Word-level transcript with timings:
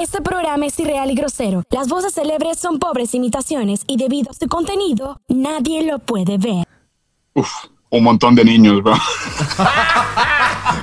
Este 0.00 0.22
programa 0.22 0.66
es 0.66 0.78
irreal 0.80 1.10
y 1.10 1.14
grosero. 1.14 1.62
Las 1.70 1.88
voces 1.88 2.14
célebres 2.14 2.58
son 2.58 2.78
pobres 2.78 3.14
imitaciones 3.14 3.82
y 3.86 3.96
debido 3.98 4.30
a 4.30 4.34
su 4.34 4.48
contenido, 4.48 5.20
nadie 5.28 5.82
lo 5.82 5.98
puede 5.98 6.38
ver. 6.38 6.66
Uf, 7.34 7.50
un 7.90 8.02
montón 8.04 8.34
de 8.34 8.44
niños, 8.44 8.82
bro. 8.82 8.94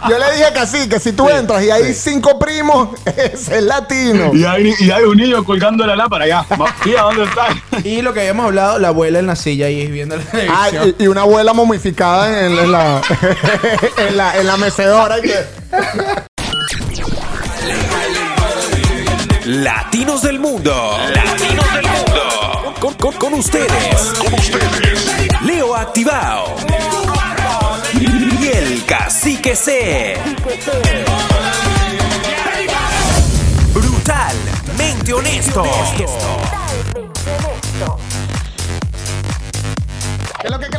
Yo 0.07 0.17
le 0.17 0.31
dije 0.37 0.53
que 0.53 0.67
sí, 0.67 0.87
que 0.89 0.99
si 0.99 1.11
tú 1.13 1.27
entras 1.27 1.63
y 1.63 1.71
hay 1.71 1.93
cinco 1.95 2.37
primos, 2.37 2.89
es 3.17 3.49
el 3.49 3.67
latino. 3.67 4.31
Y 4.33 4.45
hay, 4.45 4.73
y 4.79 4.91
hay 4.91 5.03
un 5.03 5.17
niño 5.17 5.43
colgando 5.43 5.85
la 5.87 5.95
lámpara. 5.95 6.45
Ma- 6.57 6.73
Tía, 6.83 7.01
¿dónde 7.01 7.23
está? 7.23 7.47
Y 7.83 8.01
lo 8.03 8.13
que 8.13 8.19
habíamos 8.21 8.45
hablado, 8.45 8.77
la 8.77 8.89
abuela 8.89 9.17
en 9.19 9.25
la 9.27 9.35
silla 9.35 9.65
ahí 9.65 9.87
viendo 9.87 10.17
la 10.17 10.23
Ah, 10.49 10.67
televisión. 10.69 10.95
y, 10.99 11.03
y 11.03 11.07
una 11.07 11.21
abuela 11.21 11.53
momificada 11.53 12.45
en, 12.45 12.57
en 12.59 12.71
la, 12.71 13.01
en, 14.07 14.17
la, 14.17 14.39
en 14.39 14.45
la 14.47 14.57
mecedora. 14.57 15.17
y 15.17 15.21
que- 15.23 16.28
Latinos 19.49 20.21
del 20.21 20.39
mundo. 20.39 20.95
Latinos 21.11 21.73
del 21.73 21.87
mundo. 21.87 22.75
Con, 22.79 22.93
con- 22.93 23.13
con 23.13 23.33
ustedes. 23.33 24.13
Con 24.19 24.31
ustedes. 24.35 25.41
Leo 25.41 25.75
Activado. 25.75 26.55
Y 27.99 28.47
el 28.47 28.85
Cacique 28.85 29.55
C. 29.55 30.17
Brutalmente 33.73 35.13
honesto. 35.13 35.63
¿Qué 40.39 40.47
es 40.47 40.51
lo 40.51 40.59
que, 40.59 40.67
qué 40.67 40.71
es 40.73 40.78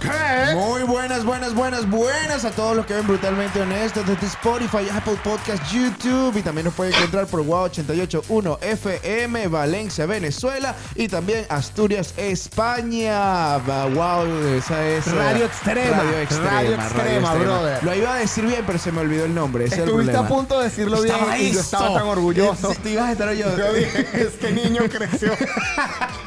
qué? 0.00 0.54
Muy 0.54 0.82
buenas, 0.82 1.24
buenas, 1.24 1.54
buenas, 1.54 1.88
buenas 1.88 2.44
a 2.44 2.50
todos 2.50 2.76
los 2.76 2.86
que 2.86 2.94
ven 2.94 3.06
Brutalmente 3.06 3.60
Honestos 3.60 4.06
desde 4.06 4.26
Spotify, 4.26 4.88
Apple 4.92 5.16
Podcast, 5.22 5.62
YouTube 5.72 6.36
y 6.36 6.42
también 6.42 6.64
nos 6.64 6.74
pueden 6.74 6.94
encontrar 6.94 7.26
por 7.26 7.44
Wow 7.44 7.64
881 7.64 8.58
FM, 8.62 9.48
Valencia, 9.48 10.06
Venezuela 10.06 10.74
y 10.94 11.08
también 11.08 11.46
Asturias, 11.48 12.14
España. 12.16 13.58
Wow, 13.58 14.26
esa 14.56 14.84
es 14.86 15.06
eh, 15.06 15.12
Radio 15.12 15.44
Extrema, 15.44 15.96
Radio 15.98 16.18
Extrema, 16.18 16.50
Radio 16.50 16.70
Radio 16.70 16.74
Extrema, 16.74 16.84
Extrema. 16.86 17.34
brother. 17.34 17.84
Lo 17.84 17.94
iba 17.94 18.14
a 18.14 18.18
decir 18.18 18.46
bien, 18.46 18.64
pero 18.66 18.78
se 18.78 18.90
me 18.92 19.00
olvidó 19.00 19.24
el 19.26 19.34
nombre. 19.34 19.66
Ese 19.66 19.74
es 19.76 19.80
el 19.82 19.88
Estuviste 19.88 20.16
a 20.16 20.26
punto 20.26 20.58
de 20.58 20.64
decirlo 20.64 21.02
bien 21.02 21.16
y 21.38 21.52
yo 21.52 21.60
estaba 21.60 21.94
tan 21.94 22.08
orgulloso. 22.08 22.72
Sí, 22.72 22.78
Te 22.82 22.90
ibas 22.90 23.08
a 23.08 23.12
estar 23.12 23.32
yo. 23.34 23.56
Yo 23.56 23.72
dije, 23.72 24.08
este 24.14 24.52
niño 24.52 24.82
creció. 24.90 25.32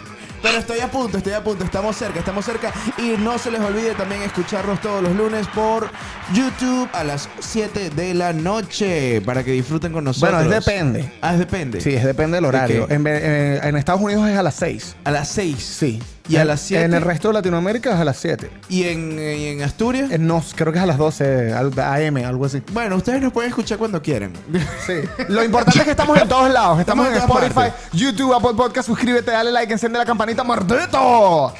Pero 0.44 0.58
estoy 0.60 0.80
a 0.82 0.92
punto, 0.92 1.18
estoy 1.18 1.34
a 1.34 1.44
punto, 1.44 1.64
estamos 1.64 1.96
cerca, 1.96 2.20
estamos 2.20 2.46
cerca. 2.46 2.72
Y 3.00 3.16
no 3.18 3.40
se 3.40 3.50
les 3.50 3.62
olvide 3.62 3.96
también 3.96 4.22
escucharnos 4.22 4.80
todos 4.82 5.02
los 5.02 5.16
lunes 5.16 5.48
por 5.48 5.90
YouTube 6.34 6.88
a 6.94 7.04
las 7.06 7.30
7 7.40 7.90
de 7.92 8.14
la 8.14 8.34
noche 8.34 9.22
para 9.22 9.44
que 9.44 9.52
disfruten 9.52 9.92
con 9.94 10.04
nosotros. 10.04 10.32
Bueno, 10.44 10.54
es 10.54 10.66
depende. 10.66 11.12
Ah, 11.22 11.34
es 11.34 11.40
depende. 11.40 11.80
Sí, 11.82 11.94
es 11.96 12.04
depende 12.04 12.36
del 12.38 12.46
horario. 12.46 12.88
En, 12.90 13.08
en- 13.08 13.64
en 13.64 13.78
Estados 13.78 14.02
Unidos 14.02 14.28
es 14.30 14.38
a 14.38 14.44
las 14.44 14.56
6. 14.56 14.96
A 15.06 15.12
las 15.12 15.30
6. 15.30 15.58
Sí. 15.80 16.02
Y 16.30 16.38
a 16.38 16.42
En- 16.44 16.48
las 16.48 16.62
7. 16.62 16.86
En 16.86 16.94
el 16.94 17.02
resto 17.02 17.28
de 17.28 17.34
Latinoamérica 17.34 17.94
es 17.94 18.00
a 18.00 18.06
las 18.06 18.18
7. 18.18 18.50
¿Y 18.70 18.84
en, 18.84 19.20
y 19.20 19.48
en 19.48 19.62
Asturias? 19.62 20.10
Eh, 20.12 20.18
No, 20.18 20.42
creo 20.56 20.72
que 20.72 20.78
es 20.80 20.84
a 20.84 20.88
las 20.88 20.98
12 20.98 21.52
al- 21.54 21.78
AM, 21.78 22.18
algo 22.26 22.46
así. 22.46 22.62
Bueno, 22.72 22.96
ustedes 22.96 23.22
nos 23.22 23.34
pueden 23.34 23.50
escuchar 23.50 23.78
cuando 23.78 24.02
quieran. 24.02 24.32
Sí. 24.88 24.94
Lo 25.30 25.44
importante 25.44 25.80
es 25.80 25.86
que 25.86 25.92
estamos 25.92 26.18
en 26.22 26.28
todos 26.28 26.50
lados. 26.52 26.80
Estamos, 26.80 27.08
Estamos 27.08 27.08
en 27.08 27.14
en 27.14 27.28
todas 27.28 27.44
Spotify, 27.66 27.98
YouTube, 27.98 28.34
Apple 28.34 28.54
Podcast. 28.56 28.88
Suscríbete, 28.88 29.32
dale 29.32 29.52
like, 29.52 29.72
enciende 29.74 29.98
la 30.00 30.06
campanita, 30.06 30.44
mordito. 30.44 31.54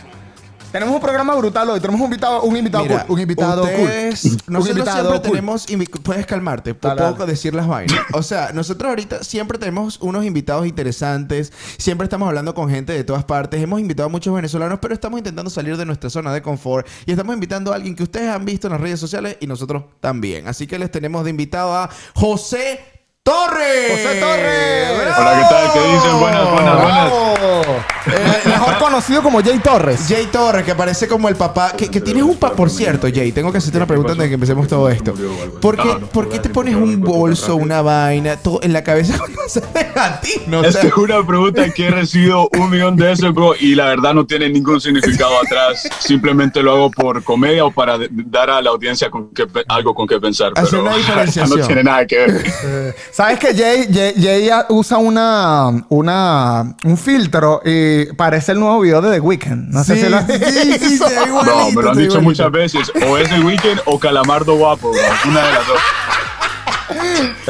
Tenemos 0.74 0.96
un 0.96 1.02
programa 1.02 1.36
brutal 1.36 1.70
hoy. 1.70 1.80
Tenemos 1.80 2.02
un 2.02 2.06
invitado, 2.06 2.42
un 2.42 2.58
invitado 2.58 2.84
Mira, 2.84 3.06
cool. 3.06 3.14
Un 3.16 3.22
invitado 3.22 3.64
ustedes, 3.64 4.22
cool. 4.22 4.38
Nosotros 4.48 4.78
invitado 4.78 4.98
siempre 5.02 5.22
cool. 5.22 5.30
tenemos... 5.30 5.70
invi- 5.70 6.02
Puedes 6.02 6.26
calmarte, 6.26 6.74
Dale, 6.74 6.96
puedo 7.00 7.14
dale. 7.14 7.32
decir 7.32 7.54
las 7.54 7.68
vainas. 7.68 8.00
O 8.14 8.24
sea, 8.24 8.52
nosotros 8.54 8.90
ahorita 8.90 9.24
siempre 9.24 9.60
tenemos 9.60 10.00
unos 10.02 10.26
invitados 10.26 10.66
interesantes. 10.66 11.54
Siempre 11.78 12.06
estamos 12.06 12.28
hablando 12.28 12.56
con 12.56 12.72
gente 12.72 12.92
de 12.92 13.04
todas 13.04 13.24
partes. 13.24 13.62
Hemos 13.62 13.80
invitado 13.82 14.08
a 14.08 14.10
muchos 14.10 14.34
venezolanos, 14.34 14.80
pero 14.82 14.96
estamos 14.96 15.20
intentando 15.20 15.52
salir 15.52 15.78
de 15.78 15.86
nuestra 15.86 16.10
zona 16.10 16.34
de 16.34 16.42
confort. 16.42 16.88
Y 17.06 17.12
estamos 17.12 17.36
invitando 17.36 17.72
a 17.72 17.76
alguien 17.76 17.96
que 17.96 18.02
ustedes 18.02 18.30
han 18.30 18.44
visto 18.44 18.66
en 18.66 18.74
las 18.74 18.82
redes 18.82 19.00
sociales 19.00 19.38
y 19.42 19.46
nosotros 19.46 19.84
también. 20.00 20.48
Así 20.48 20.66
que 20.66 20.80
les 20.80 20.90
tenemos 20.90 21.24
de 21.24 21.30
invitado 21.30 21.76
a 21.76 21.88
José 22.16 22.80
Torres. 23.24 24.04
José 24.04 24.20
Torres. 24.20 24.98
¡Bravo! 25.02 25.22
Hola, 25.22 25.38
¿qué 25.38 25.56
tal? 25.56 25.72
¿Qué 25.72 25.94
dicen? 25.94 26.20
Buenas, 26.20 26.52
buenas, 26.52 26.76
buenas. 26.76 27.10
¡Bravo! 27.10 27.64
Eh, 28.06 28.42
mejor 28.50 28.78
conocido 28.80 29.24
como 29.24 29.42
Jay 29.42 29.60
Torres. 29.60 30.02
Jay 30.10 30.26
Torres, 30.26 30.66
que 30.66 30.76
parece 30.76 31.08
como 31.08 31.30
el 31.30 31.38
papá. 31.38 31.72
Que, 31.72 31.90
que 31.90 32.02
tienes 32.02 32.24
un 32.24 32.36
papá. 32.36 32.54
Por 32.58 32.70
cierto, 32.70 33.08
Jay, 33.14 33.32
tengo 33.32 33.50
que 33.54 33.60
hacerte 33.60 33.78
una 33.78 33.88
pregunta 33.88 34.12
antes 34.12 34.24
de 34.26 34.30
que 34.30 34.34
empecemos 34.34 34.68
todo 34.68 34.90
esto. 34.90 35.14
¿Por 35.62 35.78
qué, 35.78 36.06
¿por 36.12 36.28
qué 36.28 36.40
te 36.40 36.50
pones 36.50 36.76
un 36.76 37.00
bolso, 37.00 37.56
una 37.56 37.82
vaina, 37.82 38.36
todo 38.36 38.60
en 38.62 38.74
la 38.74 38.84
cabeza 38.84 39.18
cuando 39.18 39.42
haces 39.42 39.64
latino? 39.96 40.60
O 40.60 40.64
Esta 40.66 40.82
sea, 40.82 40.90
es 40.90 40.98
una 40.98 41.26
pregunta 41.26 41.70
que 41.70 41.88
he 41.88 41.92
recibido 41.92 42.50
un 42.60 42.70
millón 42.70 42.98
de 42.98 43.06
veces, 43.06 43.32
bro, 43.34 43.54
y 43.58 43.74
la 43.74 43.86
verdad 43.86 44.14
no 44.14 44.26
tiene 44.26 44.50
ningún 44.50 44.82
significado 44.82 45.40
atrás. 45.42 45.88
Simplemente 46.00 46.62
lo 46.62 46.74
hago 46.74 46.92
por 46.92 47.24
comedia 47.24 47.64
o 47.64 47.72
para 47.72 47.98
dar 48.12 48.50
a 48.50 48.62
la 48.62 48.70
audiencia 48.72 49.10
con 49.10 49.30
algo 49.70 49.96
con 49.96 50.08
qué 50.08 50.20
pensar. 50.20 50.52
Hacer 50.58 50.72
pero 50.72 50.84
una 50.84 50.96
diferenciación. 50.98 51.60
no 51.62 51.66
tiene 51.66 51.84
nada 51.86 52.06
que 52.06 52.18
ver. 52.18 52.96
¿Sabes 53.14 53.38
que 53.38 53.54
Jay, 53.56 53.88
Jay, 53.94 54.14
Jay 54.20 54.50
usa 54.70 54.98
una, 54.98 55.70
una, 55.90 56.76
un 56.84 56.98
filtro 56.98 57.62
y 57.64 58.06
parece 58.14 58.54
el 58.54 58.60
nuevo 58.60 58.80
video 58.80 59.02
de 59.02 59.12
The 59.12 59.20
Weeknd? 59.20 59.70
No 59.72 59.84
sé 59.84 59.96
Sí, 59.98 60.02
si 60.02 60.10
lo 60.10 60.20
sí, 60.22 60.80
sí, 60.80 60.98
se 60.98 61.10
ve 61.20 61.28
igual. 61.28 61.46
No, 61.46 61.72
me 61.72 61.82
lo 61.84 61.90
han 61.92 61.96
sí, 61.96 62.02
dicho 62.02 62.20
igualito. 62.20 62.22
muchas 62.24 62.52
veces. 62.52 62.92
O 63.08 63.16
es 63.20 63.32
el 63.32 63.46
weekend 63.46 63.82
o 63.86 64.00
Calamardo 64.00 64.56
guapo, 64.58 64.90
bro. 64.90 65.00
Una 65.30 65.42
de 65.46 65.52
las 65.54 65.68
dos. 65.68 65.80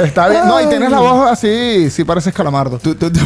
Está 0.06 0.28
bien. 0.28 0.46
No, 0.48 0.60
y 0.62 0.66
tienes 0.68 0.92
la 0.92 1.00
voz 1.00 1.32
así, 1.32 1.90
sí 1.90 2.04
pareces 2.04 2.34
calamardo. 2.34 2.78
Tú- 2.80 2.96
tú- 2.96 3.10
tú- 3.10 3.20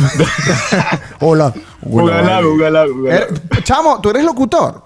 Hola. 1.22 1.52
Ugalá, 1.82 2.46
ugalá. 2.46 2.86
Eh, 3.10 3.28
Chamo, 3.64 4.00
¿tú 4.00 4.12
eres 4.12 4.24
locutor? 4.24 4.84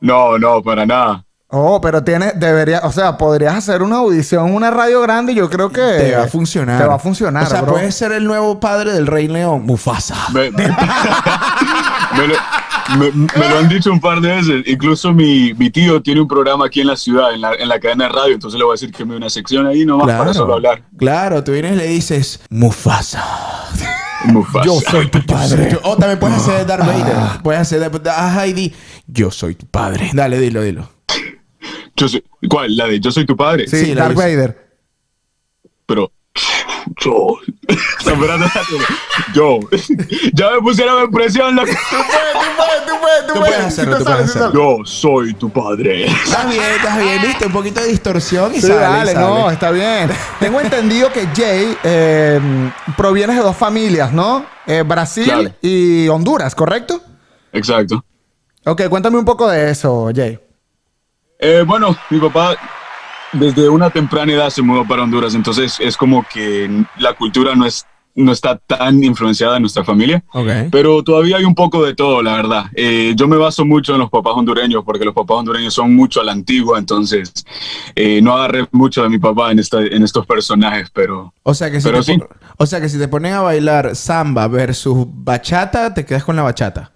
No, 0.00 0.38
no, 0.38 0.62
para 0.62 0.84
nada. 0.84 1.24
Oh, 1.50 1.80
pero 1.80 2.04
tienes, 2.04 2.38
debería, 2.38 2.80
o 2.84 2.92
sea, 2.92 3.16
podrías 3.16 3.54
hacer 3.54 3.82
una 3.82 3.96
audición 3.96 4.48
en 4.48 4.54
una 4.54 4.70
radio 4.70 5.00
grande 5.00 5.32
y 5.32 5.36
yo 5.36 5.48
creo 5.48 5.70
que 5.70 5.80
Te 5.80 6.14
va 6.14 6.24
a 6.24 6.28
funcionar. 6.28 6.78
Te 6.78 6.86
va 6.86 6.94
a 6.96 6.98
funcionar, 6.98 7.44
O 7.44 7.46
sea, 7.46 7.62
bro. 7.62 7.72
puedes 7.72 7.94
ser 7.94 8.12
el 8.12 8.24
nuevo 8.26 8.60
padre 8.60 8.92
del 8.92 9.06
Rey 9.06 9.28
León, 9.28 9.64
Mufasa. 9.64 10.14
Me, 10.34 10.50
me 10.50 10.66
lo, 12.26 12.34
me- 12.98 13.10
me 13.12 13.48
lo 13.48 13.58
han 13.58 13.68
dicho 13.68 13.90
un 13.90 13.98
par 14.00 14.20
de 14.20 14.28
veces. 14.34 14.62
Incluso 14.66 15.12
mi, 15.14 15.54
mi 15.54 15.70
tío 15.70 16.02
tiene 16.02 16.20
un 16.20 16.28
programa 16.28 16.66
aquí 16.66 16.82
en 16.82 16.88
la 16.88 16.96
ciudad, 16.96 17.32
en 17.32 17.40
la, 17.40 17.54
en 17.54 17.66
la 17.68 17.80
cadena 17.80 18.04
de 18.04 18.10
radio. 18.10 18.34
Entonces 18.34 18.58
le 18.58 18.64
voy 18.64 18.72
a 18.72 18.74
decir 18.74 18.92
que 18.92 19.04
me 19.06 19.12
dé 19.12 19.16
una 19.16 19.30
sección 19.30 19.66
ahí 19.66 19.86
nomás 19.86 20.06
para 20.18 20.34
solo 20.34 20.52
hablar. 20.54 20.82
Claro, 20.98 21.42
tú 21.44 21.52
vienes 21.52 21.72
y 21.72 21.76
le 21.76 21.86
dices 21.86 22.40
Mufasa. 22.50 23.24
Mufasa. 24.24 24.66
Yo 24.66 24.80
soy 24.80 25.08
tu 25.10 25.24
padre. 25.26 25.78
O 25.84 25.96
también 25.96 26.18
puedes 26.18 26.36
hacer 26.36 26.66
Darth 26.66 26.84
Vader. 26.86 27.42
Puedes 27.42 27.62
hacer 27.62 27.90
de- 27.90 28.10
a 28.10 28.44
Heidi. 28.44 28.74
Yo 29.06 29.30
soy 29.30 29.54
tu 29.54 29.64
padre. 29.66 30.10
Dale, 30.12 30.38
dilo, 30.38 30.60
dilo. 30.62 30.97
Yo 31.98 32.08
soy- 32.08 32.24
¿Cuál? 32.48 32.76
La 32.76 32.86
de 32.86 33.00
Yo 33.00 33.10
soy 33.12 33.26
tu 33.26 33.36
padre. 33.36 33.66
Sí, 33.68 33.84
Sí, 33.86 33.94
la 33.94 34.04
Darth. 34.04 34.16
Vader. 34.16 34.68
Pero 35.86 36.10
yo. 37.04 37.38
Yo. 39.34 39.58
Ya 40.34 40.50
me 40.52 40.60
pusieron 40.60 41.10
presión. 41.10 41.56
La... 41.56 41.64
Tú 41.64 41.70
puedes, 41.70 42.06
tú 42.06 42.50
puedes, 42.58 42.86
Tú 42.86 42.94
puedes 43.00 43.26
tú 43.26 43.34
puedes 43.40 43.58
hacerlo. 43.60 44.28
sale. 44.28 44.52
Yo 44.54 44.76
soy 44.84 45.34
tu 45.34 45.50
padre. 45.50 46.06
Estás 46.06 46.48
bien, 46.48 46.62
estás 46.76 46.98
bien, 46.98 47.22
viste, 47.22 47.46
un 47.46 47.52
poquito 47.52 47.80
de 47.80 47.88
distorsión 47.88 48.52
y 48.54 48.60
Sí, 48.60 48.68
sale, 48.68 48.74
dale, 48.80 49.10
y 49.10 49.14
sale. 49.14 49.26
no, 49.26 49.50
está 49.50 49.70
bien. 49.70 50.10
Tengo 50.40 50.60
entendido 50.60 51.12
que 51.12 51.26
Jay 51.34 51.76
eh, 51.82 52.40
proviene 52.96 53.34
de 53.34 53.40
dos 53.40 53.56
familias, 53.56 54.12
¿no? 54.12 54.44
Eh, 54.66 54.82
Brasil 54.86 55.52
y 55.60 56.08
Honduras, 56.08 56.54
¿correcto? 56.54 57.00
Exacto. 57.52 58.04
Ok, 58.64 58.82
cuéntame 58.88 59.18
un 59.18 59.24
poco 59.24 59.48
de 59.48 59.70
eso, 59.70 60.10
Jay. 60.14 60.38
Eh, 61.38 61.64
bueno, 61.66 61.96
mi 62.10 62.18
papá 62.18 62.56
desde 63.32 63.68
una 63.68 63.90
temprana 63.90 64.32
edad 64.32 64.50
se 64.50 64.62
mudó 64.62 64.86
para 64.86 65.02
Honduras, 65.02 65.34
entonces 65.34 65.76
es 65.80 65.96
como 65.96 66.24
que 66.32 66.68
la 66.98 67.12
cultura 67.14 67.54
no 67.54 67.66
es 67.66 67.86
no 68.14 68.32
está 68.32 68.56
tan 68.56 69.04
influenciada 69.04 69.56
en 69.56 69.62
nuestra 69.62 69.84
familia, 69.84 70.24
Ok. 70.32 70.48
pero 70.72 71.04
todavía 71.04 71.36
hay 71.36 71.44
un 71.44 71.54
poco 71.54 71.84
de 71.86 71.94
todo, 71.94 72.20
la 72.20 72.34
verdad. 72.34 72.64
Eh, 72.74 73.12
yo 73.14 73.28
me 73.28 73.36
baso 73.36 73.64
mucho 73.64 73.92
en 73.92 74.00
los 74.00 74.10
papás 74.10 74.32
hondureños 74.34 74.82
porque 74.84 75.04
los 75.04 75.14
papás 75.14 75.36
hondureños 75.36 75.72
son 75.72 75.94
mucho 75.94 76.20
a 76.20 76.24
la 76.24 76.32
antigua, 76.32 76.80
entonces 76.80 77.32
eh, 77.94 78.20
no 78.20 78.32
agarré 78.36 78.66
mucho 78.72 79.04
de 79.04 79.08
mi 79.08 79.20
papá 79.20 79.52
en, 79.52 79.60
esta, 79.60 79.80
en 79.82 80.02
estos 80.02 80.26
personajes, 80.26 80.90
pero 80.92 81.32
O 81.44 81.54
sea, 81.54 81.70
que 81.70 81.80
si 81.80 81.84
Pero 81.86 81.98
te 81.98 82.14
sí. 82.14 82.20
o 82.56 82.66
sea 82.66 82.80
que 82.80 82.88
si 82.88 82.98
te 82.98 83.06
ponen 83.06 83.34
a 83.34 83.40
bailar 83.42 83.94
samba 83.94 84.48
versus 84.48 85.06
bachata, 85.08 85.94
te 85.94 86.04
quedas 86.04 86.24
con 86.24 86.34
la 86.34 86.42
bachata. 86.42 86.90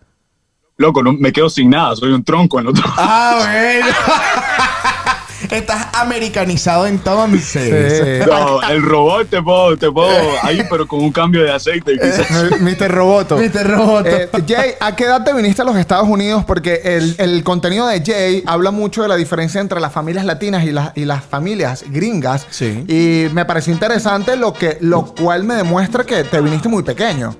Loco, 0.77 1.03
no, 1.03 1.13
me 1.13 1.33
quedo 1.33 1.51
sin 1.51 1.71
nada, 1.71 1.97
soy 1.97 2.13
un 2.13 2.25
tronco 2.25 2.61
en 2.61 2.69
otro. 2.69 2.85
Ah, 2.97 3.37
bueno. 3.53 3.87
Estás 5.51 5.89
americanizado 5.95 6.87
entonces. 6.87 8.23
Sí. 8.23 8.31
No, 8.31 8.63
el 8.63 8.83
robot 8.83 9.29
te 9.29 9.43
puedo, 9.43 9.77
te 9.77 9.91
puedo 9.91 10.11
ahí, 10.43 10.63
pero 10.71 10.87
con 10.87 11.01
un 11.01 11.13
cambio 11.13 11.43
de 11.43 11.51
aceite 11.51 11.99
quizás. 11.99 12.31
Mr. 12.61 12.91
Roboto. 12.91 13.37
Mr. 13.37 13.69
Roboto. 13.69 14.09
Eh, 14.09 14.31
Jay, 14.47 14.71
¿a 14.81 14.95
qué 14.95 15.05
edad 15.05 15.25
te 15.25 15.33
viniste 15.35 15.63
a 15.63 15.65
los 15.65 15.77
Estados 15.77 16.09
Unidos? 16.09 16.45
Porque 16.45 16.81
el, 16.85 17.17
el 17.19 17.45
contenido 17.45 17.87
de 17.87 18.03
Jay 18.05 18.43
habla 18.47 18.71
mucho 18.71 19.03
de 19.03 19.09
la 19.09 19.17
diferencia 19.17 19.61
entre 19.61 19.81
las 19.81 19.93
familias 19.93 20.25
latinas 20.25 20.65
y, 20.65 20.71
las 20.71 20.97
y 20.97 21.05
las 21.05 21.25
familias 21.25 21.85
gringas. 21.89 22.47
Sí. 22.51 22.85
Y 22.89 23.35
me 23.35 23.45
pareció 23.45 23.73
interesante 23.73 24.37
lo, 24.37 24.53
que, 24.53 24.79
lo 24.81 25.07
cual 25.07 25.45
me 25.45 25.55
demuestra 25.55 26.05
que 26.05 26.25
te 26.25 26.41
viniste 26.41 26.69
muy 26.69 26.83
pequeño. 26.83 27.37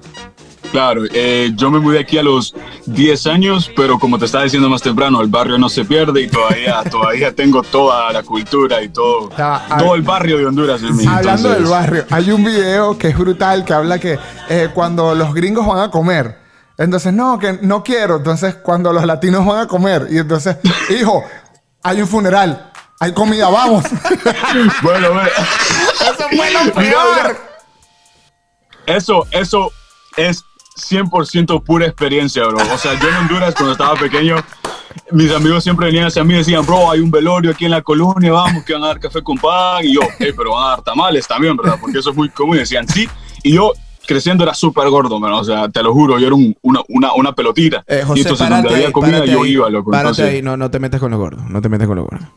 Claro, 0.73 1.03
eh, 1.13 1.53
yo 1.55 1.71
me 1.71 1.79
mudé 1.79 2.01
aquí 2.01 2.17
a 2.17 2.23
los 2.23 2.55
10 2.87 3.27
años, 3.27 3.71
pero 3.77 3.99
como 3.99 4.19
te 4.19 4.25
estaba 4.25 4.43
diciendo 4.45 4.69
más 4.71 4.81
temprano, 4.83 5.21
el 5.21 5.29
barrio 5.29 5.59
no 5.59 5.69
se 5.69 5.85
pierde 5.85 6.23
y 6.23 6.29
todavía, 6.29 6.83
todavía 6.91 7.33
tengo 7.35 7.63
toda 7.63 8.11
la 8.11 8.23
cultura 8.23 8.83
y 8.83 8.89
todo, 8.89 9.29
todo 9.29 9.61
hay- 9.69 9.91
el 9.99 10.03
barrio 10.03 10.39
de 10.39 10.47
Honduras 10.47 10.83
en 10.83 10.97
mí. 10.97 11.05
Hablando 11.07 11.49
entonces- 11.51 11.63
del 11.63 11.67
barrio, 11.71 12.05
hay 12.11 12.31
un 12.31 12.43
video 12.43 12.97
que 12.97 13.09
es 13.09 13.19
brutal 13.19 13.65
que 13.67 13.75
habla 13.75 13.99
que 13.99 14.19
eh, 14.49 14.71
cuando 14.75 15.15
los 15.15 15.35
gringos 15.35 15.67
van 15.67 15.79
a 15.81 15.91
comer, 15.91 16.39
entonces 16.79 17.13
no, 17.13 17.39
que 17.39 17.59
no 17.61 17.85
quiero. 17.85 18.17
Entonces, 18.17 18.55
cuando 18.57 18.95
los 18.95 19.05
latinos 19.05 19.45
van 19.45 19.59
a 19.61 19.69
comer, 19.69 20.09
y 20.11 20.17
entonces, 20.19 20.57
hijo, 20.99 21.23
hay 21.83 22.01
un 22.01 22.09
funeral, 22.09 22.73
hay 22.99 23.13
comida, 23.13 23.51
vamos. 23.51 23.85
Bueno, 24.83 25.13
bueno. 25.13 25.29
Eso 26.01 26.15
fue 26.35 26.51
lo 26.51 26.61
Mira, 26.65 26.73
peor. 26.75 27.07
mira. 27.15 27.37
Eso, 28.87 29.27
eso 29.31 29.71
es 30.17 30.45
100% 30.77 31.63
pura 31.65 31.87
experiencia, 31.87 32.45
bro. 32.47 32.59
O 32.73 32.79
sea, 32.79 32.99
yo 33.01 33.09
en 33.09 33.15
Honduras, 33.17 33.55
cuando 33.55 33.73
estaba 33.73 33.95
pequeño, 33.95 34.37
mis 35.11 35.31
amigos 35.33 35.63
siempre 35.65 35.87
venían 35.87 36.07
hacia 36.07 36.25
mí 36.25 36.35
y 36.35 36.39
decían, 36.39 36.65
bro, 36.67 36.91
hay 36.91 37.01
un 37.01 37.11
velorio 37.11 37.51
aquí 37.51 37.65
en 37.65 37.71
la 37.73 37.83
colonia, 37.83 38.33
vamos, 38.33 38.65
que 38.65 38.73
van 38.73 38.85
a 38.85 38.89
dar 38.89 39.01
café 39.01 39.23
con 39.23 39.37
pan. 39.39 39.85
Y 39.85 39.95
yo, 39.95 40.01
hey, 40.19 40.33
pero 40.37 40.53
van 40.53 40.65
a 40.65 40.69
dar 40.71 40.83
tamales 40.83 41.27
también, 41.27 41.57
¿verdad? 41.57 41.79
Porque 41.81 41.99
eso 41.99 42.11
es 42.11 42.17
muy 42.17 42.29
común. 42.31 42.57
Y 42.57 42.61
decían, 42.61 42.87
sí. 42.89 43.09
Y 43.43 43.53
yo, 43.53 43.73
creciendo, 44.07 44.45
era 44.45 44.55
súper 44.55 44.89
gordo, 44.89 45.19
man. 45.21 45.33
O 45.33 45.45
sea, 45.45 45.69
te 45.69 45.83
lo 45.83 45.93
juro, 45.93 46.19
yo 46.19 46.27
era 46.27 46.35
un- 46.37 46.57
una, 46.63 46.81
una, 46.89 47.13
una 47.15 47.33
pelotita. 47.33 47.85
Eh, 47.87 48.01
y 48.03 48.07
José, 48.07 48.21
entonces, 48.23 48.47
párate 48.47 48.63
donde 48.63 48.75
había 48.75 48.87
ahí, 48.89 48.93
comida, 48.93 49.13
párate 49.19 49.33
yo 49.33 49.43
ahí, 49.43 49.51
iba, 49.53 49.71
loco. 49.71 49.91
Párate 49.91 50.09
Entonces, 50.09 50.35
ahí, 50.35 50.43
no, 50.43 50.57
no 50.57 50.71
te 50.71 50.79
metes 50.81 51.01
con 51.01 51.11
los 51.11 51.21
gordos. 51.21 51.45
No 51.49 51.61
te 51.63 51.69
metes 51.69 51.87
con 51.87 51.97
los 51.97 52.07
gordos. 52.07 52.29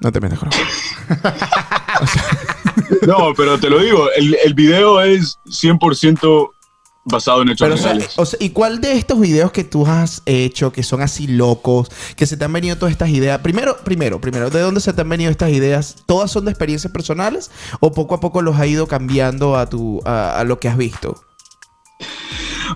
No 0.00 0.12
te 0.12 0.20
metes 0.20 0.38
con 0.38 0.48
los 0.50 0.58
gordos. 0.58 1.40
no, 3.06 3.32
pero 3.36 3.58
te 3.58 3.70
lo 3.70 3.78
digo, 3.78 4.08
el, 4.16 4.36
el 4.44 4.54
video 4.54 5.00
es 5.00 5.38
100% 5.46 6.50
basado 7.04 7.42
en 7.42 7.48
hechos 7.50 7.66
Pero, 7.66 7.74
o 7.74 7.78
sea, 7.78 7.92
reales. 7.92 8.18
o 8.18 8.26
sea, 8.26 8.38
¿y 8.40 8.50
cuál 8.50 8.80
de 8.80 8.92
estos 8.92 9.18
videos 9.20 9.52
que 9.52 9.64
tú 9.64 9.86
has 9.86 10.22
hecho, 10.26 10.72
que 10.72 10.82
son 10.82 11.00
así 11.02 11.26
locos, 11.26 11.88
que 12.16 12.26
se 12.26 12.36
te 12.36 12.44
han 12.44 12.52
venido 12.52 12.76
todas 12.76 12.92
estas 12.92 13.10
ideas? 13.10 13.40
Primero, 13.40 13.76
primero, 13.84 14.20
primero, 14.20 14.50
¿de 14.50 14.60
dónde 14.60 14.80
se 14.80 14.92
te 14.92 15.00
han 15.00 15.08
venido 15.08 15.30
estas 15.30 15.50
ideas? 15.50 15.96
¿Todas 16.06 16.30
son 16.30 16.44
de 16.44 16.50
experiencias 16.50 16.92
personales 16.92 17.50
o 17.80 17.92
poco 17.92 18.14
a 18.14 18.20
poco 18.20 18.42
los 18.42 18.56
ha 18.56 18.66
ido 18.66 18.86
cambiando 18.86 19.56
a, 19.56 19.68
tu, 19.68 20.00
a, 20.04 20.38
a 20.38 20.44
lo 20.44 20.58
que 20.60 20.68
has 20.68 20.76
visto? 20.76 21.22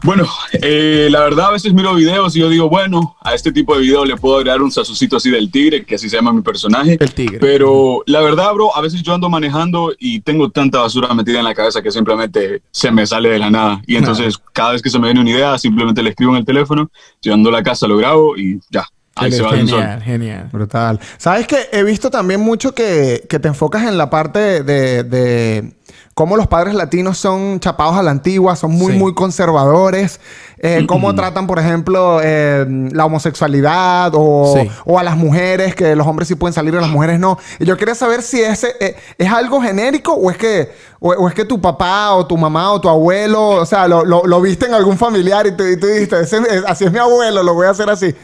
Bueno, 0.02 0.26
eh, 0.52 1.08
la 1.10 1.20
verdad 1.20 1.46
a 1.46 1.52
veces 1.52 1.72
miro 1.72 1.94
videos 1.94 2.34
y 2.36 2.40
yo 2.40 2.48
digo, 2.48 2.68
bueno, 2.68 3.16
a 3.20 3.34
este 3.34 3.52
tipo 3.52 3.74
de 3.74 3.82
video 3.82 4.04
le 4.04 4.16
puedo 4.16 4.36
agregar 4.36 4.62
un 4.62 4.70
sazucito 4.70 5.16
así 5.16 5.30
del 5.30 5.50
tigre, 5.50 5.84
que 5.84 5.94
así 5.94 6.08
se 6.08 6.16
llama 6.16 6.32
mi 6.32 6.42
personaje. 6.42 6.96
El 7.00 7.12
tigre. 7.12 7.38
Pero 7.38 8.02
la 8.06 8.20
verdad, 8.20 8.52
bro, 8.52 8.76
a 8.76 8.80
veces 8.80 9.02
yo 9.02 9.14
ando 9.14 9.28
manejando 9.28 9.92
y 9.98 10.20
tengo 10.20 10.50
tanta 10.50 10.80
basura 10.80 11.12
metida 11.14 11.38
en 11.38 11.44
la 11.44 11.54
cabeza 11.54 11.82
que 11.82 11.90
simplemente 11.90 12.62
se 12.70 12.90
me 12.90 13.06
sale 13.06 13.28
de 13.28 13.38
la 13.38 13.50
nada. 13.50 13.82
Y 13.86 13.96
entonces 13.96 14.38
cada 14.52 14.72
vez 14.72 14.82
que 14.82 14.90
se 14.90 14.98
me 14.98 15.06
viene 15.06 15.20
una 15.20 15.30
idea, 15.30 15.58
simplemente 15.58 16.02
le 16.02 16.10
escribo 16.10 16.32
en 16.32 16.38
el 16.38 16.44
teléfono, 16.44 16.90
llegando 17.20 17.48
a 17.48 17.52
la 17.52 17.62
casa 17.62 17.86
lo 17.86 17.96
grabo 17.96 18.36
y 18.36 18.60
ya. 18.70 18.86
Ahí 19.16 19.30
se 19.30 19.42
va. 19.42 19.52
Genial, 19.52 20.02
genial. 20.02 20.48
Brutal. 20.52 20.98
¿Sabes 21.18 21.46
que 21.46 21.68
He 21.70 21.84
visto 21.84 22.10
también 22.10 22.40
mucho 22.40 22.74
que, 22.74 23.24
que 23.28 23.38
te 23.38 23.48
enfocas 23.48 23.84
en 23.84 23.96
la 23.96 24.10
parte 24.10 24.64
de, 24.64 25.04
de 25.04 25.72
cómo 26.14 26.36
los 26.36 26.46
padres 26.46 26.74
latinos 26.74 27.18
son 27.18 27.58
chapados 27.60 27.96
a 27.96 28.02
la 28.02 28.12
antigua, 28.12 28.54
son 28.56 28.70
muy, 28.72 28.92
Sí. 28.92 28.98
muy 28.98 29.14
conservadores. 29.14 30.20
Eh, 30.58 30.86
cómo 30.86 31.14
tratan, 31.14 31.46
por 31.46 31.58
ejemplo, 31.58 32.20
eh, 32.22 32.64
la 32.92 33.04
homosexualidad 33.04 34.12
o, 34.14 34.54
Sí. 34.56 34.70
o 34.86 34.98
a 34.98 35.02
las 35.02 35.16
mujeres, 35.16 35.74
que 35.74 35.94
los 35.96 36.06
hombres 36.06 36.28
sí 36.28 36.36
pueden 36.36 36.54
salir 36.54 36.72
y 36.72 36.76
las 36.78 36.88
mujeres 36.88 37.18
no. 37.20 37.36
Y 37.58 37.64
yo 37.66 37.76
quería 37.76 37.94
saber 37.94 38.22
si 38.22 38.40
ese 38.40 38.74
eh, 38.80 38.96
es 39.18 39.30
algo 39.30 39.60
genérico 39.60 40.12
o 40.14 40.30
es 40.30 40.36
que 40.38 40.72
o, 41.00 41.10
o 41.10 41.28
es 41.28 41.34
que 41.34 41.44
tu 41.44 41.60
papá 41.60 42.12
o 42.14 42.26
tu 42.26 42.36
mamá 42.38 42.72
o 42.72 42.80
tu 42.80 42.88
abuelo, 42.88 43.46
o 43.48 43.66
sea, 43.66 43.86
lo, 43.88 44.04
lo- 44.06 44.24
lo 44.24 44.40
viste 44.40 44.64
en 44.66 44.72
algún 44.74 44.96
familiar 44.96 45.46
y 45.46 45.54
tú, 45.56 45.64
y 45.66 45.76
tú 45.78 45.86
dijiste, 45.86 46.18
"Ese 46.20 46.38
es- 46.38 46.64
así 46.66 46.84
es 46.84 46.92
mi 46.92 46.98
abuelo, 46.98 47.42
lo 47.42 47.52
voy 47.54 47.66
a 47.66 47.70
hacer 47.70 47.90
así. 47.90 48.14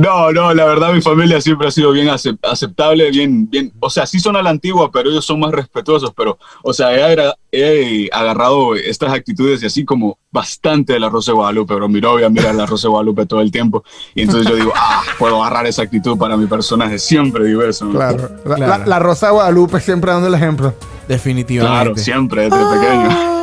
No, 0.00 0.32
no, 0.32 0.54
la 0.54 0.64
verdad 0.64 0.92
mi 0.92 1.00
familia 1.02 1.40
siempre 1.40 1.68
ha 1.68 1.70
sido 1.70 1.92
bien 1.92 2.08
acep- 2.08 2.38
aceptable, 2.42 3.10
bien, 3.10 3.48
bien, 3.50 3.72
o 3.80 3.90
sea, 3.90 4.06
sí 4.06 4.18
son 4.18 4.34
a 4.36 4.42
la 4.42 4.48
antigua, 4.50 4.90
pero 4.90 5.10
ellos 5.10 5.24
son 5.26 5.38
más 5.40 5.50
respetuosos, 5.52 6.12
pero, 6.16 6.38
o 6.62 6.72
sea, 6.72 6.94
he, 6.94 7.32
he 7.52 8.08
agarrado 8.12 8.74
estas 8.76 9.12
actitudes 9.12 9.62
y 9.62 9.66
así 9.66 9.84
como 9.84 10.16
bastante 10.30 10.94
de 10.94 11.00
la 11.00 11.08
Rosa 11.10 11.32
de 11.32 11.36
Guadalupe, 11.36 11.74
pero 11.74 11.88
mi 11.88 12.00
novia 12.00 12.28
mira 12.30 12.52
la 12.52 12.64
Rosa 12.66 12.88
de 12.88 12.92
Guadalupe 12.92 13.26
todo 13.26 13.40
el 13.42 13.50
tiempo, 13.52 13.84
y 14.14 14.22
entonces 14.22 14.48
yo 14.48 14.56
digo, 14.56 14.72
ah, 14.74 15.02
puedo 15.18 15.42
agarrar 15.44 15.66
esa 15.66 15.82
actitud 15.82 16.16
para 16.16 16.36
mi 16.36 16.46
personaje, 16.46 16.98
siempre 16.98 17.44
digo 17.44 17.62
eso. 17.62 17.84
¿no? 17.84 17.92
Claro. 17.92 18.30
La, 18.46 18.54
Claro. 18.56 18.78
la- 18.78 18.86
la 18.86 18.98
Rosa 18.98 19.26
de 19.26 19.32
Guadalupe 19.32 19.80
siempre 19.80 20.12
dando 20.12 20.28
el 20.28 20.34
ejemplo. 20.34 20.74
Definitivamente. 21.08 21.82
Claro, 21.82 21.96
siempre 21.96 22.42
desde 22.48 22.56
pequeño. 22.56 23.39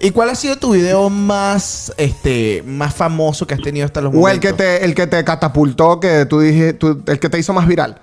¿Y 0.00 0.10
cuál 0.10 0.30
ha 0.30 0.34
sido 0.34 0.56
tu 0.56 0.72
video 0.72 1.10
más, 1.10 1.92
este, 1.96 2.62
más 2.66 2.94
famoso 2.94 3.46
que 3.46 3.54
has 3.54 3.60
tenido 3.62 3.86
hasta 3.86 4.00
los 4.00 4.12
O 4.14 4.16
momentos? 4.18 4.34
el 4.34 4.40
que 4.40 4.52
te, 4.62 4.84
el 4.84 4.94
que 4.94 5.06
te 5.06 5.22
catapultó, 5.24 6.00
que 6.00 6.26
tú 6.26 6.40
dije, 6.40 6.72
tú- 6.72 7.02
el 7.06 7.18
que 7.18 7.28
te 7.28 7.38
hizo 7.38 7.52
más 7.52 7.66
viral. 7.66 8.00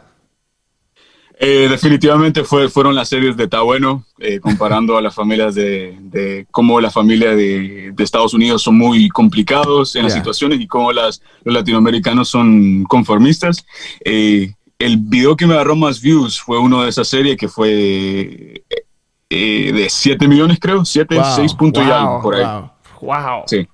Eh, 1.39 1.67
definitivamente 1.69 2.43
fue, 2.43 2.67
fueron 2.67 2.95
las 2.95 3.09
series 3.09 3.37
de 3.37 3.43
Está 3.43 3.61
Bueno, 3.61 4.03
eh, 4.17 4.39
comparando 4.39 4.97
a 4.97 5.01
las 5.03 5.13
familias 5.13 5.53
de, 5.53 5.95
de 6.01 6.47
cómo 6.49 6.81
la 6.81 6.89
familia 6.89 7.35
de, 7.35 7.91
de 7.93 8.03
Estados 8.03 8.33
Unidos 8.33 8.63
son 8.63 8.75
muy 8.75 9.07
complicados 9.09 9.95
en 9.95 10.03
las 10.03 10.13
Ya. 10.13 10.19
situaciones 10.19 10.59
y 10.59 10.65
cómo 10.67 10.91
las, 10.91 11.21
los 11.43 11.53
latinoamericanos 11.53 12.27
son 12.29 12.83
conformistas. 12.85 13.63
Eh, 14.03 14.53
el 14.79 14.97
video 14.97 15.35
que 15.35 15.45
me 15.45 15.53
agarró 15.53 15.75
más 15.75 16.01
views 16.01 16.39
fue 16.41 16.57
uno 16.59 16.81
de 16.81 16.89
esa 16.89 17.03
serie 17.05 17.37
que 17.37 17.47
fue 17.47 18.63
eh, 19.29 19.71
de 19.73 19.89
7 19.89 20.27
millones, 20.27 20.57
creo, 20.59 20.85
7, 20.85 21.15
Wow, 21.15 21.25
6 21.35 21.53
puntos 21.53 21.83
y 21.83 21.87
wow, 21.87 21.95
algo 21.95 22.21
por 22.21 22.35
ahí. 22.35 22.43
Wow. 22.45 22.71
Wow. 23.01 23.43
Sí, 23.47 23.67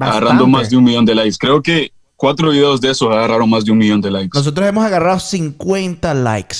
agarrando 0.00 0.46
más 0.46 0.70
de 0.70 0.76
un 0.76 0.84
millón 0.84 1.04
de 1.04 1.14
likes. 1.14 1.36
Creo 1.38 1.62
que 1.62 1.92
cuatro 2.16 2.50
videos 2.50 2.80
de 2.80 2.90
esos 2.90 3.10
agarraron 3.10 3.50
más 3.50 3.64
de 3.64 3.72
un 3.72 3.78
millón 3.78 4.00
de 4.00 4.10
likes. 4.10 4.30
Nosotros 4.38 4.66
hemos 4.68 4.84
agarrado 4.84 5.18
50 5.20 6.14
likes. 6.14 6.56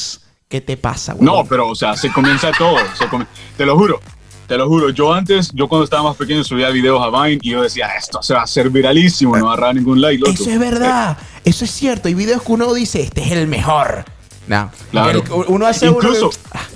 ¿Qué 0.48 0.60
te 0.60 0.76
pasa, 0.76 1.14
güey? 1.14 1.24
No, 1.24 1.44
pero, 1.46 1.68
o 1.68 1.74
sea, 1.74 1.96
se 1.96 2.12
comienza 2.12 2.50
todo. 2.58 2.76
se 2.98 3.06
come- 3.08 3.26
Te 3.56 3.64
lo 3.64 3.76
juro. 3.78 4.00
Te 4.46 4.58
lo 4.58 4.68
juro. 4.68 4.90
Yo 4.90 5.14
antes, 5.14 5.50
yo 5.54 5.66
cuando 5.66 5.84
estaba 5.84 6.02
más 6.02 6.16
pequeño 6.16 6.44
subía 6.44 6.68
videos 6.68 7.00
a 7.02 7.08
Vine 7.08 7.38
y 7.40 7.50
yo 7.52 7.62
decía, 7.62 7.86
esto 7.96 8.20
se 8.22 8.34
va 8.34 8.40
a 8.40 8.42
hacer 8.42 8.68
viralísimo, 8.68 9.34
no 9.38 9.46
agarrar 9.50 9.74
ningún 9.74 10.00
like, 10.02 10.18
loco. 10.18 10.32
Eso 10.32 10.50
es 10.50 10.58
verdad. 10.58 11.16
Eso 11.44 11.64
es 11.64 11.70
cierto. 11.70 12.08
Hay 12.08 12.14
videos 12.14 12.42
que 12.42 12.52
uno 12.52 12.74
dice, 12.74 13.00
este 13.00 13.22
es 13.24 13.30
el 13.32 13.46
mejor. 13.46 14.04
No. 14.48 14.70
Claro. 14.90 15.20
El- 15.20 15.24
uno 15.46 15.64
hace 15.66 15.88
uno- 15.88 15.96
incluso, 15.96 16.30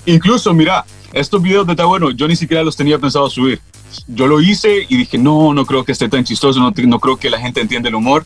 incluso, 0.07 0.55
mira, 0.55 0.87
estos 1.17 1.43
videos 1.43 1.67
de 1.67 1.73
Está 1.73 1.87
Bueno, 1.87 2.11
yo 2.11 2.29
ni 2.29 2.37
siquiera 2.37 2.63
los 2.63 2.77
tenía 2.77 2.99
pensado 2.99 3.29
subir. 3.31 3.61
Yo 4.07 4.27
lo 4.27 4.41
hice 4.41 4.87
y 4.89 4.97
dije, 4.97 5.19
no, 5.19 5.55
no 5.55 5.65
creo 5.65 5.85
que 5.85 5.93
esté 5.93 6.09
tan 6.09 6.25
chistoso, 6.25 6.61
no, 6.61 6.73
no 6.77 7.01
creo 7.01 7.17
que 7.17 7.31
la 7.31 7.39
gente 7.39 7.61
entienda 7.61 7.89
el 7.89 7.95
humor. 7.95 8.25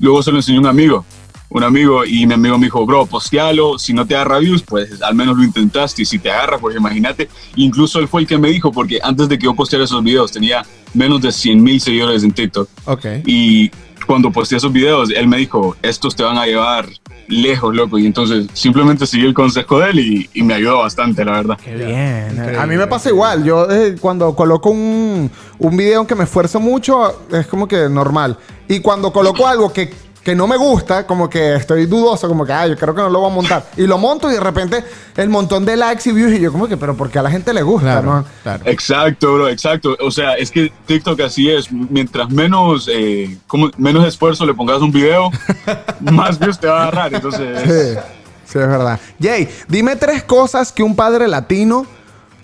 Luego 0.00 0.22
se 0.22 0.32
lo 0.32 0.38
enseñó 0.38 0.60
un 0.60 0.66
amigo, 0.66 1.04
un 1.50 1.62
amigo, 1.62 2.04
y 2.04 2.26
mi 2.26 2.34
amigo 2.34 2.58
me 2.58 2.66
dijo, 2.66 2.84
bro, 2.84 3.06
postealo, 3.06 3.78
si 3.78 3.92
no 3.92 4.04
te 4.06 4.16
agarra 4.16 4.38
views, 4.38 4.62
pues 4.62 5.00
al 5.02 5.14
menos 5.14 5.36
lo 5.36 5.44
intentaste, 5.44 6.02
y 6.02 6.04
si 6.04 6.18
te 6.18 6.30
agarra, 6.30 6.58
pues 6.58 6.76
imagínate. 6.76 7.28
Incluso 7.54 8.00
él 8.00 8.08
fue 8.08 8.22
el 8.22 8.26
que 8.26 8.38
me 8.38 8.48
dijo, 8.48 8.72
porque 8.72 8.98
antes 9.02 9.28
de 9.28 9.38
que 9.38 9.44
yo 9.44 9.54
posteara 9.54 9.84
esos 9.84 10.02
videos, 10.02 10.32
tenía 10.32 10.66
menos 10.92 11.20
de 11.20 11.30
100 11.30 11.62
mil 11.62 11.80
seguidores 11.80 12.24
en 12.24 12.32
TikTok. 12.32 12.68
Ok. 12.86 13.06
Y 13.26 13.70
cuando 14.04 14.30
posteé 14.30 14.58
esos 14.58 14.72
videos, 14.72 15.10
él 15.10 15.28
me 15.28 15.36
dijo, 15.38 15.76
estos 15.82 16.14
te 16.14 16.22
van 16.22 16.38
a 16.38 16.46
llevar 16.46 16.88
lejos, 17.28 17.74
loco. 17.74 17.98
Y 17.98 18.06
entonces 18.06 18.46
simplemente 18.52 19.06
seguí 19.06 19.24
el 19.24 19.34
consejo 19.34 19.78
de 19.80 19.90
él 19.90 19.98
y, 20.00 20.30
y 20.34 20.42
me 20.42 20.54
ayudó 20.54 20.78
bastante, 20.78 21.24
la 21.24 21.32
verdad. 21.32 21.58
Qué 21.62 21.74
bien. 21.74 22.58
A 22.58 22.66
mí 22.66 22.76
me 22.76 22.86
pasa 22.86 23.10
igual. 23.10 23.44
Yo 23.44 23.70
eh, 23.70 23.96
cuando 24.00 24.34
coloco 24.34 24.70
un, 24.70 25.30
un 25.58 25.76
video 25.76 26.02
en 26.02 26.06
que 26.06 26.14
me 26.14 26.24
esfuerzo 26.24 26.60
mucho, 26.60 27.26
es 27.30 27.46
como 27.46 27.66
que 27.68 27.88
normal. 27.88 28.38
Y 28.68 28.80
cuando 28.80 29.12
coloco 29.12 29.46
algo 29.46 29.72
que, 29.72 29.92
que 30.24 30.34
no 30.34 30.46
me 30.46 30.56
gusta, 30.56 31.06
como 31.06 31.28
que 31.28 31.54
estoy 31.56 31.84
dudoso, 31.84 32.26
como 32.28 32.46
que, 32.46 32.52
ay, 32.52 32.70
yo 32.70 32.76
creo 32.78 32.94
que 32.94 33.02
no 33.02 33.10
lo 33.10 33.20
voy 33.20 33.30
a 33.30 33.34
montar. 33.34 33.66
Y 33.76 33.86
lo 33.86 33.98
monto 33.98 34.30
y 34.30 34.34
de 34.34 34.40
repente 34.40 34.82
el 35.16 35.28
montón 35.28 35.66
de 35.66 35.76
likes 35.76 36.08
y 36.08 36.12
views 36.12 36.32
y 36.32 36.40
yo 36.40 36.50
como 36.50 36.66
que, 36.66 36.78
pero 36.78 36.96
porque 36.96 37.18
a 37.18 37.22
la 37.22 37.30
gente 37.30 37.52
le 37.52 37.62
gusta, 37.62 38.00
Claro, 38.00 38.06
¿no? 38.20 38.24
claro. 38.42 38.62
Exacto, 38.66 39.34
bro, 39.34 39.48
exacto. 39.48 39.96
O 40.00 40.10
sea, 40.10 40.32
es 40.34 40.50
que 40.50 40.72
TikTok 40.86 41.20
así 41.20 41.50
es. 41.50 41.70
Mientras 41.70 42.30
menos, 42.30 42.88
eh, 42.90 43.36
como, 43.46 43.70
menos 43.76 44.06
esfuerzo 44.06 44.46
le 44.46 44.54
pongas 44.54 44.80
un 44.80 44.90
video, 44.90 45.30
más 46.00 46.38
views 46.38 46.58
te 46.58 46.66
va 46.68 46.78
a 46.78 46.82
agarrar. 46.88 47.14
Entonces, 47.14 47.60
Sí, 47.62 48.00
sí, 48.46 48.58
es 48.58 48.66
verdad. 48.68 48.98
Jay, 49.20 49.46
dime 49.68 49.94
tres 49.96 50.22
cosas 50.22 50.72
que 50.72 50.82
un 50.82 50.96
padre 50.96 51.28
latino 51.28 51.84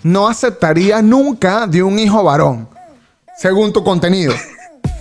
no 0.03 0.27
aceptaría 0.27 1.01
nunca 1.01 1.65
de 1.65 1.81
un 1.81 1.97
hijo 1.97 2.23
varón, 2.23 2.69
según 3.37 3.73
tu 3.73 3.83
contenido. 3.83 4.33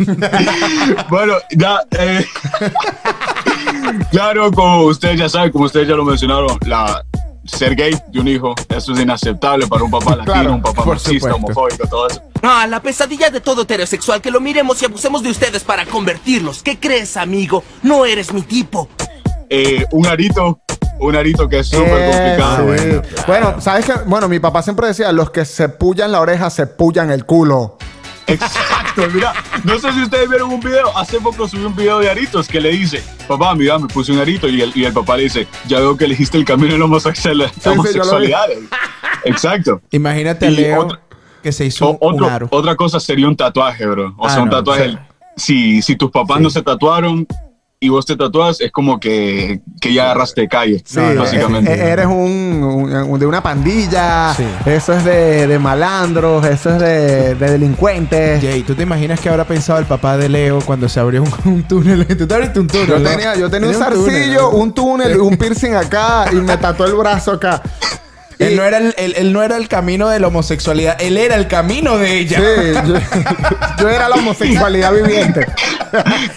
bueno, 1.11 1.35
ya. 1.51 1.81
eh, 1.99 2.25
Claro, 4.11 4.51
como 4.53 4.85
ustedes 4.85 5.19
ya 5.19 5.29
saben, 5.29 5.51
como 5.53 5.65
ustedes 5.65 5.89
ya 5.89 5.95
lo 5.95 6.05
mencionaron, 6.05 6.59
la, 6.67 7.05
ser 7.45 7.75
gay 7.75 7.97
de 8.09 8.21
un 8.21 8.29
hijo, 8.29 8.55
eso 8.69 8.93
es 8.93 9.01
inaceptable 9.01 9.67
para 9.67 9.83
un 9.85 9.91
papá 9.91 10.11
latino, 10.17 10.33
Claro, 10.33 10.53
un 10.55 10.63
papá 10.63 10.83
supuesto. 10.99 11.35
homofóbico, 11.35 11.87
todo 11.89 12.07
eso. 12.09 12.23
Ah, 12.43 12.67
la 12.69 12.81
pesadilla 12.81 13.31
de 13.31 13.41
todo 13.41 13.63
heterosexual, 13.63 14.21
que 14.21 14.31
lo 14.31 14.41
miremos 14.41 14.81
y 14.83 14.87
abusemos 14.87 15.23
de 15.23 15.31
ustedes 15.31 15.63
para 15.65 15.85
convertirlos. 15.87 16.63
¿Qué 16.63 16.79
crees, 16.79 17.17
amigo? 17.17 17.65
No 17.83 18.05
eres 18.05 18.33
mi 18.33 18.43
tipo. 18.43 18.89
Eh, 19.49 19.85
un 19.91 20.07
arito, 20.07 20.61
un 21.01 21.17
arito 21.17 21.49
que 21.49 21.59
es 21.61 21.69
súper 21.69 21.89
Eh, 21.99 22.11
complicado. 22.39 22.79
sí. 22.79 23.23
Bueno, 23.27 23.61
sabes 23.61 23.85
que, 23.87 23.93
bueno, 24.07 24.29
mi 24.29 24.39
papá 24.39 24.63
siempre 24.63 24.87
decía, 24.87 25.11
los 25.13 25.31
que 25.31 25.45
se 25.45 25.69
pullan 25.69 26.13
la 26.13 26.21
oreja 26.21 26.51
se 26.51 26.67
pullan 26.67 27.11
el 27.11 27.25
culo. 27.27 27.77
Exacto, 28.33 29.03
mira, 29.13 29.33
no 29.65 29.79
sé 29.79 29.93
si 29.93 30.03
ustedes 30.03 30.29
vieron 30.29 30.51
un 30.53 30.61
video, 30.61 30.97
hace 30.97 31.21
poco 31.21 31.47
subí 31.49 31.65
un 31.65 31.75
video 31.75 31.99
de 31.99 32.11
aritos 32.11 32.49
que 32.49 32.61
le 32.61 32.71
dice, 32.71 33.03
papá, 33.29 33.55
mira, 33.55 33.79
me 33.79 33.89
puse 33.89 34.13
un 34.13 34.19
arito 34.19 34.49
y 34.49 34.61
el, 34.63 34.73
y 34.75 34.85
el 34.85 34.93
papá 34.93 35.17
le 35.17 35.25
dice, 35.25 35.47
ya 35.67 35.79
veo 35.81 35.97
que 35.97 36.05
elegiste 36.05 36.37
el 36.39 36.45
camino 36.45 36.73
de 36.73 36.79
la 36.79 36.85
homosexual- 36.87 37.51
vi. 37.65 37.71
homosexualidad. 37.71 38.47
Exacto. 39.25 39.81
Imagínate 39.91 40.47
a 40.47 40.51
Leo 40.51 40.81
otra- 40.81 41.01
que 41.43 41.53
se 41.53 41.65
hizo 41.67 41.89
O- 41.91 42.09
un 42.09 42.15
otro- 42.15 42.27
aro. 42.31 42.49
otra 42.51 42.77
cosa 42.77 43.01
sería 43.01 43.27
un 43.29 43.37
tatuaje, 43.37 43.87
bro. 43.87 44.15
O 44.19 44.27
Ah, 44.27 44.31
sea, 44.31 44.43
un 44.43 44.49
no, 44.49 44.57
tatuaje. 44.57 44.91
sí. 44.91 44.99
Si, 45.37 45.83
si 45.83 45.97
tus 45.97 46.11
papás 46.11 46.41
no 46.41 46.51
se 46.51 46.61
tatuaron 46.63 47.27
y 47.83 47.89
vos 47.89 48.05
te 48.05 48.15
tatuas, 48.15 48.61
es 48.61 48.71
como 48.71 49.01
que, 49.01 49.63
que 49.81 49.95
ya 49.95 50.05
agarraste 50.05 50.47
calle, 50.49 50.83
Sí, 50.85 51.01
básicamente. 51.17 51.73
e- 51.73 51.77
e- 51.77 51.89
eres 51.89 52.07
un, 52.07 52.13
un- 52.63 52.93
un- 52.95 53.19
de 53.19 53.25
una 53.27 53.43
pandilla, 53.43 54.35
Sí. 54.37 54.45
eso 54.67 54.93
es 54.93 55.03
de, 55.03 55.47
de 55.47 55.59
malandros, 55.59 56.45
eso 56.45 56.75
es 56.75 56.79
de, 56.79 57.35
de 57.37 57.51
delincuentes. 57.51 58.43
Jay, 58.43 58.63
¿tú 58.65 58.75
te 58.75 58.83
imaginas 58.83 59.19
que 59.19 59.31
habrá 59.31 59.47
pensado 59.47 59.79
el 59.79 59.87
papá 59.87 60.19
de 60.19 60.29
Leo 60.29 60.61
cuando 60.61 60.91
se 60.91 61.01
abrió 61.01 61.23
un, 61.23 61.33
un 61.47 61.63
túnel? 61.63 62.07
Tú 62.19 62.27
te 62.27 62.35
abriste 62.35 62.61
un 62.61 62.67
túnel. 62.67 62.87
Yo 62.87 62.99
¿no? 62.99 63.09
tenía, 63.09 63.35
yo 63.37 63.49
tenía 63.49 63.69
un 63.71 63.75
túnel, 63.75 63.89
zarcillo, 64.05 64.41
¿no? 64.43 64.51
un 64.51 64.75
túnel, 64.75 65.19
un 65.19 65.37
piercing 65.39 65.75
acá 65.75 66.27
y 66.31 66.37
me 66.37 66.59
tatuó 66.59 66.85
el 66.85 66.95
brazo 66.95 67.33
acá. 67.33 67.63
Él 68.41 68.57
no, 68.57 68.65
era 68.65 68.79
el, 68.79 68.95
él, 68.97 69.15
él 69.17 69.33
no 69.33 69.43
era 69.43 69.57
el 69.57 69.69
camino 69.69 70.09
de 70.09 70.19
la 70.19 70.29
homosexualidad, 70.29 70.97
él 71.01 71.17
era 71.19 71.35
el 71.37 71.47
camino 71.47 71.99
de 71.99 72.19
ella. 72.21 72.39
Sí, 72.39 72.73
yo, 72.89 72.95
yo 73.83 73.89
era 73.89 74.09
la 74.09 74.17
homosexualidad 74.17 74.93
viviente. 74.93 75.47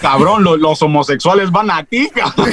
Cabrón, 0.00 0.44
lo- 0.44 0.56
los 0.56 0.80
homosexuales 0.82 1.50
van 1.50 1.70
a 1.70 1.82
ti, 1.84 2.10
cabrón. 2.14 2.52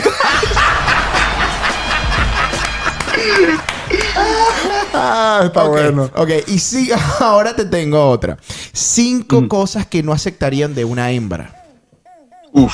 Ah, 4.93 5.41
está 5.45 5.63
bueno. 5.63 6.09
Ok, 6.15 6.29
y 6.47 6.59
sí, 6.59 6.89
ahora 7.19 7.55
te 7.55 7.65
tengo 7.65 8.09
otra. 8.09 8.37
Cinco 8.73 9.47
cosas 9.47 9.85
que 9.85 10.03
no 10.03 10.11
aceptarían 10.13 10.73
de 10.75 10.85
una 10.85 11.11
hembra. 11.11 11.63
Uf. 12.51 12.73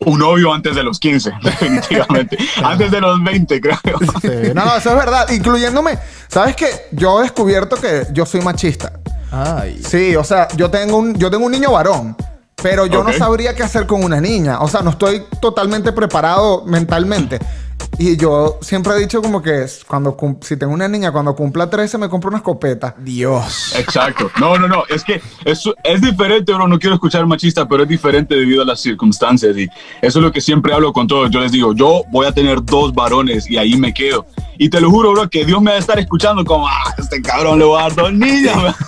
Un 0.00 0.18
novio 0.18 0.52
antes 0.52 0.74
de 0.74 0.82
los 0.82 0.98
15, 1.00 1.32
definitivamente. 1.42 2.36
antes 2.62 2.90
de 2.90 3.00
los 3.00 3.22
20, 3.24 3.60
creo. 3.60 3.78
Sí, 4.20 4.28
No, 4.54 4.64
no, 4.64 4.76
eso 4.76 4.90
es 4.90 4.96
verdad. 4.96 5.28
Incluyéndome, 5.30 5.98
¿sabes 6.28 6.54
qué? 6.54 6.66
Yo 6.92 7.20
he 7.20 7.22
descubierto 7.22 7.76
que 7.76 8.06
yo 8.12 8.26
soy 8.26 8.42
machista. 8.42 8.92
Ay. 9.32 9.82
Sí, 9.82 10.14
o 10.14 10.22
sea, 10.24 10.48
yo 10.56 10.70
tengo 10.70 10.98
un, 10.98 11.14
yo 11.16 11.30
tengo 11.30 11.46
un 11.46 11.52
niño 11.52 11.72
varón, 11.72 12.16
pero 12.62 12.86
yo 12.86 13.02
no 13.02 13.12
sabría 13.12 13.54
qué 13.54 13.62
hacer 13.62 13.86
con 13.86 14.04
una 14.04 14.20
niña. 14.20 14.60
O 14.60 14.68
sea, 14.68 14.82
no 14.82 14.90
estoy 14.90 15.24
totalmente 15.40 15.92
preparado 15.92 16.64
mentalmente. 16.66 17.38
Y 17.98 18.16
yo 18.16 18.58
siempre 18.60 18.94
he 18.94 18.98
dicho 18.98 19.22
como 19.22 19.40
que 19.40 19.64
cuando 19.86 20.16
si 20.42 20.56
tengo 20.56 20.74
una 20.74 20.86
niña, 20.86 21.12
cuando 21.12 21.34
cumpla 21.34 21.70
13 21.70 21.96
me 21.96 22.08
compro 22.08 22.28
una 22.28 22.38
escopeta. 22.38 22.94
Dios. 22.98 23.74
Exacto. 23.74 24.30
No, 24.38 24.58
no, 24.58 24.68
no. 24.68 24.84
Es 24.88 25.02
que 25.02 25.20
es, 25.44 25.64
es 25.82 26.00
diferente, 26.02 26.52
bro. 26.52 26.68
No 26.68 26.78
quiero 26.78 26.94
escuchar 26.94 27.26
machista, 27.26 27.66
pero 27.66 27.84
es 27.84 27.88
diferente 27.88 28.34
debido 28.34 28.62
a 28.62 28.66
las 28.66 28.80
circunstancias. 28.80 29.56
Y 29.56 29.68
eso 30.02 30.18
es 30.18 30.24
lo 30.24 30.30
que 30.30 30.42
siempre 30.42 30.74
hablo 30.74 30.92
con 30.92 31.06
todos. 31.06 31.30
Yo 31.30 31.40
les 31.40 31.52
digo, 31.52 31.74
yo 31.74 32.02
voy 32.10 32.26
a 32.26 32.32
tener 32.32 32.62
dos 32.62 32.92
varones 32.92 33.50
y 33.50 33.56
ahí 33.56 33.76
me 33.76 33.94
quedo. 33.94 34.26
Y 34.58 34.68
te 34.68 34.80
lo 34.80 34.90
juro, 34.90 35.12
bro, 35.12 35.30
que 35.30 35.44
Dios 35.46 35.62
me 35.62 35.70
va 35.70 35.76
a 35.76 35.80
estar 35.80 35.98
escuchando 35.98 36.44
como, 36.44 36.68
ah, 36.68 36.94
este 36.98 37.22
cabrón 37.22 37.58
le 37.58 37.64
va 37.64 37.80
a 37.80 37.82
dar 37.84 37.94
dos 37.94 38.12
niñas. 38.12 38.76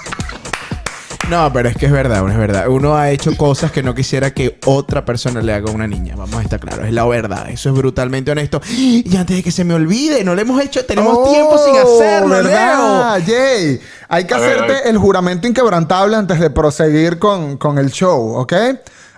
bro". 1.28 1.42
No, 1.44 1.52
pero 1.52 1.68
es 1.68 1.76
que 1.76 1.86
es 1.86 1.92
verdad, 1.92 2.28
es 2.28 2.36
verdad. 2.36 2.68
Uno 2.68 2.96
ha 2.96 3.10
hecho 3.10 3.36
cosas 3.36 3.70
que 3.70 3.82
no 3.82 3.94
quisiera 3.94 4.32
que 4.32 4.58
otra 4.66 5.04
persona 5.04 5.40
le 5.40 5.52
haga 5.52 5.70
a 5.70 5.74
una 5.74 5.86
niña. 5.86 6.14
Vamos 6.16 6.36
a 6.36 6.42
estar 6.42 6.58
claros, 6.60 6.86
es 6.86 6.92
la 6.92 7.04
verdad. 7.06 7.48
Eso 7.50 7.68
es 7.70 7.74
brutalmente 7.76 8.30
honesto. 8.30 8.60
Y 8.70 9.16
antes 9.16 9.36
de 9.36 9.42
que 9.42 9.50
se 9.50 9.64
me 9.64 9.74
olvide, 9.74 10.24
no 10.24 10.34
lo 10.34 10.40
hemos 10.40 10.60
hecho, 10.62 10.84
tenemos 10.84 11.18
Oh, 11.18 11.30
tiempo 11.30 11.58
sin 11.58 11.76
hacerlo, 11.76 12.28
¿verdad, 12.30 13.20
Jay? 13.26 13.80
Hay 14.08 14.24
que 14.26 14.34
A 14.34 14.36
hacerte 14.38 14.72
ver. 14.72 14.82
el 14.86 14.98
juramento 14.98 15.46
inquebrantable 15.46 16.16
antes 16.16 16.40
de 16.40 16.50
proseguir 16.50 17.18
con, 17.18 17.56
con 17.58 17.78
el 17.78 17.90
show, 17.90 18.36
¿ok? 18.36 18.52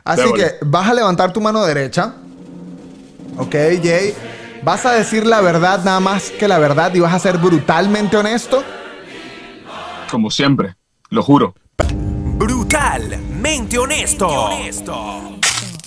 Así 0.05 0.33
que 0.33 0.55
vas 0.63 0.89
a 0.89 0.95
levantar 0.95 1.33
tu 1.33 1.41
mano 1.41 1.65
derecha. 1.65 2.15
¿Ok, 3.37 3.55
Jay? 3.83 4.15
Vas 4.63 4.85
a 4.85 4.93
decir 4.93 5.25
la 5.27 5.41
verdad, 5.41 5.83
nada 5.85 6.01
más 6.01 6.31
que 6.31 6.49
la 6.49 6.59
verdad, 6.59 6.93
y 6.95 7.01
vas 7.01 7.15
a 7.15 7.19
ser 7.19 7.39
brutalmente 7.39 8.17
honesto. 8.17 8.63
Como 10.11 10.31
siempre, 10.31 10.75
lo 11.11 11.23
juro. 11.23 11.55
Brutalmente 11.89 13.79
honesto. 13.79 14.29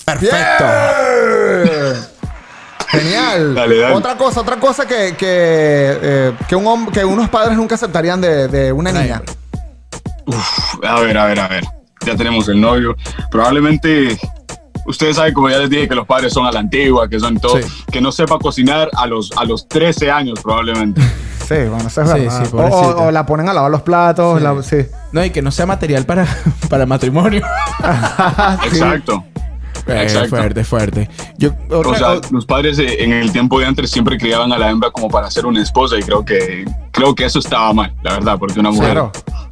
Perfecto. 0.06 0.66
Genial. 2.90 3.56
Dale, 3.56 3.78
dale. 3.78 3.96
Otra 3.96 4.16
cosa, 4.16 4.42
otra 4.42 4.58
cosa 4.58 4.86
que, 4.88 5.16
que, 5.18 5.98
eh, 6.02 6.34
que, 6.48 6.56
un 6.56 6.92
que 6.92 7.04
unos 7.04 7.30
padres 7.30 7.58
nunca 7.58 7.76
aceptarían 7.76 8.22
de, 8.22 8.48
de 8.48 8.72
una 8.72 8.92
niña. 8.92 9.22
Uf, 10.26 10.76
a 10.84 11.00
ver, 11.00 11.18
a 11.18 11.26
ver, 11.26 11.40
a 11.40 11.48
ver. 11.48 11.64
Ya 12.06 12.16
tenemos 12.16 12.48
el 12.50 12.60
novio. 12.62 12.96
Probablemente, 13.32 14.18
ustedes 14.86 15.16
saben, 15.16 15.34
como 15.34 15.50
ya 15.50 15.58
les 15.58 15.70
dije, 15.70 15.88
que 15.88 15.96
los 15.96 16.06
padres 16.06 16.34
son 16.34 16.46
a 16.46 16.52
la 16.52 16.60
antigua, 16.60 17.10
que 17.10 17.20
son 17.20 17.40
todo. 17.40 17.62
Sí. 17.62 17.68
Que 17.92 18.02
no 18.02 18.12
sepa 18.12 18.38
cocinar 18.38 18.90
a 18.94 19.08
los, 19.08 19.32
a 19.38 19.46
los 19.46 19.68
13 19.68 20.12
años, 20.12 20.40
probablemente. 20.42 21.02
Sí, 21.48 21.56
bueno, 21.70 21.88
eso 21.88 22.02
es 22.02 22.10
Sí, 22.10 22.20
verdad. 22.20 22.40
sí, 22.44 22.48
o, 22.48 22.52
pobrecita. 22.52 22.88
o- 22.98 23.08
o 23.08 23.12
la 23.12 23.26
ponen 23.26 23.50
a 23.50 23.54
lavar 23.54 23.70
los 23.72 23.82
platos. 23.82 24.38
Sí. 24.40 24.44
la- 24.44 24.64
sí. 24.64 24.78
No, 25.12 25.24
y 25.26 25.30
que 25.30 25.42
no 25.42 25.52
sea 25.52 25.66
material 25.66 26.06
para, 26.06 26.26
para 26.70 26.86
matrimonio. 26.86 27.46
Exacto. 28.66 29.24
Eh, 29.86 30.04
Exacto. 30.04 30.30
fuerte, 30.30 30.64
fuerte. 30.64 31.10
Yo, 31.38 31.50
otra, 31.70 31.92
O 31.92 31.96
sea, 31.96 32.12
o- 32.14 32.22
los 32.32 32.46
padres 32.46 32.80
eh, 32.80 33.04
en 33.04 33.12
el 33.12 33.32
tiempo 33.34 33.60
de 33.60 33.66
antes 33.66 33.90
siempre 33.92 34.18
criaban 34.18 34.54
a 34.54 34.58
la 34.58 34.70
hembra 34.70 34.92
como 34.92 35.10
para 35.10 35.30
ser 35.30 35.46
una 35.46 35.62
esposa 35.62 35.98
y 36.00 36.04
creo 36.04 36.24
que 36.24 36.66
creo 36.92 37.14
que 37.14 37.26
eso 37.26 37.40
estaba 37.40 37.74
mal, 37.74 37.94
la 38.02 38.14
verdad, 38.14 38.38
porque 38.40 38.60
una 38.62 38.72
mujer 38.72 38.92
Claro. 38.92 39.12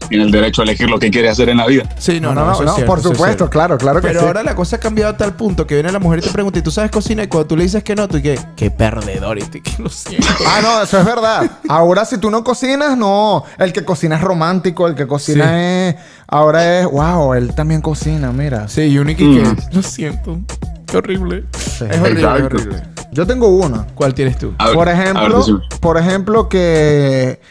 Tiene 0.09 0.23
el 0.25 0.31
derecho 0.31 0.61
a 0.61 0.65
elegir 0.65 0.89
lo 0.89 0.99
que 0.99 1.09
quiere 1.09 1.29
hacer 1.29 1.49
en 1.49 1.57
la 1.57 1.67
vida. 1.67 1.83
Sí, 1.97 2.19
no, 2.19 2.33
No, 2.33 2.41
no, 2.45 2.61
no, 2.61 2.75
cierto, 2.75 2.85
por 2.85 3.01
supuesto, 3.01 3.49
claro, 3.49 3.77
claro 3.77 4.01
que 4.01 4.07
Pero 4.07 4.21
sí. 4.21 4.25
ahora 4.25 4.43
la 4.43 4.55
cosa 4.55 4.75
ha 4.75 4.79
cambiado 4.79 5.13
a 5.13 5.17
tal 5.17 5.33
punto 5.35 5.65
que 5.67 5.75
viene 5.75 5.91
la 5.91 5.99
mujer 5.99 6.19
y 6.19 6.21
te 6.23 6.29
pregunta, 6.29 6.59
¿y 6.59 6.61
tú 6.61 6.71
sabes 6.71 6.91
cocinar? 6.91 7.25
Y 7.25 7.27
cuando 7.29 7.47
tú 7.47 7.57
le 7.57 7.63
dices 7.63 7.83
que 7.83 7.95
no, 7.95 8.07
tú 8.07 8.17
y 8.17 8.21
que, 8.21 8.39
qué 8.55 8.71
perdedor, 8.71 9.37
y 9.39 9.41
tú 9.43 9.57
y 9.57 9.61
que 9.61 9.81
lo 9.81 9.89
siento. 9.89 10.27
Ah, 10.47 10.59
no, 10.61 10.81
eso 10.83 10.99
es 10.99 11.05
verdad. 11.05 11.49
Ahora, 11.69 12.05
si 12.05 12.17
tú 12.17 12.29
no 12.29 12.43
cocinas, 12.43 12.97
no. 12.97 13.43
El 13.57 13.73
que 13.73 13.83
cocina 13.85 14.15
es 14.15 14.21
romántico, 14.21 14.87
el 14.87 14.95
que 14.95 15.07
cocina 15.07 15.45
Sí. 15.45 15.51
es. 15.55 15.95
Ahora 16.27 16.79
es. 16.79 16.85
Wow, 16.87 17.33
él 17.35 17.53
también 17.55 17.81
cocina, 17.81 18.31
mira. 18.31 18.67
Sí, 18.67 18.81
y 18.81 19.15
que, 19.15 19.23
Mm. 19.23 19.55
que, 19.55 19.75
lo 19.75 19.81
siento, 19.81 20.39
qué 20.87 20.97
horrible. 20.97 21.45
Sí. 21.57 21.85
Es 21.89 21.99
horrible, 21.99 22.09
es 22.09 22.17
Exacto. 22.17 22.45
horrible. 22.55 22.83
Yo 23.13 23.27
tengo 23.27 23.47
uno. 23.49 23.85
¿Cuál 23.93 24.13
tienes 24.13 24.37
tú? 24.37 24.53
Ver, 24.57 24.73
Por 24.73 24.87
ver, 24.87 24.95
ejemplo, 24.95 25.45
por 25.81 25.97
ejemplo, 25.97 26.47
que 26.47 27.41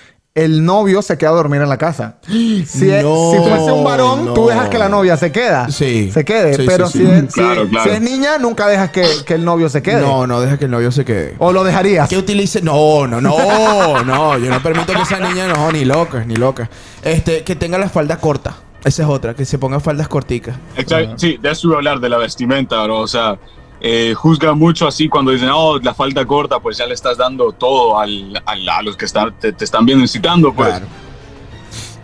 el 0.44 0.64
novio 0.64 1.02
se 1.02 1.16
queda 1.18 1.30
a 1.30 1.34
dormir 1.34 1.60
en 1.62 1.68
la 1.68 1.76
casa. 1.78 2.16
Si, 2.26 2.62
es- 2.90 3.02
No, 3.02 3.30
si 3.32 3.38
fuese 3.38 3.72
un 3.72 3.84
varón, 3.84 4.26
no. 4.26 4.32
tú 4.34 4.48
dejas 4.48 4.68
que 4.68 4.78
la 4.78 4.88
novia 4.88 5.16
se 5.16 5.30
queda. 5.32 5.68
Sí. 5.70 6.10
Se 6.12 6.24
quede. 6.24 6.54
Sí, 6.54 6.64
pero 6.66 6.86
sí, 6.88 6.98
si, 6.98 7.04
es, 7.06 7.20
si- 7.32 7.40
Claro, 7.40 7.68
claro. 7.68 7.90
si 7.90 7.96
es 7.96 8.00
niña, 8.02 8.38
nunca 8.38 8.66
dejas 8.68 8.90
que, 8.90 9.04
que 9.26 9.34
el 9.34 9.44
novio 9.44 9.68
se 9.68 9.82
quede. 9.82 10.00
No, 10.00 10.26
no, 10.26 10.40
deja 10.40 10.58
que 10.58 10.64
el 10.66 10.70
novio 10.70 10.90
se 10.92 11.04
quede. 11.04 11.34
O 11.38 11.52
lo 11.52 11.64
dejarías. 11.64 12.08
Que 12.08 12.18
utilice. 12.18 12.62
No, 12.62 13.06
no, 13.06 13.20
no, 13.20 14.02
no. 14.04 14.38
Yo 14.38 14.50
no 14.50 14.62
permito 14.62 14.92
que 14.92 15.02
esa 15.02 15.18
niña, 15.20 15.46
no, 15.48 15.70
ni 15.72 15.84
loca, 15.84 16.24
ni 16.24 16.36
loca. 16.36 16.68
Este, 17.02 17.42
que 17.44 17.56
tenga 17.56 17.78
la 17.78 17.88
falda 17.88 18.18
corta. 18.18 18.54
Esa 18.84 19.02
es 19.02 19.08
otra, 19.10 19.34
que 19.34 19.44
se 19.44 19.58
ponga 19.58 19.78
faldas 19.78 20.08
corticas. 20.08 20.56
Exacto. 20.76 21.14
Sí, 21.18 21.38
de 21.42 21.50
eso 21.50 21.66
iba 21.68 21.76
a 21.76 21.78
hablar, 21.78 22.00
de 22.00 22.08
la 22.08 22.16
vestimenta, 22.16 22.82
bro. 22.84 22.98
O 23.00 23.06
sea, 23.06 23.38
eh, 23.80 24.14
juzga 24.14 24.54
mucho 24.54 24.86
así 24.86 25.08
cuando 25.08 25.30
dicen, 25.30 25.50
oh, 25.52 25.78
la 25.78 25.94
falta 25.94 26.26
corta, 26.26 26.60
pues 26.60 26.76
ya 26.76 26.86
le 26.86 26.94
estás 26.94 27.16
dando 27.16 27.52
todo 27.52 27.98
al, 27.98 28.42
a 28.44 28.82
los 28.82 28.96
que 28.96 29.06
están, 29.06 29.32
te, 29.38 29.54
están 29.58 29.86
viendo 29.86 30.04
incitando, 30.04 30.52
pues. 30.52 30.82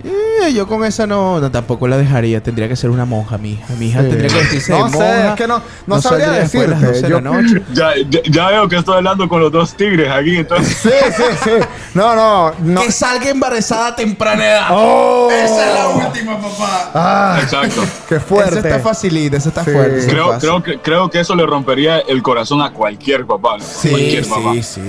Eh, 0.07 0.53
yo 0.53 0.67
con 0.69 0.85
esa 0.85 1.07
no, 1.07 1.41
no, 1.41 1.51
tampoco 1.51 1.89
la 1.89 1.97
dejaría. 1.97 2.41
Tendría 2.43 2.69
que 2.69 2.77
ser 2.77 2.91
una 2.91 3.05
monja, 3.05 3.39
mi 3.39 3.53
hija. 3.55 3.65
Mi 3.79 3.87
hija 3.89 4.03
Sí. 4.03 4.09
tendría 4.09 4.29
que 4.29 4.35
vestirse 4.37 4.73
de 4.73 4.79
No 4.79 4.89
sé, 4.89 4.97
monja. 4.99 5.29
es 5.31 5.35
que 5.35 5.47
no- 5.49 5.63
no 5.87 6.01
sabría 6.01 6.31
de 6.31 6.41
las 6.41 6.53
decirte. 6.53 6.75
12 6.75 6.93
de 6.93 7.03
la 7.03 7.09
Yo- 7.09 7.21
noche. 7.21 7.63
Ya, 7.73 7.91
ya, 8.09 8.21
ya 8.31 8.47
veo 8.49 8.69
que 8.69 8.77
estoy 8.77 8.97
hablando 8.97 9.29
con 9.29 9.41
los 9.41 9.51
dos 9.51 9.75
tigres 9.75 10.11
aquí, 10.13 10.37
entonces. 10.37 10.77
Sí, 10.77 10.91
sí, 11.17 11.23
sí. 11.43 11.51
No, 11.95 12.15
no, 12.15 12.53
no. 12.61 12.83
Que 12.83 12.93
salga 12.93 13.29
embarazada 13.31 13.89
a 13.89 13.97
temprana 13.97 14.45
edad. 14.47 14.67
Oh. 14.71 15.29
Esa 15.31 15.69
es 15.69 15.75
la 15.75 15.89
última, 16.07 16.37
papá. 16.41 16.91
Ah, 16.95 17.39
Exacto. 17.43 17.83
qué 18.09 18.21
fuerte. 18.21 18.59
Esa 18.61 18.69
está 18.69 18.81
facilita, 18.81 19.37
esa 19.39 19.49
está 19.49 19.65
Sí. 19.65 19.71
fuerte. 19.73 20.07
Creo, 20.07 20.39
creo, 20.39 20.63
que, 20.63 20.79
creo 20.79 21.11
que 21.11 21.21
eso 21.21 21.35
le 21.35 21.45
rompería 21.47 21.99
el 21.99 22.23
corazón 22.23 22.63
a 22.63 22.71
cualquier 22.73 23.27
papá. 23.27 23.57
¿no? 23.59 23.65
Sí, 23.65 23.89
cualquier 23.89 24.29
papá. 24.29 24.53
sí, 24.55 24.63
sí. 24.63 24.81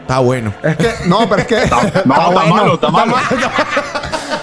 Está 0.00 0.20
bueno. 0.20 0.54
Es 0.62 0.76
que, 0.78 0.90
no, 1.04 1.28
pero 1.28 1.42
es 1.42 1.46
que. 1.48 1.56
No, 1.70 1.80
está 1.82 2.04
malo, 2.06 2.74
está 2.74 2.88
malo. 2.88 3.14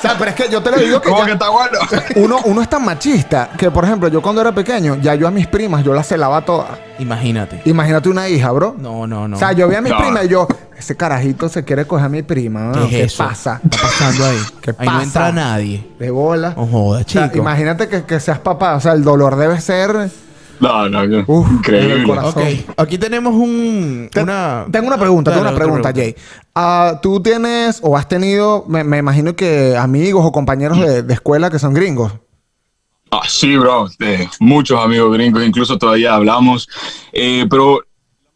Sea, 0.07 0.17
pero 0.17 0.29
es 0.31 0.35
que 0.35 0.49
yo 0.49 0.61
te 0.61 0.71
lo 0.71 0.77
digo 0.77 1.01
que, 1.01 1.09
¿Cómo 1.09 1.21
ya- 1.21 1.25
que 1.27 1.31
está 1.33 1.49
bueno? 1.49 1.79
uno, 2.15 2.37
uno 2.45 2.61
es 2.61 2.69
tan 2.69 2.83
machista 2.85 3.49
que, 3.57 3.71
por 3.71 3.83
ejemplo, 3.85 4.07
yo 4.09 4.21
cuando 4.21 4.41
era 4.41 4.53
pequeño, 4.53 4.97
ya 5.01 5.15
yo 5.15 5.27
a 5.27 5.31
mis 5.31 5.47
primas, 5.47 5.83
yo 5.83 5.93
las 5.93 6.07
celaba 6.07 6.41
todas. 6.43 6.71
Imagínate. 6.99 7.61
Imagínate 7.65 8.09
una 8.09 8.27
hija, 8.29 8.51
bro. 8.51 8.75
No, 8.77 9.05
no, 9.07 9.27
no. 9.27 9.35
O 9.35 9.39
sea, 9.39 9.51
yo 9.51 9.67
vi 9.67 9.75
a 9.75 9.81
mis 9.81 9.91
No. 9.91 9.97
primas 9.99 10.25
y 10.25 10.27
yo, 10.29 10.47
ese 10.77 10.95
carajito 10.95 11.49
se 11.49 11.63
quiere 11.63 11.85
coger 11.85 12.05
a 12.05 12.09
mi 12.09 12.21
prima. 12.23 12.71
¿Qué 12.71 12.79
¿no? 12.79 12.85
es 12.85 12.89
¿Qué, 12.91 13.03
eso? 13.03 13.23
pasa? 13.23 13.59
¿Qué 13.61 13.67
está 13.75 13.81
pasando 13.87 14.25
ahí? 14.25 14.37
¿Qué 14.61 14.71
ahí 14.77 14.87
no 14.87 14.93
pasa? 14.93 15.03
entra 15.03 15.31
nadie. 15.31 15.87
De 15.99 16.09
bola. 16.11 16.53
No 16.55 16.63
O 16.71 16.95
sea, 17.03 17.05
chico. 17.05 17.37
imagínate 17.39 17.87
que, 17.87 18.03
que 18.03 18.19
seas 18.19 18.39
papá. 18.39 18.75
O 18.75 18.79
sea, 18.79 18.93
el 18.93 19.03
dolor 19.03 19.35
debe 19.35 19.59
ser. 19.61 20.09
No, 20.59 20.87
no, 20.89 21.05
no. 21.05 21.23
Uf, 21.27 21.47
en 21.47 21.51
el 21.51 21.57
Increíble. 21.57 22.03
corazón. 22.07 22.43
Ok, 22.43 22.73
aquí 22.77 22.97
tenemos 22.97 23.33
un. 23.33 24.09
Te- 24.11 24.23
una... 24.23 24.65
Tengo 24.71 24.87
una 24.87 24.97
pregunta, 24.97 25.31
tengo 25.31 25.41
una 25.47 25.55
pregunta, 25.55 25.91
Jay. 25.93 26.15
Ah, 26.53 26.99
¿Tú 27.01 27.21
tienes 27.21 27.79
o 27.83 27.97
has 27.97 28.07
tenido, 28.07 28.63
me, 28.67 28.83
me 28.83 28.97
imagino 28.97 29.35
que 29.35 29.75
amigos 29.77 30.23
o 30.25 30.31
compañeros 30.31 30.79
de, 30.79 31.03
de 31.03 31.13
escuela 31.13 31.49
que 31.49 31.59
son 31.59 31.73
gringos? 31.73 32.13
Ah, 33.11 33.21
sí, 33.27 33.55
bro. 33.57 33.87
de 33.99 34.27
muchos 34.39 34.83
amigos 34.83 35.13
gringos, 35.13 35.43
incluso 35.45 35.77
todavía 35.77 36.15
hablamos. 36.15 36.67
Eh, 37.13 37.45
pero 37.49 37.81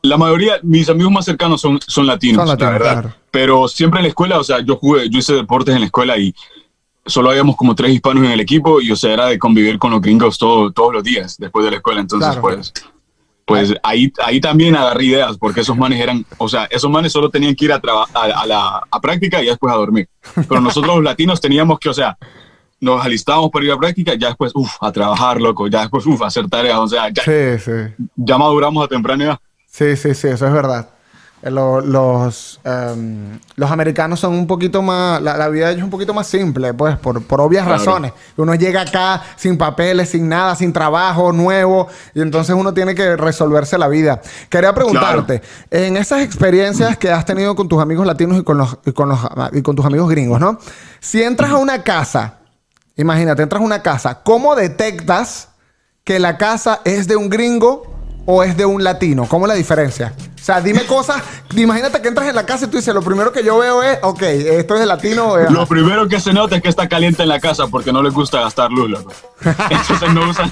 la 0.01 0.17
mayoría, 0.17 0.53
mis 0.63 0.87
amigos 0.89 1.11
más 1.11 1.25
cercanos 1.25 1.59
son, 1.61 1.79
son 1.85 2.05
latinos, 2.07 2.37
Son 2.41 2.47
latinos, 2.47 2.71
la 2.73 2.77
verdad. 2.79 3.01
claro. 3.01 3.15
Pero 3.31 3.67
siempre 3.67 3.99
en 3.99 4.03
la 4.03 4.09
escuela, 4.09 4.39
o 4.39 4.43
sea, 4.43 4.59
yo 4.59 4.75
jugué, 4.77 5.09
yo 5.09 5.19
hice 5.19 5.33
deportes 5.33 5.73
en 5.73 5.81
la 5.81 5.85
escuela 5.87 6.17
y 6.17 6.33
solo 7.09 7.29
habíamos 7.31 7.55
como 7.55 7.75
tres 7.75 7.91
hispanos 7.91 8.23
en 8.23 8.31
el 8.31 8.39
equipo 8.39 8.79
y, 8.81 8.91
o 8.91 8.95
sea, 8.95 9.13
era 9.13 9.25
de 9.27 9.37
convivir 9.37 9.77
con 9.79 9.91
los 9.91 10.01
gringos 10.01 10.37
todo- 10.37 10.71
todos 10.71 10.93
los 10.93 11.03
días 11.03 11.35
después 11.37 11.65
de 11.65 11.71
la 11.71 11.77
escuela. 11.77 11.99
Entonces, 12.01 12.29
Claro. 12.29 12.41
pues, 12.41 12.73
pues 13.45 13.73
ahí, 13.83 14.13
ahí 14.23 14.39
también 14.39 14.75
agarré 14.75 15.05
ideas 15.05 15.37
porque 15.37 15.61
esos 15.61 15.75
manes 15.75 15.99
eran, 15.99 16.23
o 16.37 16.47
sea, 16.47 16.65
esos 16.65 16.89
manes 16.91 17.11
solo 17.11 17.29
tenían 17.29 17.55
que 17.55 17.65
ir 17.65 17.73
a, 17.73 17.79
traba- 17.81 18.07
a, 18.13 18.21
a 18.41 18.45
la 18.45 18.81
a 18.91 19.01
práctica 19.01 19.41
y 19.41 19.47
después 19.47 19.73
a 19.73 19.77
dormir. 19.77 20.07
Pero 20.47 20.61
nosotros 20.61 20.95
los 20.95 21.03
latinos 21.03 21.41
teníamos 21.41 21.79
que, 21.79 21.89
o 21.89 21.93
sea, 21.93 22.15
nos 22.79 23.03
alistábamos 23.03 23.49
para 23.51 23.65
ir 23.65 23.71
a 23.71 23.77
práctica, 23.77 24.13
ya 24.15 24.27
después, 24.27 24.51
uff, 24.55 24.71
a 24.81 24.91
trabajar, 24.91 25.41
loco, 25.41 25.67
ya 25.67 25.81
después, 25.81 26.05
uff, 26.05 26.21
a 26.21 26.27
hacer 26.27 26.47
tareas, 26.47 26.77
o 26.77 26.87
sea, 26.87 27.09
ya, 27.09 27.23
Sí, 27.23 27.63
sí. 27.63 28.05
ya 28.15 28.37
maduramos 28.37 28.85
a 28.85 28.87
temprana 28.87 29.23
edad. 29.25 29.39
Sí, 29.67 29.95
sí, 29.97 30.13
sí, 30.13 30.27
eso 30.27 30.45
es 30.47 30.53
verdad. 30.53 30.89
Eh, 31.41 31.49
lo- 31.49 31.79
los, 31.79 32.59
em, 32.65 33.39
los 33.55 33.71
americanos 33.71 34.19
son 34.19 34.33
un 34.33 34.45
poquito 34.45 34.81
más, 34.81 35.21
la, 35.21 35.37
la 35.37 35.47
vida 35.47 35.67
de 35.67 35.71
ellos 35.71 35.79
es 35.79 35.83
un 35.85 35.89
poquito 35.89 36.13
más 36.13 36.27
simple, 36.27 36.73
pues, 36.73 36.97
por, 36.97 37.23
por 37.23 37.39
obvias 37.39 37.63
Claro. 37.65 37.77
razones. 37.77 38.11
Uno 38.35 38.55
llega 38.55 38.81
acá 38.81 39.23
sin 39.37 39.57
papeles, 39.57 40.09
sin 40.09 40.27
nada, 40.27 40.53
sin 40.55 40.73
trabajo 40.73 41.31
nuevo, 41.31 41.87
y 42.13 42.21
entonces 42.21 42.53
uno 42.55 42.73
tiene 42.73 42.93
que 42.93 43.15
resolverse 43.15 43.77
la 43.77 43.87
vida. 43.87 44.21
Quería 44.49 44.73
preguntarte, 44.73 45.41
en 45.71 45.95
esas 45.95 46.21
experiencias 46.23 46.97
que 46.97 47.09
has 47.09 47.23
tenido 47.25 47.55
con 47.55 47.69
tus 47.69 47.81
amigos 47.81 48.05
latinos 48.05 48.37
y 48.37 48.43
con, 48.43 48.57
los, 48.57 48.77
y, 48.85 48.91
con 48.91 49.07
los, 49.07 49.19
y 49.53 49.61
con 49.61 49.77
tus 49.77 49.85
amigos 49.85 50.09
gringos, 50.09 50.41
¿no? 50.41 50.59
Si 50.99 51.23
entras 51.23 51.51
a 51.51 51.55
una 51.57 51.83
casa, 51.83 52.39
imagínate, 52.97 53.43
entras 53.43 53.61
a 53.61 53.65
una 53.65 53.81
casa, 53.81 54.19
¿cómo 54.23 54.55
detectas 54.55 55.47
que 56.03 56.19
la 56.19 56.37
casa 56.37 56.81
es 56.83 57.07
de 57.07 57.15
un 57.15 57.29
gringo 57.29 57.83
o 58.31 58.43
es 58.43 58.55
de 58.55 58.63
un 58.63 58.83
latino? 58.83 59.25
¿Cómo 59.27 59.45
es 59.45 59.49
la 59.49 59.55
diferencia? 59.55 60.13
O 60.39 60.43
sea, 60.43 60.61
dime 60.61 60.85
cosas. 60.85 61.21
Imagínate 61.55 61.99
que 61.99 62.07
entras 62.09 62.27
en 62.29 62.35
la 62.35 62.45
casa 62.45 62.65
y 62.65 62.67
tú 62.67 62.77
dices, 62.77 62.93
lo 62.93 63.01
primero 63.01 63.31
que 63.31 63.43
yo 63.43 63.57
veo 63.57 63.81
es, 63.81 63.97
ok, 64.03 64.21
esto 64.21 64.75
es 64.75 64.79
de 64.81 64.85
latino. 64.85 65.35
eh, 65.39 65.47
Lo 65.49 65.65
primero 65.65 66.07
que 66.07 66.19
se 66.19 66.31
nota 66.31 66.55
es 66.55 66.61
que 66.61 66.69
está 66.69 66.87
caliente 66.87 67.23
en 67.23 67.29
la 67.29 67.39
casa 67.39 67.67
porque 67.67 67.91
no 67.91 68.03
les 68.03 68.13
gusta 68.13 68.39
gastar 68.41 68.71
luz, 68.71 68.87
loco. 68.89 69.11
Entonces 69.69 70.13
no 70.13 70.29
usan, 70.29 70.51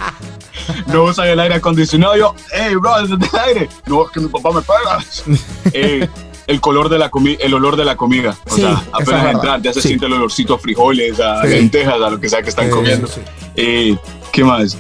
no 0.88 1.04
usan 1.04 1.28
el 1.28 1.40
aire 1.40 1.56
acondicionado. 1.56 2.16
Yo, 2.18 2.34
hey, 2.52 2.76
bro, 2.76 2.98
¿es 2.98 3.12
el 3.12 3.20
aire? 3.46 3.70
No, 3.86 4.06
es 4.06 4.12
que 4.12 4.20
mi 4.22 4.28
papá 4.28 4.50
me 4.52 4.62
paga. 4.62 4.98
Eh, 5.74 6.08
el 6.48 6.62
color 6.62 6.90
de 6.90 6.98
la 6.98 7.10
comida, 7.10 7.38
el 7.42 7.54
olor 7.54 7.76
de 7.76 7.86
la 7.86 7.96
comida. 7.96 8.36
O 8.50 8.56
Sí, 8.56 8.62
sea, 8.62 8.72
es 8.72 8.78
apenas 8.94 9.08
verdad. 9.24 9.32
entrar 9.34 9.62
ya 9.62 9.74
se 9.74 9.82
Sí. 9.82 9.90
siente 9.90 10.06
el 10.08 10.14
olorcito 10.14 10.56
a 10.56 10.60
frijoles, 10.60 11.20
a 11.20 11.42
Sí. 11.44 11.50
lentejas, 11.50 11.96
a 11.96 12.10
lo 12.10 12.20
que 12.20 12.28
sea 12.30 12.42
que 12.42 12.50
están 12.50 12.70
comiendo. 12.70 13.08
Eh, 13.56 13.96
¿Qué 14.32 14.44
más? 14.44 14.78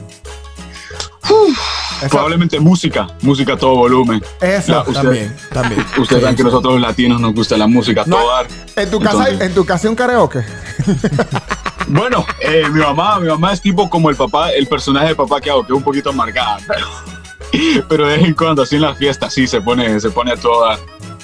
Eso- 1.99 2.09
Probablemente 2.09 2.59
música, 2.59 3.07
música 3.21 3.53
a 3.53 3.57
todo 3.57 3.75
volumen. 3.75 4.23
Eso, 4.41 4.71
La- 4.71 4.81
usted- 4.81 4.93
También, 4.93 5.35
también. 5.53 5.81
Ustedes 5.97 6.21
saben 6.21 6.35
que 6.35 6.43
nosotros 6.43 6.73
los 6.73 6.81
latinos 6.81 7.19
nos 7.21 7.33
gusta 7.33 7.57
la 7.57 7.67
música 7.67 8.01
a 8.01 8.05
No, 8.05 8.17
todo 8.17 8.31
dar. 8.31 8.47
en 8.75 8.89
tu 8.91 8.99
casa, 8.99 9.17
Entonces- 9.29 9.41
en 9.47 9.53
tu 9.53 9.65
casa 9.65 9.87
hay 9.87 9.89
un 9.89 9.95
karaoke. 9.95 10.43
Bueno, 11.89 12.25
eh, 12.41 12.63
mi 12.69 12.81
mamá, 12.81 13.17
mi 13.17 13.27
mamá 13.29 13.53
es 13.53 13.61
tipo 13.61 13.89
como 13.89 14.09
el 14.09 14.17
papá, 14.17 14.51
el 14.51 14.67
personaje 14.67 15.07
de 15.07 15.15
papá 15.15 15.39
que 15.39 15.49
hago, 15.49 15.65
que 15.65 15.71
es 15.71 15.77
un 15.77 15.83
poquito 15.83 16.09
amargada, 16.09 16.57
pero, 16.67 17.85
pero 17.87 18.07
de 18.07 18.17
vez 18.17 18.25
en 18.25 18.33
cuando, 18.33 18.63
así 18.63 18.75
en 18.75 18.81
las 18.81 18.97
fiestas, 18.97 19.33
sí 19.33 19.47
se 19.47 19.61
pone, 19.61 19.97
se 20.01 20.09
pone 20.09 20.31
a 20.33 20.35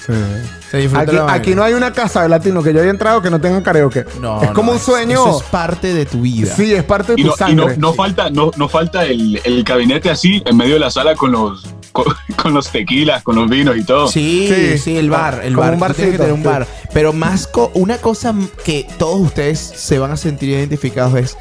Se 0.05 0.77
disfruta 0.77 1.01
Aquí, 1.03 1.11
la 1.15 1.21
vaina. 1.23 1.33
aquí 1.33 1.55
no 1.55 1.63
hay 1.63 1.73
una 1.73 1.93
casa 1.93 2.23
de 2.23 2.29
latino 2.29 2.61
que 2.61 2.73
yo 2.73 2.81
haya 2.81 2.89
entrado 2.89 3.21
que 3.21 3.29
no 3.29 3.39
tenga 3.39 3.61
karaoke. 3.63 4.05
No, 4.21 4.41
es 4.41 4.49
como 4.51 4.71
no, 4.71 4.77
un 4.77 4.79
sueño. 4.83 5.13
Eso 5.27 5.37
es 5.39 5.43
parte 5.45 5.93
de 5.93 6.05
tu 6.05 6.21
vida. 6.21 6.53
Sí, 6.55 6.73
es 6.73 6.83
parte 6.83 7.13
de 7.15 7.21
Y 7.21 7.23
tu 7.23 7.29
no, 7.29 7.33
y 7.35 7.37
sangre. 7.37 7.77
no, 7.77 7.89
no 7.89 7.93
falta, 7.93 8.29
no, 8.29 8.51
no 8.57 8.67
falta 8.67 9.05
el, 9.05 9.39
el 9.43 9.63
gabinete 9.63 10.09
así 10.09 10.41
en 10.45 10.57
medio 10.57 10.73
de 10.73 10.79
la 10.79 10.91
sala 10.91 11.15
con 11.15 11.31
los 11.31 11.63
con, 11.91 12.05
con 12.41 12.53
los 12.53 12.69
tequilas, 12.69 13.21
con 13.23 13.35
los 13.35 13.49
vinos 13.49 13.77
y 13.77 13.83
todo. 13.83 14.07
Sí, 14.07 14.51
Sí. 14.53 14.77
sí, 14.79 14.97
el 14.97 15.09
bar, 15.09 15.41
el 15.43 15.55
bar. 15.55 15.73
un 15.73 15.79
tienes 15.79 15.95
que 15.95 16.01
barcito, 16.03 16.17
tener 16.17 16.33
un 16.33 16.43
bar. 16.43 16.67
Pero 16.93 17.13
más 17.13 17.47
co- 17.47 17.71
una 17.75 17.97
cosa 17.97 18.33
que 18.65 18.87
todos 18.97 19.19
ustedes 19.21 19.59
se 19.59 19.99
van 19.99 20.11
a 20.11 20.17
sentir 20.17 20.49
identificados 20.49 21.13
es 21.15 21.37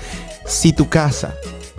si 0.47 0.73
tu 0.73 0.89
casa 0.89 1.35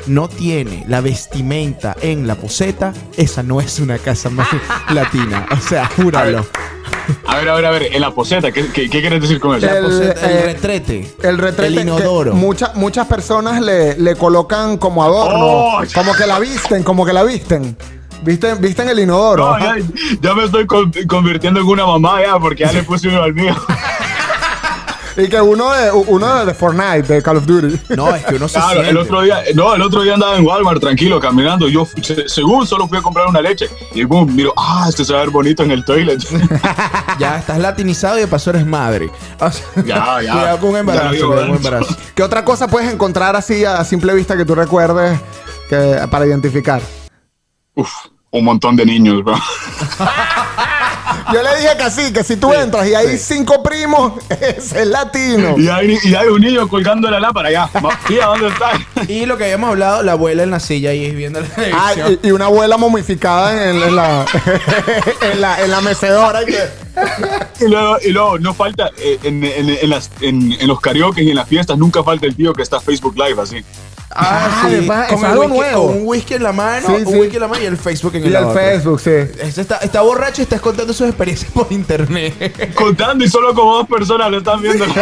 no 0.07 0.27
tiene 0.27 0.83
la 0.87 1.01
vestimenta 1.01 1.95
en 2.01 2.27
la 2.27 2.35
poseta, 2.35 2.93
esa 3.17 3.43
no 3.43 3.61
es 3.61 3.79
una 3.79 3.97
casa 3.97 4.29
más 4.29 4.47
latina. 4.89 5.45
O 5.51 5.57
sea, 5.57 5.85
júralo. 5.95 6.45
A 7.27 7.35
ver, 7.37 7.49
a 7.49 7.55
ver, 7.55 7.65
a 7.65 7.71
ver, 7.71 7.83
en 7.93 8.01
la 8.01 8.11
poseta, 8.11 8.51
¿qué, 8.51 8.67
qué, 8.71 8.89
qué 8.89 9.01
quieres 9.01 9.21
decir 9.21 9.39
con 9.39 9.55
eso? 9.57 9.65
La 9.65 9.77
El, 9.77 9.83
poseta, 9.85 10.31
el 10.31 10.37
eh, 10.37 10.41
retrete. 10.43 11.15
El 11.21 11.37
retrete. 11.37 11.67
El 11.73 11.79
inodoro. 11.79 12.33
mucha- 12.33 12.71
muchas 12.75 13.07
personas 13.07 13.61
le, 13.61 13.97
le 13.97 14.15
colocan 14.15 14.77
como 14.77 15.03
adorno. 15.03 15.37
Oh, 15.45 15.81
como 15.93 16.13
que 16.13 16.25
la 16.25 16.39
visten, 16.39 16.83
como 16.83 17.05
que 17.05 17.11
la 17.13 17.23
visten. 17.23 17.75
Visten, 18.21 18.61
visten 18.61 18.87
el 18.87 18.99
inodoro. 18.99 19.57
No, 19.57 19.59
ya, 19.59 19.75
ya 20.21 20.33
me 20.33 20.45
estoy 20.45 20.65
con- 20.65 20.93
convirtiendo 21.07 21.59
en 21.59 21.65
una 21.67 21.85
mamá 21.85 22.21
ya, 22.21 22.39
porque 22.39 22.63
ya 22.63 22.71
le 22.71 22.83
puse 22.83 23.09
uno 23.09 23.21
al 23.23 23.33
mío. 23.33 23.53
Y 25.15 25.27
que 25.29 25.39
uno 25.39 25.71
de, 25.71 25.91
uno 25.91 26.45
de 26.45 26.53
Fortnite, 26.55 27.03
de 27.03 27.21
Call 27.21 27.37
of 27.37 27.45
Duty. 27.45 27.79
No, 27.95 28.15
es 28.15 28.25
que 28.25 28.35
uno 28.35 28.47
se 28.47 28.55
Claro, 28.55 28.71
siente. 28.71 28.89
el 28.89 28.97
otro 28.97 29.21
día, 29.21 29.43
no, 29.53 29.75
el 29.75 29.81
otro 29.83 30.01
día 30.01 30.15
andaba 30.15 30.35
en 30.37 30.45
Walmart 30.45 30.81
tranquilo, 30.81 31.19
caminando. 31.19 31.69
Yo, 31.69 31.87
se- 32.01 32.27
según 32.27 32.65
solo 32.65 32.87
fui 32.87 32.97
a 32.97 33.01
comprar 33.01 33.27
una 33.27 33.39
leche. 33.41 33.69
Y 33.93 34.03
boom, 34.05 34.35
miro, 34.35 34.53
ah, 34.57 34.87
este 34.89 35.05
se 35.05 35.13
va 35.13 35.19
a 35.19 35.21
ver 35.21 35.29
bonito 35.31 35.61
en 35.63 35.71
el 35.71 35.85
toilet. 35.85 36.19
Ya 37.19 37.37
estás 37.37 37.59
latinizado 37.59 38.17
y 38.17 38.21
de 38.21 38.27
paso 38.27 38.49
eres 38.49 38.65
madre. 38.65 39.07
O 39.39 39.51
sea, 39.51 39.63
Ya, 39.85 40.21
ya. 40.21 40.31
Cuidado 40.33 40.57
con 40.59 40.69
un 40.69 40.73
Ya 40.75 40.79
embarazo, 40.79 41.11
digo, 41.11 41.27
cuidado 41.27 41.47
con 41.47 41.57
embarazo. 41.57 41.95
¿Qué 42.15 42.23
otra 42.23 42.43
cosa 42.43 42.67
puedes 42.67 42.91
encontrar 42.91 43.35
así 43.35 43.63
a 43.65 43.83
simple 43.83 44.13
vista 44.15 44.35
que 44.35 44.45
tú 44.45 44.55
recuerdes 44.55 45.19
que, 45.69 45.99
para 46.09 46.25
identificar? 46.25 46.81
Uf, 47.75 47.91
un 48.31 48.43
montón 48.45 48.75
de 48.75 48.85
niños, 48.85 49.23
bro. 49.23 49.35
Yo 51.33 51.41
le 51.43 51.55
dije 51.57 51.77
que 51.77 51.91
sí, 51.91 52.13
que 52.13 52.23
si 52.23 52.35
tú 52.37 52.53
entras 52.53 52.87
y 52.87 52.95
hay 52.95 53.17
cinco 53.17 53.61
primos, 53.63 54.13
es 54.29 54.73
el 54.73 54.91
latino. 54.91 55.55
Y 55.57 55.67
hay, 55.69 55.97
y 56.03 56.15
hay 56.15 56.27
un 56.27 56.41
niño 56.41 56.67
colgando 56.67 57.09
la 57.09 57.19
lámpara 57.19 57.49
Tía, 58.07 58.25
¿dónde 58.25 58.47
está? 58.47 58.71
Y 59.07 59.25
lo 59.25 59.37
que 59.37 59.45
habíamos 59.45 59.69
hablado, 59.69 60.03
la 60.03 60.13
abuela 60.13 60.43
en 60.43 60.51
la 60.51 60.59
silla 60.59 60.91
ahí 60.91 61.11
viendo 61.11 61.39
la 61.41 61.47
televisión. 61.47 61.81
Ah, 61.83 62.17
y, 62.23 62.27
y 62.27 62.31
una 62.31 62.45
abuela 62.45 62.77
momificada 62.77 63.69
en, 63.69 63.81
en 63.81 63.95
la, 63.95 64.25
en, 65.33 65.41
la, 65.41 65.63
en 65.63 65.71
la 65.71 65.81
mecedora. 65.81 66.41
y 66.43 66.45
que- 66.45 66.83
Y 67.65 67.67
luego, 67.69 67.97
y 68.03 68.09
luego 68.09 68.39
no 68.39 68.53
falta, 68.53 68.89
eh, 68.97 69.19
en, 69.23 69.43
en- 69.43 69.69
en 69.69 69.89
las, 69.89 70.09
en, 70.21 70.51
en 70.59 70.67
los 70.67 70.79
karaoke 70.79 71.23
y 71.23 71.29
en 71.31 71.35
las 71.35 71.47
fiestas, 71.47 71.77
nunca 71.77 72.03
falta 72.03 72.25
el 72.25 72.35
tío 72.35 72.53
que 72.53 72.61
está 72.61 72.79
Facebook 72.79 73.15
Live 73.17 73.41
así. 73.41 73.63
Ah, 74.15 74.67
de 74.69 74.81
pa- 74.83 75.07
con 75.07 75.17
es 75.17 75.23
algo 75.23 75.43
whisky- 75.45 75.55
nuevo. 75.57 75.87
Con 75.87 75.97
un 75.97 76.07
whisky 76.07 76.33
en 76.35 76.43
la 76.43 76.51
mano, 76.53 76.87
Sí, 76.87 76.93
un 76.93 77.05
sí. 77.07 77.19
whisky 77.19 77.35
en 77.35 77.41
la 77.41 77.47
mano 77.47 77.61
y 77.63 77.65
el 77.65 77.77
Facebook 77.77 78.15
en 78.15 78.23
Y 78.23 78.35
el. 78.35 78.47
Facebook, 78.53 78.99
sí. 79.01 79.09
Este 79.11 79.61
está, 79.61 79.77
está 79.77 80.01
borracho 80.01 80.41
y 80.41 80.43
estás 80.43 80.61
contando 80.61 80.93
sus 80.93 81.07
experiencias 81.07 81.51
por 81.53 81.67
internet. 81.71 82.73
Contando 82.75 83.23
y 83.25 83.29
solo 83.29 83.53
como 83.53 83.75
dos 83.77 83.87
personas 83.87 84.29
lo 84.31 84.37
están 84.39 84.61
viendo. 84.61 84.85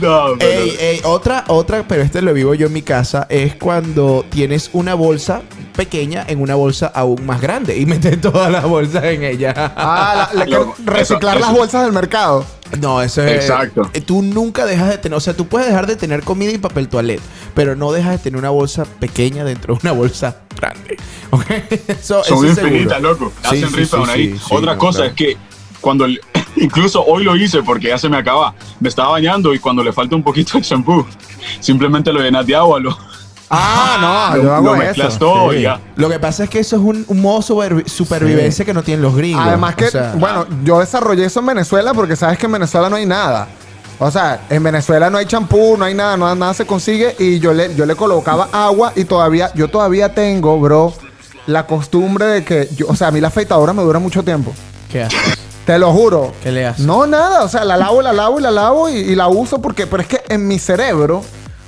No, 0.00 0.28
pero- 0.38 0.50
ey, 0.62 0.76
ey, 0.80 1.00
otra, 1.04 1.44
otra, 1.48 1.84
pero 1.86 2.00
este 2.02 2.22
lo 2.22 2.32
vivo 2.32 2.54
yo 2.54 2.68
en 2.68 2.72
mi 2.72 2.80
casa, 2.80 3.26
es 3.28 3.54
cuando 3.56 4.24
tienes 4.30 4.70
una 4.72 4.94
bolsa 4.94 5.42
pequeña 5.76 6.24
en 6.26 6.40
una 6.40 6.54
bolsa 6.54 6.86
aún 6.94 7.26
más 7.26 7.42
grande 7.42 7.76
y 7.76 7.84
metes 7.84 8.18
todas 8.22 8.50
las 8.50 8.64
bolsas 8.64 9.04
en 9.04 9.24
ella. 9.24 9.52
Ah, 9.76 10.30
la- 10.32 10.46
Loco, 10.46 10.74
reciclar 10.86 11.36
eso- 11.36 11.40
las 11.40 11.50
eso- 11.50 11.58
bolsas 11.58 11.82
del 11.84 11.92
mercado. 11.92 12.46
No, 12.78 13.02
eso 13.02 13.22
es. 13.24 13.32
Exacto. 13.42 13.90
eh, 13.92 14.00
Tú 14.00 14.22
nunca 14.22 14.64
dejas 14.66 14.88
de 14.90 14.98
tener. 14.98 15.16
O 15.16 15.20
sea, 15.20 15.34
tú 15.34 15.46
puedes 15.48 15.66
dejar 15.68 15.86
de 15.86 15.96
tener 15.96 16.22
comida 16.22 16.52
y 16.52 16.58
papel 16.58 16.88
toalete, 16.88 17.22
pero 17.54 17.74
no 17.76 17.90
dejas 17.92 18.12
de 18.12 18.18
tener 18.18 18.38
una 18.38 18.50
bolsa 18.50 18.84
pequeña 18.84 19.44
dentro 19.44 19.74
de 19.74 19.80
una 19.82 19.92
bolsa 19.92 20.36
grande. 20.56 20.96
¿Ok? 21.30 21.44
Eso, 21.88 22.22
Son 22.22 22.44
eso 22.44 22.54
seguro. 22.54 22.68
infinitas, 22.74 23.02
loco. 23.02 23.32
Hacen 23.42 23.68
sí, 23.70 23.74
rifa 23.76 24.04
sí, 24.04 24.10
ahí. 24.10 24.38
sí, 24.38 24.44
Otra 24.50 24.74
no, 24.74 24.78
cosa 24.78 24.98
claro. 24.98 25.10
es 25.10 25.16
que 25.16 25.36
cuando, 25.80 26.04
el- 26.04 26.20
incluso 26.56 27.04
hoy 27.04 27.24
lo 27.24 27.34
hice 27.36 27.62
porque 27.62 27.88
ya 27.88 27.98
se 27.98 28.08
me 28.08 28.16
acaba. 28.18 28.54
Me 28.78 28.88
estaba 28.88 29.10
bañando 29.10 29.52
y 29.54 29.58
cuando 29.58 29.82
le 29.82 29.92
falta 29.92 30.14
un 30.14 30.22
poquito 30.22 30.56
de 30.58 30.62
shampoo, 30.64 31.06
simplemente 31.60 32.12
lo 32.12 32.20
llenas 32.20 32.46
de 32.46 32.54
agua, 32.54 32.78
lo, 32.80 32.96
Ah, 33.50 34.30
no, 34.32 34.36
lo- 34.36 34.42
yo 34.44 34.54
hago 34.54 34.76
lo 34.76 34.82
eso. 34.82 35.08
todo 35.18 35.52
y 35.54 35.62
ya. 35.62 35.80
Lo 35.96 36.08
que 36.08 36.18
pasa 36.20 36.44
es 36.44 36.50
que 36.50 36.60
eso 36.60 36.76
es 36.76 36.82
un, 36.82 37.04
un 37.08 37.20
modo 37.20 37.40
supervi- 37.40 37.86
supervivencia 37.88 38.64
que 38.64 38.72
no 38.72 38.82
tienen 38.82 39.02
los 39.02 39.14
gringos. 39.16 39.44
Además 39.44 39.74
que, 39.74 39.86
O 39.86 39.90
sea, 39.90 40.14
bueno, 40.16 40.46
yo 40.64 40.78
desarrollé 40.78 41.24
eso 41.24 41.40
en 41.40 41.46
Venezuela 41.46 41.92
porque 41.92 42.14
sabes 42.16 42.38
que 42.38 42.46
en 42.46 42.52
Venezuela 42.52 42.88
no 42.88 42.96
hay 42.96 43.06
nada. 43.06 43.48
O 43.98 44.10
sea, 44.10 44.40
en 44.48 44.62
Venezuela 44.62 45.10
no 45.10 45.18
hay 45.18 45.26
champú, 45.26 45.76
no 45.76 45.84
hay 45.84 45.94
nada, 45.94 46.16
no, 46.16 46.32
nada 46.34 46.54
se 46.54 46.64
consigue. 46.64 47.14
Y 47.18 47.38
yo 47.40 47.52
le, 47.52 47.74
yo 47.74 47.84
le 47.86 47.96
colocaba 47.96 48.48
agua 48.52 48.92
y 48.96 49.04
todavía, 49.04 49.50
yo 49.54 49.68
todavía 49.68 50.14
tengo, 50.14 50.58
bro, 50.58 50.94
la 51.46 51.66
costumbre 51.66 52.26
de 52.26 52.44
que, 52.44 52.68
yo, 52.76 52.86
o 52.88 52.94
sea, 52.96 53.08
a 53.08 53.10
mí 53.10 53.20
la 53.20 53.28
afeitadora 53.28 53.72
me 53.72 53.82
dura 53.82 53.98
mucho 53.98 54.22
tiempo. 54.22 54.52
¿Qué 54.90 55.02
haces? 55.02 55.18
Te 55.66 55.78
lo 55.78 55.92
juro. 55.92 56.32
¿Qué 56.42 56.50
le 56.50 56.66
haces? 56.66 56.86
No, 56.86 57.06
nada. 57.06 57.44
O 57.44 57.48
sea, 57.48 57.64
la 57.64 57.76
lavo, 57.76 58.00
la 58.00 58.12
lavo 58.12 58.38
y 58.38 58.42
la 58.42 58.50
lavo 58.50 58.88
y, 58.88 58.94
y 58.94 59.14
la 59.14 59.28
uso 59.28 59.60
porque, 59.60 59.86
pero 59.86 60.02
es 60.02 60.08
que 60.08 60.22
en 60.28 60.48
mi 60.48 60.58
cerebro 60.58 61.22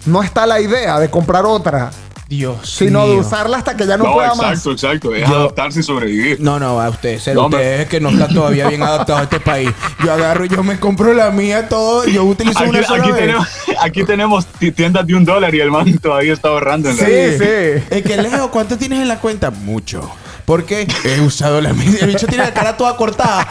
no 0.07 0.23
está 0.23 0.47
la 0.47 0.61
idea 0.61 0.99
de 0.99 1.11
comprar 1.11 1.45
otra, 1.47 1.91
Dios 2.29 2.57
sino 2.79 3.07
de 3.09 3.17
usarla 3.17 3.59
hasta 3.59 3.77
que 3.77 3.87
ya 3.87 3.99
no, 3.99 4.05
No, 4.05 4.13
pueda 4.15 4.29
exacto, 4.29 4.47
más. 4.47 4.67
exacto. 4.67 5.15
Es 5.15 5.29
Yo- 5.29 5.37
adaptarse 5.37 5.81
y 5.81 5.83
sobrevivir. 5.83 6.41
No, 6.41 6.59
no, 6.59 6.81
a 6.81 6.89
usted, 6.89 7.19
ser 7.19 7.35
No, 7.35 7.45
usted 7.47 7.59
me- 7.59 7.83
es 7.83 7.89
que 7.89 8.01
no 8.01 8.09
está 8.09 8.27
todavía 8.29 8.69
bien 8.69 8.83
adaptado 8.83 9.19
a 9.19 9.23
este 9.25 9.39
país. 9.39 9.71
Yo 10.03 10.11
agarro, 10.13 10.47
yo 10.47 10.63
me 10.63 10.81
compro 10.81 11.13
la 11.13 11.31
mía, 11.31 11.69
todo, 11.69 12.07
yo 12.07 12.25
utilizo 12.25 12.59
Aquí, 12.61 12.71
una 12.71 12.83
sola 12.85 13.03
aquí 13.03 13.13
vez. 13.13 13.21
tenemos, 13.21 13.49
aquí 13.83 14.05
tenemos 14.05 14.47
ti- 14.47 14.73
tiendas 14.73 15.07
de 15.07 15.15
un 15.15 15.25
dólar 15.27 15.55
y 15.55 15.61
el 15.61 15.71
man 15.71 15.99
todavía 15.99 16.33
está 16.33 16.49
ahorrando 16.49 16.89
en 16.89 16.97
la 16.97 17.05
Sí, 17.05 17.13
sí. 17.39 17.85
Es 17.91 18.03
que 18.03 18.17
Leo, 18.17 18.51
¿cuánto 18.51 18.79
tienes 18.79 19.01
en 19.01 19.09
la 19.09 19.19
cuenta? 19.21 19.51
Mucho. 19.51 20.11
Porque 20.47 20.89
he 21.05 21.21
usado 21.21 21.61
la 21.61 21.73
misma. 21.75 21.99
El 22.01 22.07
bicho 22.09 22.27
tiene 22.27 22.45
la 22.45 22.53
cara 22.55 22.77
toda 22.77 22.97
cortada, 22.97 23.47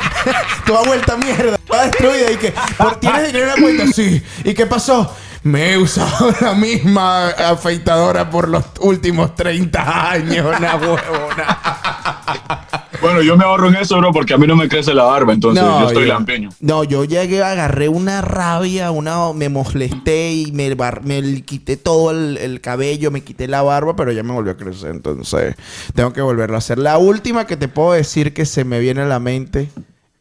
toda 0.65 0.81
vuelta 0.83 1.13
a 1.13 1.17
mierda, 1.17 1.57
toda 1.67 1.83
destruida. 1.83 2.31
Y 2.31 2.35
que, 2.37 2.53
¿por- 2.77 2.99
¿tienes 2.99 3.27
dinero 3.27 3.45
en 3.45 3.55
la 3.55 3.61
cuenta? 3.61 3.87
Sí. 3.93 4.21
¿Y 4.43 4.53
qué 4.55 4.65
pasó? 4.65 5.15
Me 5.43 5.73
he 5.73 5.77
usado 5.77 6.31
la 6.41 6.53
misma 6.53 7.29
afeitadora 7.29 8.29
por 8.29 8.47
los 8.47 8.63
últimos 8.81 9.33
30 9.35 10.11
años, 10.11 10.45
una 10.57 10.75
huevona. 10.77 11.57
Bueno, 13.01 13.23
yo 13.23 13.35
me 13.35 13.43
ahorro 13.43 13.69
en 13.69 13.75
eso, 13.77 13.97
bro, 13.97 14.11
porque 14.13 14.35
a 14.35 14.37
mí 14.37 14.45
no 14.45 14.55
me 14.55 14.69
crece 14.69 14.93
la 14.93 15.03
barba, 15.03 15.33
entonces 15.33 15.63
yo 15.63 15.87
estoy 15.87 16.05
lampeño. 16.05 16.49
No, 16.59 16.83
yo 16.83 17.03
llegué, 17.03 17.41
agarré 17.43 17.89
una 17.89 18.21
rabia, 18.21 18.91
una, 18.91 19.33
me 19.33 19.49
molesté 19.49 20.31
y 20.33 20.51
me, 20.51 20.75
bar- 20.75 21.03
me 21.03 21.41
quité 21.41 21.77
todo 21.77 22.11
el, 22.11 22.37
el 22.37 22.61
cabello, 22.61 23.09
me 23.09 23.21
quité 23.21 23.47
la 23.47 23.63
barba, 23.63 23.95
pero 23.95 24.11
ya 24.11 24.21
me 24.21 24.33
volvió 24.33 24.51
a 24.53 24.57
crecer. 24.57 24.91
Entonces, 24.91 25.55
tengo 25.95 26.13
que 26.13 26.21
volverlo 26.21 26.55
a 26.55 26.59
hacer. 26.59 26.77
La 26.77 26.99
última 26.99 27.47
que 27.47 27.57
te 27.57 27.67
puedo 27.67 27.93
decir 27.93 28.33
que 28.35 28.45
se 28.45 28.63
me 28.65 28.79
viene 28.79 29.01
a 29.01 29.05
la 29.05 29.19
mente 29.19 29.69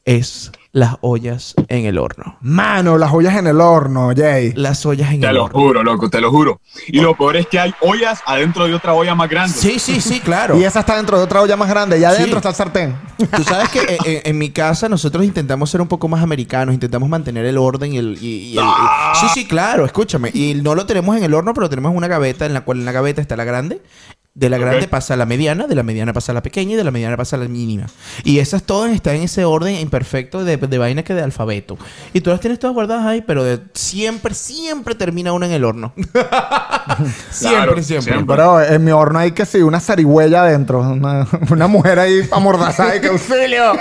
es 0.06 0.50
las 0.72 0.96
ollas 1.00 1.54
en 1.68 1.84
el 1.84 1.98
horno. 1.98 2.36
Mano, 2.40 2.96
las 2.96 3.12
ollas 3.12 3.36
en 3.36 3.48
el 3.48 3.60
horno, 3.60 4.12
Jay. 4.16 4.52
Las 4.54 4.86
ollas 4.86 5.12
en 5.12 5.20
Te 5.20 5.26
el 5.26 5.34
lo 5.34 5.44
horno. 5.44 5.58
juro, 5.58 5.82
loco, 5.82 6.08
te 6.08 6.20
lo 6.20 6.30
juro. 6.30 6.60
Y 6.86 7.00
lo 7.00 7.16
peor 7.16 7.36
es 7.36 7.46
que 7.48 7.58
hay 7.58 7.74
ollas 7.80 8.20
adentro 8.24 8.66
de 8.66 8.74
otra 8.74 8.94
olla 8.94 9.14
más 9.16 9.28
grande. 9.28 9.52
Sí, 9.56 9.78
sí, 9.80 10.00
sí, 10.00 10.20
claro. 10.24 10.56
Y 10.58 10.64
esa 10.64 10.80
está 10.80 10.96
dentro 10.96 11.18
de 11.18 11.24
otra 11.24 11.40
olla 11.40 11.56
más 11.56 11.68
grande. 11.68 11.98
Y 11.98 12.04
adentro 12.04 12.30
Sí. 12.30 12.36
está 12.36 12.48
el 12.50 12.54
sartén. 12.54 12.96
Tú 13.36 13.42
sabes 13.42 13.68
que 13.70 13.80
en, 13.80 13.98
en- 14.04 14.22
en 14.24 14.38
mi 14.38 14.50
casa 14.50 14.88
nosotros 14.88 15.24
intentamos 15.24 15.68
ser 15.70 15.80
un 15.80 15.88
poco 15.88 16.06
más 16.08 16.22
americanos, 16.22 16.72
intentamos 16.72 17.08
mantener 17.08 17.44
el 17.46 17.58
orden 17.58 17.92
y 17.92 17.98
el... 17.98 18.16
y- 18.20 18.52
y 18.52 18.58
el- 18.58 18.64
Ah. 18.64 19.12
sí, 19.20 19.26
sí, 19.34 19.48
claro, 19.48 19.84
escúchame. 19.84 20.30
Y 20.32 20.54
no 20.62 20.74
lo 20.76 20.86
tenemos 20.86 21.16
en 21.16 21.24
el 21.24 21.34
horno, 21.34 21.52
pero 21.52 21.68
tenemos 21.68 21.92
una 21.94 22.06
gaveta 22.06 22.46
en 22.46 22.54
la 22.54 22.60
cual 22.60 22.78
en 22.78 22.84
la 22.84 22.92
gaveta 22.92 23.20
está 23.20 23.36
la 23.36 23.44
grande. 23.44 23.82
De 24.32 24.48
la 24.48 24.58
grande 24.58 24.84
Ok. 24.84 24.90
pasa 24.90 25.14
a 25.14 25.16
la 25.16 25.26
mediana, 25.26 25.66
de 25.66 25.74
la 25.74 25.82
mediana 25.82 26.12
pasa 26.12 26.30
a 26.30 26.36
la 26.36 26.42
pequeña 26.42 26.74
y 26.74 26.76
de 26.76 26.84
la 26.84 26.92
mediana 26.92 27.16
pasa 27.16 27.34
a 27.34 27.40
la 27.40 27.48
mínima. 27.48 27.86
Y 28.22 28.38
esas 28.38 28.62
todas 28.62 28.92
están 28.92 29.16
en 29.16 29.22
ese 29.24 29.44
orden 29.44 29.74
imperfecto 29.74 30.44
de, 30.44 30.56
de 30.56 30.78
vaina 30.78 31.02
que 31.02 31.14
de 31.14 31.22
alfabeto. 31.22 31.76
Y 32.14 32.20
tú 32.20 32.30
las 32.30 32.38
tienes 32.38 32.60
todas 32.60 32.72
guardadas 32.72 33.04
ahí, 33.06 33.22
pero 33.22 33.42
de- 33.42 33.58
siempre, 33.74 34.32
siempre 34.34 34.94
termina 34.94 35.32
una 35.32 35.46
en 35.46 35.52
el 35.52 35.64
horno. 35.64 35.92
siempre, 37.30 37.58
Claro, 37.58 37.82
siempre. 37.82 38.12
siempre. 38.12 38.24
Pero 38.36 38.62
en 38.62 38.84
mi 38.84 38.92
horno 38.92 39.18
hay 39.18 39.32
que 39.32 39.44
sí, 39.44 39.58
una 39.62 39.80
zarigüeya 39.80 40.42
adentro. 40.44 40.78
Una, 40.80 41.26
una 41.50 41.66
mujer 41.66 41.98
ahí 41.98 42.20
amordazada 42.30 42.94
y 42.96 43.00
que 43.00 43.08
auxilio. 43.08 43.72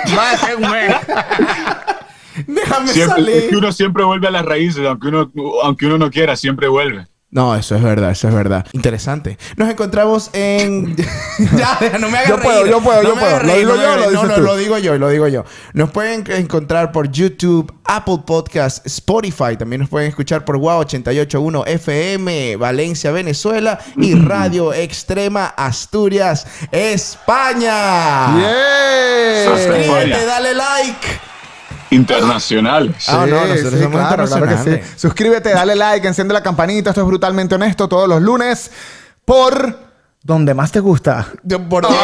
Déjame 2.46 2.88
Siempre, 2.92 3.16
salir. 3.22 3.36
es 3.36 3.44
que 3.50 3.56
uno 3.56 3.72
siempre 3.72 4.04
vuelve 4.04 4.28
a 4.28 4.30
las 4.30 4.44
raíces, 4.44 4.86
aunque 4.86 5.08
uno, 5.08 5.30
aunque 5.62 5.86
uno 5.86 5.98
no 5.98 6.10
quiera, 6.10 6.36
siempre 6.36 6.68
vuelve. 6.68 7.06
No, 7.32 7.54
eso 7.54 7.76
es 7.76 7.82
verdad, 7.82 8.10
eso 8.10 8.26
es 8.26 8.34
verdad. 8.34 8.66
Interesante. 8.72 9.38
Nos 9.56 9.70
encontramos 9.70 10.30
en. 10.32 10.96
ya, 11.56 11.76
deja, 11.78 11.98
no 11.98 12.10
me 12.10 12.18
hagas 12.18 12.30
Yo 12.30 12.40
puedo, 12.40 12.66
yo 12.66 12.80
puedo, 12.80 13.02
No 13.04 13.08
yo 13.10 13.14
puedo. 13.14 13.42
¿Lo 13.44 13.54
digo 13.54 13.74
no 13.76 13.82
yo 13.82 13.96
lo 13.96 14.02
No, 14.02 14.10
dices 14.10 14.28
no, 14.28 14.34
tú? 14.34 14.40
lo 14.40 14.56
digo 14.56 14.78
yo, 14.78 14.98
lo 14.98 15.08
digo 15.08 15.28
yo. 15.28 15.44
Nos 15.72 15.90
pueden 15.90 16.24
encontrar 16.32 16.90
por 16.90 17.08
YouTube, 17.08 17.72
Apple 17.84 18.22
Podcast, 18.26 18.84
Spotify. 18.84 19.56
También 19.56 19.80
nos 19.80 19.88
pueden 19.88 20.08
escuchar 20.08 20.44
por 20.44 20.56
Wow 20.58 20.80
881 20.80 21.66
FM, 21.66 22.56
Valencia, 22.56 23.12
Venezuela. 23.12 23.78
Y 23.96 24.16
Radio 24.16 24.72
Extrema 24.72 25.46
Asturias, 25.56 26.46
España. 26.72 28.40
¡Yeah! 28.40 29.44
Suscríbete, 29.54 30.24
dale 30.26 30.54
like. 30.54 31.29
Internacionales. 31.90 33.08
Ah, 33.08 33.26
no, 33.28 33.44
nosotros 33.46 33.80
somos 33.80 34.00
claro, 34.00 34.24
claro 34.26 34.46
que 34.46 34.56
sí. 34.58 34.80
Suscríbete, 34.96 35.50
dale 35.50 35.74
like, 35.76 36.06
enciende 36.06 36.32
la 36.34 36.42
campanita. 36.42 36.90
Esto 36.90 37.00
es 37.02 37.06
brutalmente 37.06 37.54
honesto 37.54 37.88
todos 37.88 38.08
los 38.08 38.22
lunes 38.22 38.70
por 39.24 39.76
donde 40.22 40.54
más 40.54 40.70
te 40.72 40.80
gusta. 40.80 41.26
Por 41.68 41.86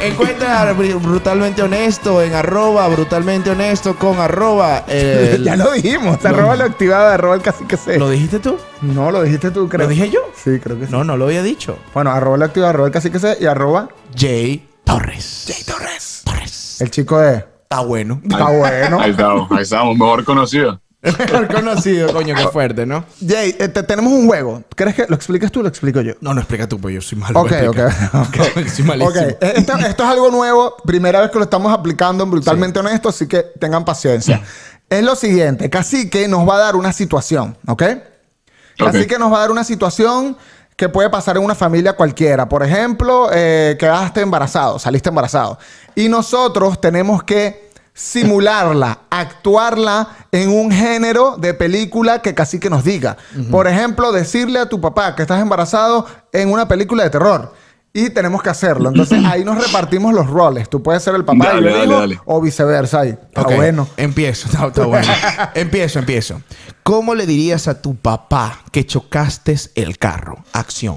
Encuentra 0.00 0.72
Br- 0.74 1.00
brutalmente 1.00 1.62
honesto 1.62 2.22
en 2.22 2.34
arroba 2.34 2.88
brutalmente 2.88 3.50
honesto 3.50 3.96
con 3.96 4.18
arroba. 4.18 4.84
el- 4.88 5.44
ya 5.44 5.56
lo 5.56 5.72
dijimos. 5.72 6.24
Arroba 6.24 6.56
lo 6.56 6.64
activado, 6.64 7.08
arroba 7.08 7.34
el 7.34 7.42
cacique 7.42 7.76
C. 7.76 7.98
¿Lo 7.98 8.08
dijiste 8.10 8.38
tú? 8.38 8.56
No, 8.82 9.10
lo 9.10 9.22
dijiste 9.22 9.50
tú, 9.50 9.68
creo. 9.68 9.84
¿Lo 9.84 9.88
dije 9.90 10.10
yo? 10.10 10.20
Sí, 10.36 10.58
creo 10.60 10.78
que 10.78 10.86
sí. 10.86 10.92
No, 10.92 11.04
no 11.04 11.16
lo 11.16 11.26
había 11.26 11.42
dicho. 11.42 11.78
Bueno, 11.94 12.10
arroba 12.10 12.36
lo 12.38 12.44
activado, 12.44 12.70
arroba 12.70 12.86
el 12.88 12.92
cacique 12.92 13.18
C 13.18 13.36
y 13.40 13.46
arroba 13.46 13.88
Jay 14.16 14.67
Torres. 14.88 15.44
Jay 15.46 15.62
Torres. 15.64 16.22
Torres. 16.24 16.80
el 16.80 16.90
chico 16.90 17.18
de... 17.18 17.44
Está 17.64 17.80
bueno. 17.80 18.22
Está 18.24 18.48
bueno. 18.48 19.00
Ahí 19.02 19.10
estamos, 19.10 19.50
ahí 19.52 19.62
estamos, 19.62 19.98
mejor 19.98 20.24
conocido. 20.24 20.80
Mejor 21.02 21.46
conocido, 21.54 22.10
coño, 22.14 22.34
qué 22.34 22.48
fuerte, 22.48 22.86
¿no? 22.86 23.04
Jay, 23.20 23.54
eh, 23.58 23.68
te- 23.68 23.82
tenemos 23.82 24.10
un 24.10 24.26
juego. 24.26 24.64
¿Crees 24.74 24.94
que 24.96 25.04
lo 25.06 25.14
explicas 25.14 25.52
tú 25.52 25.60
o 25.60 25.62
lo 25.62 25.68
explico 25.68 26.00
yo? 26.00 26.14
No, 26.22 26.32
no 26.32 26.40
explica 26.40 26.66
tú, 26.66 26.80
pues 26.80 26.94
yo 26.94 27.02
soy 27.02 27.18
malo. 27.18 27.38
Ok, 27.38 27.50
para 27.50 27.68
ok, 27.70 27.76
explicar. 27.78 28.20
ok. 28.22 28.68
soy 28.74 28.84
malísimo. 28.86 29.10
Ok, 29.10 29.16
eh, 29.16 29.52
esto, 29.56 29.76
esto 29.76 30.02
es 30.04 30.08
algo 30.08 30.30
nuevo, 30.30 30.74
primera 30.86 31.20
vez 31.20 31.30
que 31.30 31.36
lo 31.36 31.44
estamos 31.44 31.70
aplicando 31.70 32.24
en 32.24 32.30
Brutalmente 32.30 32.78
Honesto, 32.78 33.10
así 33.10 33.28
que 33.28 33.42
tengan 33.60 33.84
paciencia. 33.84 34.40
Es 34.88 35.02
lo 35.04 35.14
siguiente, 35.14 35.68
Cacique 35.68 36.26
nos 36.28 36.48
va 36.48 36.54
a 36.54 36.58
dar 36.60 36.76
una 36.76 36.94
situación, 36.94 37.58
¿ok? 37.66 37.82
Ok. 38.80 38.92
Cacique 38.92 39.18
nos 39.18 39.30
va 39.30 39.36
a 39.36 39.40
dar 39.40 39.50
una 39.50 39.64
situación 39.64 40.38
que 40.78 40.88
puede 40.88 41.10
pasar 41.10 41.36
en 41.36 41.42
una 41.42 41.56
familia 41.56 41.94
cualquiera. 41.94 42.48
Por 42.48 42.62
ejemplo, 42.62 43.30
eh, 43.32 43.76
quedaste 43.80 44.20
embarazado, 44.20 44.78
saliste 44.78 45.08
embarazado. 45.08 45.58
Y 45.96 46.08
nosotros 46.08 46.80
tenemos 46.80 47.24
que 47.24 47.72
simularla, 47.92 49.00
actuarla 49.10 50.08
en 50.30 50.50
un 50.50 50.70
género 50.70 51.36
de 51.36 51.52
película 51.52 52.22
que 52.22 52.32
Cacique 52.32 52.70
nos 52.70 52.84
diga. 52.84 53.16
Por 53.50 53.66
ejemplo, 53.66 54.12
decirle 54.12 54.60
a 54.60 54.68
tu 54.68 54.80
papá 54.80 55.16
que 55.16 55.22
estás 55.22 55.42
embarazado 55.42 56.06
en 56.32 56.52
una 56.52 56.68
película 56.68 57.02
de 57.02 57.10
terror. 57.10 57.52
Y 58.00 58.10
tenemos 58.10 58.42
que 58.42 58.50
hacerlo. 58.50 58.90
Entonces 58.90 59.24
ahí 59.24 59.44
nos 59.44 59.58
repartimos 59.62 60.12
los 60.14 60.26
roles. 60.28 60.68
Tú 60.70 60.82
puedes 60.82 61.02
ser 61.02 61.14
el 61.16 61.24
papá 61.24 61.46
Dale, 61.48 61.60
y 61.60 61.64
yo 61.64 61.70
dale, 61.70 61.86
digo, 61.86 62.00
dale. 62.00 62.20
o 62.26 62.40
viceversa. 62.40 63.00
Ahí. 63.00 63.10
Está 63.10 63.42
bueno. 63.42 63.88
Empiezo, 63.96 64.46
está, 64.48 64.66
está 64.68 64.86
bueno. 64.86 65.08
empiezo, 65.54 65.98
empiezo. 65.98 66.40
¿Cómo 66.84 67.14
le 67.14 67.26
dirías 67.26 67.66
a 67.66 67.82
tu 67.82 67.96
papá 67.96 68.60
que 68.70 68.86
chocaste 68.86 69.56
el 69.74 69.98
carro? 69.98 70.36
Acción. 70.52 70.96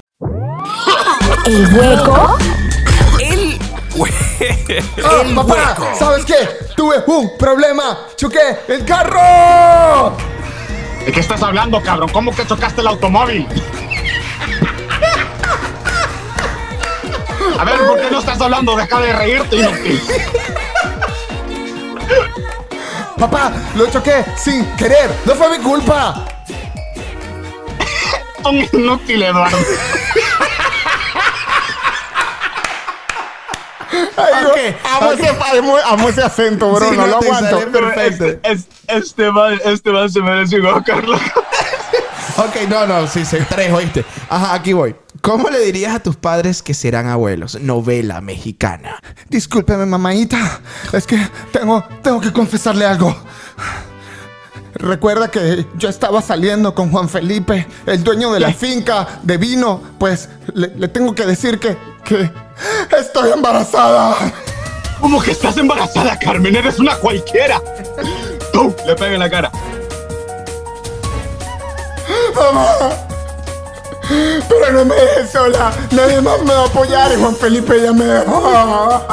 El 1.46 1.74
hueco 1.74 2.36
El 3.20 3.58
Ah, 5.04 5.22
El 5.26 5.34
papá, 5.34 5.54
hueco. 5.78 5.86
¿sabes 5.98 6.24
qué? 6.24 6.34
Tuve 6.76 6.96
un 7.06 7.36
problema. 7.38 7.98
Choqué 8.16 8.38
el 8.68 8.84
carro. 8.84 10.12
¿De 11.04 11.10
qué 11.12 11.20
estás 11.20 11.42
hablando, 11.42 11.82
cabrón? 11.82 12.10
¿Cómo 12.12 12.34
que 12.34 12.46
chocaste 12.46 12.80
el 12.80 12.86
automóvil? 12.86 13.46
A 17.58 17.64
ver, 17.64 17.86
¿por 17.86 18.00
qué 18.00 18.10
no 18.10 18.18
estás 18.18 18.40
hablando? 18.40 18.76
Deja 18.76 19.00
de 19.00 19.12
reírte. 19.12 19.68
Papá, 23.18 23.52
lo 23.76 23.86
choqué 23.86 24.24
sin 24.36 24.64
querer. 24.76 25.10
No 25.24 25.34
fue 25.34 25.56
mi 25.58 25.62
culpa. 25.64 26.24
Un 28.44 28.68
inútil, 28.72 29.22
Eduardo. 29.22 29.56
Ay, 34.16 34.44
Ok, 34.44 34.56
yo 34.56 34.90
amo, 34.90 35.12
ese, 35.12 35.28
amo, 35.86 36.08
ese 36.08 36.22
acento, 36.22 36.70
bro. 36.72 36.88
Sí, 36.90 36.96
no, 36.96 37.02
no 37.02 37.06
lo 37.08 37.16
aguanto. 37.18 37.70
perfecto. 37.70 38.24
Este, 38.26 38.40
es- 38.52 38.66
este 38.88 39.30
man, 39.30 39.60
este 39.64 39.90
man 39.90 40.10
se 40.10 40.20
merece 40.20 40.60
un 40.60 40.82
Carlos. 40.82 41.20
Ok, 42.38 42.56
no, 42.68 42.86
no, 42.86 43.06
sí, 43.06 43.24
sí, 43.24 43.36
tres, 43.48 43.72
oíste. 43.72 44.04
Ajá, 44.28 44.54
aquí 44.54 44.72
voy. 44.72 44.96
¿Cómo 45.22 45.50
le 45.50 45.60
dirías 45.60 45.94
a 45.94 46.00
tus 46.00 46.16
padres 46.16 46.62
que 46.62 46.74
serán 46.74 47.06
abuelos? 47.06 47.60
Novela 47.60 48.20
mexicana. 48.20 49.00
Discúlpeme, 49.28 49.86
mamáita. 49.86 50.60
Es 50.92 51.06
que 51.06 51.16
tengo, 51.52 51.84
tengo 52.02 52.20
que 52.20 52.32
confesarle 52.32 52.84
algo. 52.84 53.16
Recuerda 54.74 55.30
que 55.30 55.64
yo 55.76 55.88
estaba 55.88 56.20
saliendo 56.22 56.74
con 56.74 56.90
Juan 56.90 57.08
Felipe, 57.08 57.68
el 57.86 58.02
dueño 58.02 58.32
de 58.32 58.40
la 58.40 58.52
finca 58.52 59.20
de 59.22 59.36
vino. 59.36 59.80
Pues 59.96 60.28
le, 60.54 60.74
le 60.74 60.88
tengo 60.88 61.14
que 61.14 61.24
decir 61.24 61.60
que, 61.60 61.76
que 62.04 62.28
estoy 62.98 63.30
embarazada. 63.30 64.16
¿Cómo 65.00 65.22
que 65.22 65.30
estás 65.30 65.56
embarazada, 65.56 66.18
Carmen? 66.18 66.56
Eres 66.56 66.80
una 66.80 66.96
cualquiera. 66.96 67.62
¡Pum! 68.52 68.74
Le 68.84 68.96
pega 68.96 69.14
en 69.14 69.20
la 69.20 69.30
cara. 69.30 69.52
Pero 74.48 74.72
no 74.72 74.84
me 74.84 74.94
dejes 74.94 75.30
sola. 75.30 75.72
Nadie 75.90 76.20
más 76.20 76.40
me 76.42 76.52
va 76.54 76.62
a 76.62 76.66
apoyar 76.66 77.10
y 77.12 77.20
Juan 77.20 77.34
Felipe 77.36 77.80
ya 77.82 77.92
me 77.92 78.04
dejó. 78.04 79.06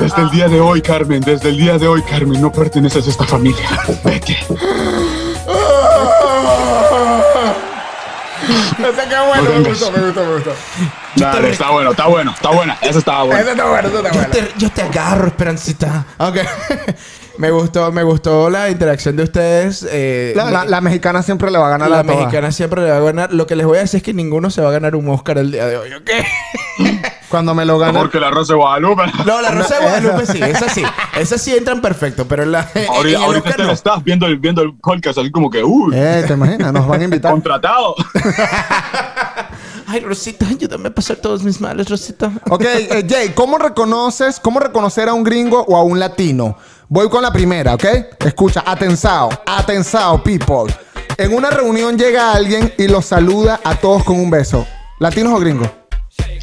Desde 0.00 0.22
el 0.22 0.30
día 0.30 0.48
de 0.48 0.60
hoy, 0.60 0.82
Carmen, 0.82 1.20
desde 1.20 1.48
el 1.50 1.56
día 1.58 1.78
de 1.78 1.86
hoy, 1.88 2.02
Carmen, 2.02 2.40
no 2.40 2.50
perteneces 2.52 3.06
a 3.06 3.10
esta 3.10 3.24
familia. 3.24 3.68
Vete. 4.04 4.38
Ese 8.78 9.08
qué 9.08 9.16
bueno, 9.26 9.42
me 9.60 9.68
gustó, 9.70 9.90
me 9.90 9.98
gustó, 9.98 10.24
me 10.24 10.34
gustó. 10.34 10.52
Dale, 11.16 11.50
está 11.50 11.70
bueno, 11.70 11.90
está 11.92 12.06
bueno, 12.06 12.30
está 12.32 12.50
buena. 12.50 12.78
Esa 12.82 12.98
estaba 12.98 13.22
Ese 13.24 13.28
buena. 13.44 13.50
está 13.52 13.64
bueno, 13.66 13.88
ese 13.88 13.96
está 13.96 14.10
Yo 14.10 14.18
bueno. 14.20 14.30
te, 14.32 14.52
yo 14.58 14.70
te 14.70 14.82
agarro, 14.82 15.26
Esperancita. 15.28 16.04
Ok. 16.18 16.36
me 17.38 17.50
gustó, 17.50 17.90
me 17.92 18.02
gustó 18.02 18.48
la 18.50 18.70
interacción 18.70 19.16
de 19.16 19.24
ustedes. 19.24 19.86
eh, 19.90 20.32
La, 20.36 20.50
la- 20.50 20.64
la 20.64 20.80
mexicana 20.80 21.22
siempre 21.22 21.50
le 21.50 21.58
va 21.58 21.66
a 21.66 21.70
ganar 21.70 21.88
la 21.90 22.00
a 22.00 22.02
todas. 22.02 22.16
mexicana 22.18 22.52
siempre 22.52 22.82
le 22.82 22.90
va 22.90 22.96
a 22.96 23.00
ganar. 23.00 23.32
Lo 23.32 23.46
que 23.46 23.56
les 23.56 23.66
voy 23.66 23.78
a 23.78 23.80
decir 23.82 23.98
es 23.98 24.02
que 24.02 24.14
ninguno 24.14 24.50
se 24.50 24.60
va 24.62 24.68
a 24.68 24.72
ganar 24.72 24.94
un 24.96 25.08
Oscar 25.08 25.38
el 25.38 25.50
día 25.52 25.66
de 25.66 25.76
hoy, 25.76 25.92
¿ok? 25.92 26.10
Cuando 27.28 27.54
me 27.54 27.64
lo 27.64 27.76
gane. 27.78 27.92
Mejor 27.94 28.10
que 28.10 28.20
la 28.20 28.30
Rosa 28.30 28.52
de 28.52 28.58
Guadalupe. 28.58 29.02
No, 29.26 29.40
la 29.42 29.50
Rosa 29.50 29.74
de 29.76 29.80
Guadalupe 29.82 30.26
sí, 30.26 30.40
esa 30.42 30.68
sí. 30.68 30.82
Esas 31.18 31.42
sí 31.42 31.54
entran 31.56 31.80
perfecto, 31.82 32.26
pero 32.28 32.44
la. 32.44 32.68
en 32.74 32.86
Ahorita, 32.88 33.18
ahorita 33.18 33.50
te 33.52 33.62
no. 33.62 33.68
la 33.68 33.72
estás 33.72 34.04
viendo 34.04 34.26
el, 34.26 34.38
viendo 34.38 34.62
el 34.62 34.74
podcast 34.76 35.18
así 35.18 35.30
como 35.32 35.50
que, 35.50 35.64
uy, 35.64 35.92
Eh, 35.96 36.24
¿te 36.26 36.34
imaginas? 36.34 36.72
Nos 36.72 36.86
van 36.86 37.00
a 37.00 37.04
invitar. 37.04 37.32
contratado. 37.32 37.96
Ay, 39.88 40.00
Rosita, 40.00 40.46
ayúdame 40.48 40.88
a 40.88 40.94
pasar 40.94 41.16
todos 41.16 41.42
mis 41.44 41.60
males, 41.60 41.88
Rosita. 41.88 42.30
Ok, 42.50 42.62
eh, 42.64 43.06
Jay, 43.08 43.30
¿cómo 43.34 43.56
reconoces, 43.56 44.40
cómo 44.40 44.58
reconocer 44.58 45.08
a 45.08 45.14
un 45.14 45.22
gringo 45.22 45.64
o 45.66 45.76
a 45.76 45.82
un 45.84 45.98
latino? 46.00 46.56
Voy 46.88 47.08
con 47.08 47.22
la 47.22 47.32
primera, 47.32 47.74
¿ok? 47.74 47.84
Escucha, 48.24 48.62
atensao, 48.64 49.28
atensao, 49.46 50.22
people. 50.22 50.72
En 51.18 51.34
una 51.34 51.50
reunión 51.50 51.98
llega 51.98 52.32
alguien 52.32 52.72
y 52.78 52.86
los 52.88 53.06
saluda 53.06 53.60
a 53.64 53.74
todos 53.74 54.04
con 54.04 54.20
un 54.20 54.30
beso. 54.30 54.66
¿Latinos 55.00 55.32
o 55.32 55.38
gringos? 55.40 55.68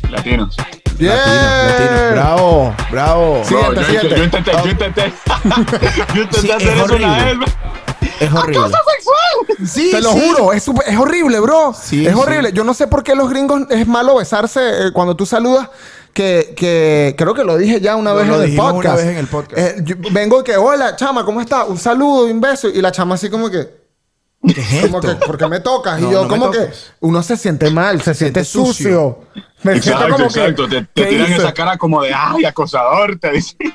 Latinos. 0.09 0.55
Bien. 0.97 1.13
Latino. 1.15 2.11
Bravo, 2.11 2.75
bravo. 2.91 3.41
Sí. 3.45 3.53
Bro, 3.55 3.63
Siguiente, 3.63 3.81
yo, 3.81 3.85
siguiente. 4.01 4.17
yo 4.17 4.23
intenté, 4.23 4.51
yo 4.63 4.69
intenté. 4.69 5.13
yo 6.13 6.21
intenté 6.21 6.37
Sí, 6.41 6.51
hacer 6.51 6.67
es 6.69 6.83
eso 6.83 6.95
una 6.95 7.25
vez. 7.25 7.37
Es 8.19 8.31
horrible. 8.33 8.67
Sí, 9.65 9.91
Te 9.91 10.01
lo 10.01 10.11
sí. 10.13 10.19
juro, 10.19 10.53
es, 10.53 10.63
súper- 10.67 10.87
es 10.87 10.97
horrible, 10.97 11.39
bro. 11.39 11.73
Sí, 11.73 12.05
es 12.05 12.13
sí. 12.13 12.19
horrible. 12.19 12.51
Yo 12.53 12.63
no 12.63 12.73
sé 12.73 12.87
por 12.87 13.03
qué 13.03 13.15
los 13.15 13.29
gringos 13.29 13.61
es 13.69 13.87
malo 13.87 14.15
besarse 14.17 14.59
eh, 14.87 14.91
cuando 14.93 15.15
tú 15.15 15.25
saludas. 15.25 15.69
Que, 16.13 16.53
que 16.55 17.15
creo 17.17 17.33
que 17.33 17.43
lo 17.43 17.57
dije 17.57 17.81
ya 17.81 17.95
una 17.95 18.13
vez 18.13 18.27
lo 18.27 18.35
en 18.41 18.51
el 18.51 18.59
una 18.59 18.71
podcast. 18.71 18.97
vez 18.97 19.05
en 19.07 19.17
el 19.17 19.27
podcast. 19.27 19.57
Eh, 19.57 19.75
yo 19.83 19.95
vengo 20.11 20.41
y 20.41 20.43
que, 20.43 20.55
hola, 20.55 20.95
chama, 20.95 21.25
¿cómo 21.25 21.41
estás? 21.41 21.67
Un 21.67 21.77
saludo 21.77 22.25
un 22.25 22.39
beso. 22.39 22.69
Y 22.69 22.81
la 22.81 22.91
chama 22.91 23.15
así 23.15 23.29
como 23.29 23.49
que, 23.49 23.83
¿Qué 24.53 24.61
es 24.61 24.81
como 24.85 24.99
esto? 24.99 25.19
que, 25.19 25.25
¿por 25.25 25.37
qué 25.37 25.47
me 25.47 25.59
tocas? 25.61 25.99
No, 26.01 26.09
y 26.09 26.11
yo, 26.11 26.23
no 26.23 26.27
como 26.27 26.51
que, 26.51 26.69
uno 26.99 27.23
se 27.23 27.37
siente 27.37 27.69
mal, 27.71 28.01
se, 28.01 28.13
siente 28.13 28.43
siente 28.43 28.45
sucio. 28.45 29.19
Me 29.63 29.81
siento 29.81 30.01
Exacto, 30.01 30.15
como 30.15 30.27
que, 30.29 30.39
exacto. 30.39 30.67
Te, 30.67 30.81
te 30.81 30.87
¿qué 30.93 31.05
tiran 31.05 31.31
esa 31.31 31.53
cara 31.53 31.77
como 31.77 32.01
de, 32.01 32.13
ay, 32.13 32.45
acosador, 32.45 33.17
te 33.17 33.31
dicen. 33.31 33.57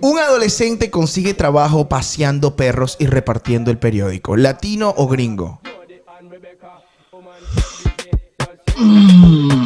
Un 0.00 0.18
adolescente 0.18 0.90
consigue 0.90 1.34
trabajo 1.34 1.88
paseando 1.88 2.56
perros 2.56 2.96
y 2.98 3.06
repartiendo 3.06 3.70
el 3.70 3.78
periódico. 3.78 4.36
¿Latino 4.36 4.92
o 4.96 5.06
gringo? 5.06 5.60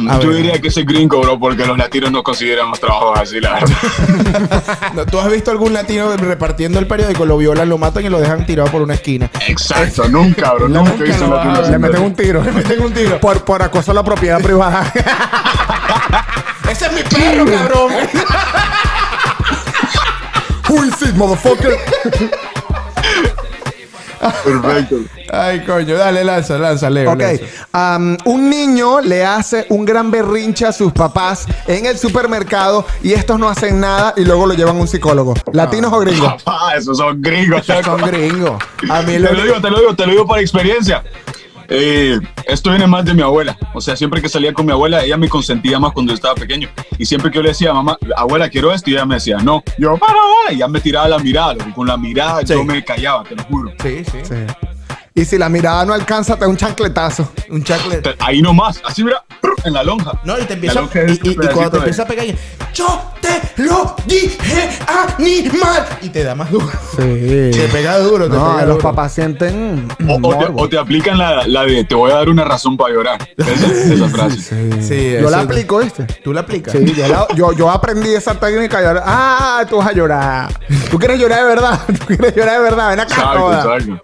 A 0.09 0.19
Yo 0.19 0.29
ver. 0.29 0.37
diría 0.37 0.61
que 0.61 0.71
soy 0.71 0.83
gringo, 0.83 1.19
bro, 1.21 1.39
porque 1.39 1.65
los 1.65 1.77
latinos 1.77 2.11
no 2.11 2.23
consideramos 2.23 2.79
trabajos 2.79 3.19
así, 3.19 3.39
la 3.41 3.53
verdad. 3.59 4.91
No, 4.93 5.05
¿Tú 5.05 5.19
has 5.19 5.31
visto 5.31 5.51
algún 5.51 5.73
latino 5.73 6.15
repartiendo 6.15 6.79
el 6.79 6.87
periódico? 6.87 7.25
Lo 7.25 7.37
violan, 7.37 7.67
lo 7.69 7.77
matan 7.77 8.05
y 8.05 8.09
lo 8.09 8.19
dejan 8.19 8.45
tirado 8.45 8.69
por 8.71 8.81
una 8.81 8.93
esquina. 8.93 9.29
Exacto, 9.47 10.07
nunca, 10.07 10.53
bro. 10.53 10.69
Nunca 10.69 10.93
he 10.99 11.03
visto 11.03 11.27
lo 11.27 11.39
un 11.41 11.47
latino. 11.53 11.69
Le 11.71 11.79
meten 11.79 12.01
un 12.03 12.15
tiro. 12.15 12.43
Le 12.43 12.51
meten 12.51 12.81
un 12.81 12.93
tiro. 12.93 13.19
Por, 13.19 13.43
por 13.43 13.61
acoso 13.61 13.91
a 13.91 13.93
la 13.95 14.03
propiedad 14.03 14.41
privada. 14.41 14.91
¡Ese 16.69 16.85
es 16.85 16.93
mi 16.93 17.01
perro, 17.03 17.45
cabrón! 17.45 17.91
Who 20.69 20.83
is 20.83 21.01
it, 21.01 21.15
motherfucker? 21.15 21.77
Perfecto. 24.43 24.97
Ay, 25.31 25.63
coño, 25.65 25.97
dale, 25.97 26.23
lanza, 26.23 26.57
lanza, 26.57 26.89
Leo. 26.89 27.11
Ok, 27.11 27.23
un 28.25 28.49
niño 28.49 29.01
le 29.01 29.25
hace 29.25 29.65
un 29.69 29.85
gran 29.85 30.09
berrinche 30.11 30.65
a 30.65 30.71
sus 30.71 30.91
papás 30.93 31.45
en 31.67 31.85
el 31.85 31.97
supermercado 31.97 32.85
y 33.03 33.13
estos 33.13 33.39
no 33.39 33.49
hacen 33.49 33.79
nada 33.79 34.13
y 34.15 34.23
luego 34.23 34.45
lo 34.45 34.53
llevan 34.53 34.77
a 34.77 34.81
un 34.81 34.87
psicólogo. 34.87 35.33
¿Latinos 35.51 35.91
o 35.93 35.99
gringos? 35.99 36.43
Papá, 36.43 36.75
esos 36.75 36.97
son 36.97 37.21
gringos. 37.21 37.65
Son 37.65 37.97
gringos. 37.97 38.61
A 38.89 39.01
mí 39.01 39.13
Te 39.13 39.19
lo 39.19 39.33
lo 39.33 39.43
digo, 39.43 39.61
te 39.61 39.69
lo 39.69 39.79
digo, 39.79 39.95
te 39.95 40.05
lo 40.05 40.11
digo 40.11 40.25
por 40.25 40.39
experiencia. 40.39 41.03
Eh, 41.69 42.19
esto 42.45 42.69
viene 42.69 42.87
más 42.87 43.03
de 43.05 43.13
mi 43.13 43.21
abuela. 43.21 43.57
O 43.73 43.81
sea, 43.81 43.95
siempre 43.95 44.21
que 44.21 44.29
salía 44.29 44.53
con 44.53 44.65
mi 44.65 44.71
abuela, 44.71 45.03
ella 45.03 45.17
me 45.17 45.27
consentía 45.29 45.79
más 45.79 45.91
cuando 45.91 46.11
yo 46.11 46.15
estaba 46.15 46.35
pequeño. 46.35 46.69
Y 46.97 47.05
siempre 47.05 47.29
que 47.31 47.37
yo 47.37 47.41
le 47.43 47.49
decía, 47.49 47.73
mamá, 47.73 47.97
abuela, 48.15 48.49
quiero 48.49 48.71
esto, 48.73 48.89
y 48.89 48.93
ella 48.93 49.05
me 49.05 49.15
decía, 49.15 49.37
no. 49.37 49.63
Yo, 49.77 49.97
para, 49.97 50.13
para", 50.13 50.53
y 50.53 50.55
ella 50.55 50.67
me 50.67 50.79
tiraba 50.79 51.07
la 51.09 51.19
mirada. 51.19 51.53
loco. 51.53 51.73
Con 51.75 51.87
la 51.87 51.97
mirada 51.97 52.41
Sí. 52.41 52.53
yo 52.53 52.63
me 52.63 52.83
callaba, 52.83 53.23
te 53.23 53.35
lo 53.35 53.43
juro. 53.43 53.71
Sí, 53.81 54.03
sí. 54.05 54.17
Sí. 54.23 54.66
Y 55.17 55.25
si 55.25 55.37
la 55.39 55.49
mirada 55.49 55.83
no 55.83 55.93
alcanza, 55.93 56.35
te 56.35 56.41
da 56.41 56.47
un 56.47 56.55
chancletazo. 56.57 57.27
Un 57.49 57.63
chacle. 57.63 57.97
Te- 57.97 58.15
Ahí 58.19 58.39
nomás, 58.39 58.79
así 58.85 59.03
mira, 59.03 59.23
en 59.63 59.73
la 59.73 59.81
lonja. 59.83 60.11
No, 60.23 60.37
y 60.37 60.43
te 60.43 60.53
empieza 60.53 60.81
es 60.93 61.19
y, 61.23 61.29
y- 61.29 61.31
y 61.31 61.35
cuando 61.35 61.71
te 61.71 61.77
empieza 61.77 62.03
a 62.03 62.05
pegar, 62.05 62.25
y, 62.27 62.35
yo 62.73 63.01
te 63.19 63.41
lo 63.63 63.95
dije, 64.05 64.69
animal. 64.87 65.85
Y 66.03 66.09
te 66.09 66.23
da 66.23 66.35
más 66.35 66.51
duro. 66.51 66.69
Sí. 66.95 67.49
Te 67.51 67.67
pega 67.71 67.97
duro, 67.97 68.29
te 68.29 68.35
No, 68.37 68.51
pega 68.51 68.65
los 68.67 68.75
duro. 68.77 68.89
papás 68.91 69.11
sienten 69.13 69.87
O, 70.07 70.13
o 70.13 70.15
te, 70.15 70.19
morbo. 70.19 70.61
o 70.61 70.69
te 70.69 70.77
aplican 70.77 71.17
la, 71.17 71.47
la 71.47 71.63
de 71.63 71.83
te 71.83 71.95
voy 71.95 72.11
a 72.11 72.15
dar 72.17 72.29
una 72.29 72.43
razón 72.43 72.77
para 72.77 72.93
llorar. 72.93 73.27
Esa, 73.37 73.93
esa 73.93 74.07
frase. 74.09 74.81
Sí, 74.83 75.13
Yo 75.19 75.31
la 75.31 75.39
aplico, 75.39 75.79
¿viste? 75.79 76.03
¿Tú 76.23 76.31
la 76.31 76.41
aplicas? 76.41 76.73
Sí, 76.73 76.93
yo, 76.93 77.07
la- 77.07 77.27
yo, 77.35 77.53
yo 77.53 77.71
aprendí 77.71 78.13
esa 78.13 78.35
técnica 78.35 78.83
y 78.83 78.85
ahora, 78.85 79.01
ah, 79.03 79.65
tú 79.67 79.77
vas 79.77 79.87
a 79.87 79.93
llorar. 79.93 80.53
Tú 80.91 80.99
quieres 80.99 81.19
llorar 81.19 81.39
de 81.39 81.45
verdad, 81.45 81.79
tú 81.87 82.05
quieres 82.05 82.35
llorar 82.35 82.57
de 82.57 82.61
verdad, 82.63 82.89
ven 82.89 82.99
acá. 82.99 83.13
Exacto, 83.15 83.53
exacto. 83.53 84.01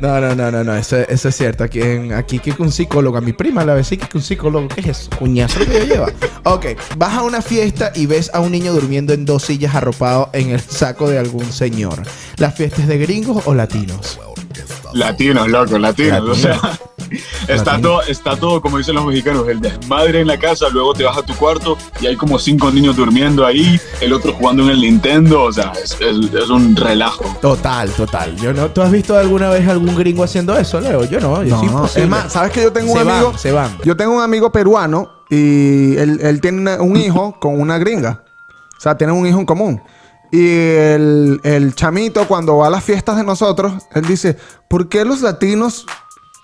No, 0.00 0.20
no, 0.20 0.34
no, 0.34 0.50
no, 0.50 0.62
no, 0.62 0.74
eso, 0.76 0.96
eso 0.96 1.28
es 1.28 1.36
cierto. 1.36 1.64
Aquí, 1.64 1.80
en, 1.80 2.12
aquí 2.12 2.38
que 2.38 2.54
un 2.58 2.70
psicólogo, 2.70 3.16
a 3.16 3.20
mi 3.20 3.32
prima 3.32 3.64
la 3.64 3.74
vez 3.74 3.88
sí 3.88 3.96
que 3.96 4.16
un 4.16 4.22
psicólogo, 4.22 4.68
¿qué 4.68 4.80
es 4.82 4.86
eso? 4.88 5.10
Cuñazo 5.18 5.60
que 5.60 5.72
yo 5.72 5.84
lleva. 5.84 6.06
Ok, 6.44 6.66
vas 6.96 7.14
a 7.14 7.22
una 7.22 7.40
fiesta 7.40 7.92
y 7.94 8.06
ves 8.06 8.30
a 8.34 8.40
un 8.40 8.52
niño 8.52 8.72
durmiendo 8.72 9.12
en 9.12 9.24
dos 9.24 9.44
sillas 9.44 9.74
arropado 9.74 10.30
en 10.32 10.50
el 10.50 10.60
saco 10.60 11.08
de 11.08 11.18
algún 11.18 11.50
señor. 11.50 12.02
¿La 12.36 12.50
fiesta 12.50 12.82
es 12.82 12.88
de 12.88 12.98
gringos 12.98 13.46
o 13.46 13.54
latinos? 13.54 14.20
Latinos, 14.92 15.48
loco, 15.48 15.78
latinos. 15.78 16.28
O 16.28 16.34
sea, 16.34 16.60
está 17.48 17.72
Latino. 17.72 17.88
todo, 17.88 18.02
está 18.02 18.36
todo, 18.36 18.60
como 18.60 18.78
dicen 18.78 18.94
los 18.94 19.04
mexicanos, 19.06 19.48
el 19.48 19.60
desmadre 19.60 20.20
en 20.20 20.26
la 20.26 20.38
casa, 20.38 20.68
luego 20.70 20.92
te 20.94 21.04
vas 21.04 21.16
a 21.16 21.22
tu 21.22 21.34
cuarto 21.34 21.76
y 22.00 22.06
hay 22.06 22.16
como 22.16 22.38
cinco 22.38 22.70
niños 22.70 22.96
durmiendo 22.96 23.44
ahí, 23.46 23.80
el 24.00 24.12
otro 24.12 24.32
jugando 24.32 24.62
en 24.64 24.70
el 24.70 24.80
Nintendo, 24.80 25.42
o 25.44 25.52
sea, 25.52 25.72
es, 25.82 25.92
es- 26.00 26.32
es 26.34 26.48
un 26.50 26.74
relajo. 26.76 27.24
Total, 27.40 27.90
total. 27.90 28.36
Yo 28.36 28.52
no, 28.52 28.68
¿Tú 28.70 28.82
has 28.82 28.90
visto 28.90 29.16
alguna 29.16 29.48
vez 29.50 29.66
algún 29.68 29.94
gringo 29.96 30.24
haciendo 30.24 30.56
eso, 30.56 30.80
Leo? 30.80 31.04
Yo 31.04 31.20
no, 31.20 31.42
yo 31.42 31.62
No, 31.62 31.86
es 31.86 32.08
más, 32.08 32.32
¿sabes 32.32 32.52
que 32.52 32.62
yo 32.62 32.72
tengo 32.72 32.92
un 32.92 32.98
Se 32.98 33.04
van, 33.04 33.14
amigo? 33.16 33.38
se 33.38 33.52
van. 33.52 33.78
Yo 33.84 33.96
tengo 33.96 34.14
un 34.16 34.22
amigo 34.22 34.50
peruano 34.52 35.10
y 35.30 35.96
él, 35.96 36.18
él 36.22 36.40
tiene 36.40 36.78
un 36.78 36.96
hijo 36.96 37.36
con 37.40 37.60
una 37.60 37.78
gringa. 37.78 38.22
O 38.76 38.80
sea, 38.80 38.96
tienen 38.96 39.16
un 39.16 39.26
hijo 39.26 39.38
en 39.40 39.46
común. 39.46 39.82
Y 40.32 40.46
el, 40.48 41.40
el 41.44 41.74
chamito, 41.74 42.26
cuando 42.26 42.56
va 42.58 42.66
a 42.66 42.70
las 42.70 42.82
fiestas 42.84 43.16
de 43.16 43.22
nosotros, 43.24 43.72
él 43.94 44.04
dice: 44.06 44.36
¿Por 44.68 44.88
qué 44.88 45.04
los 45.04 45.22
latinos 45.22 45.86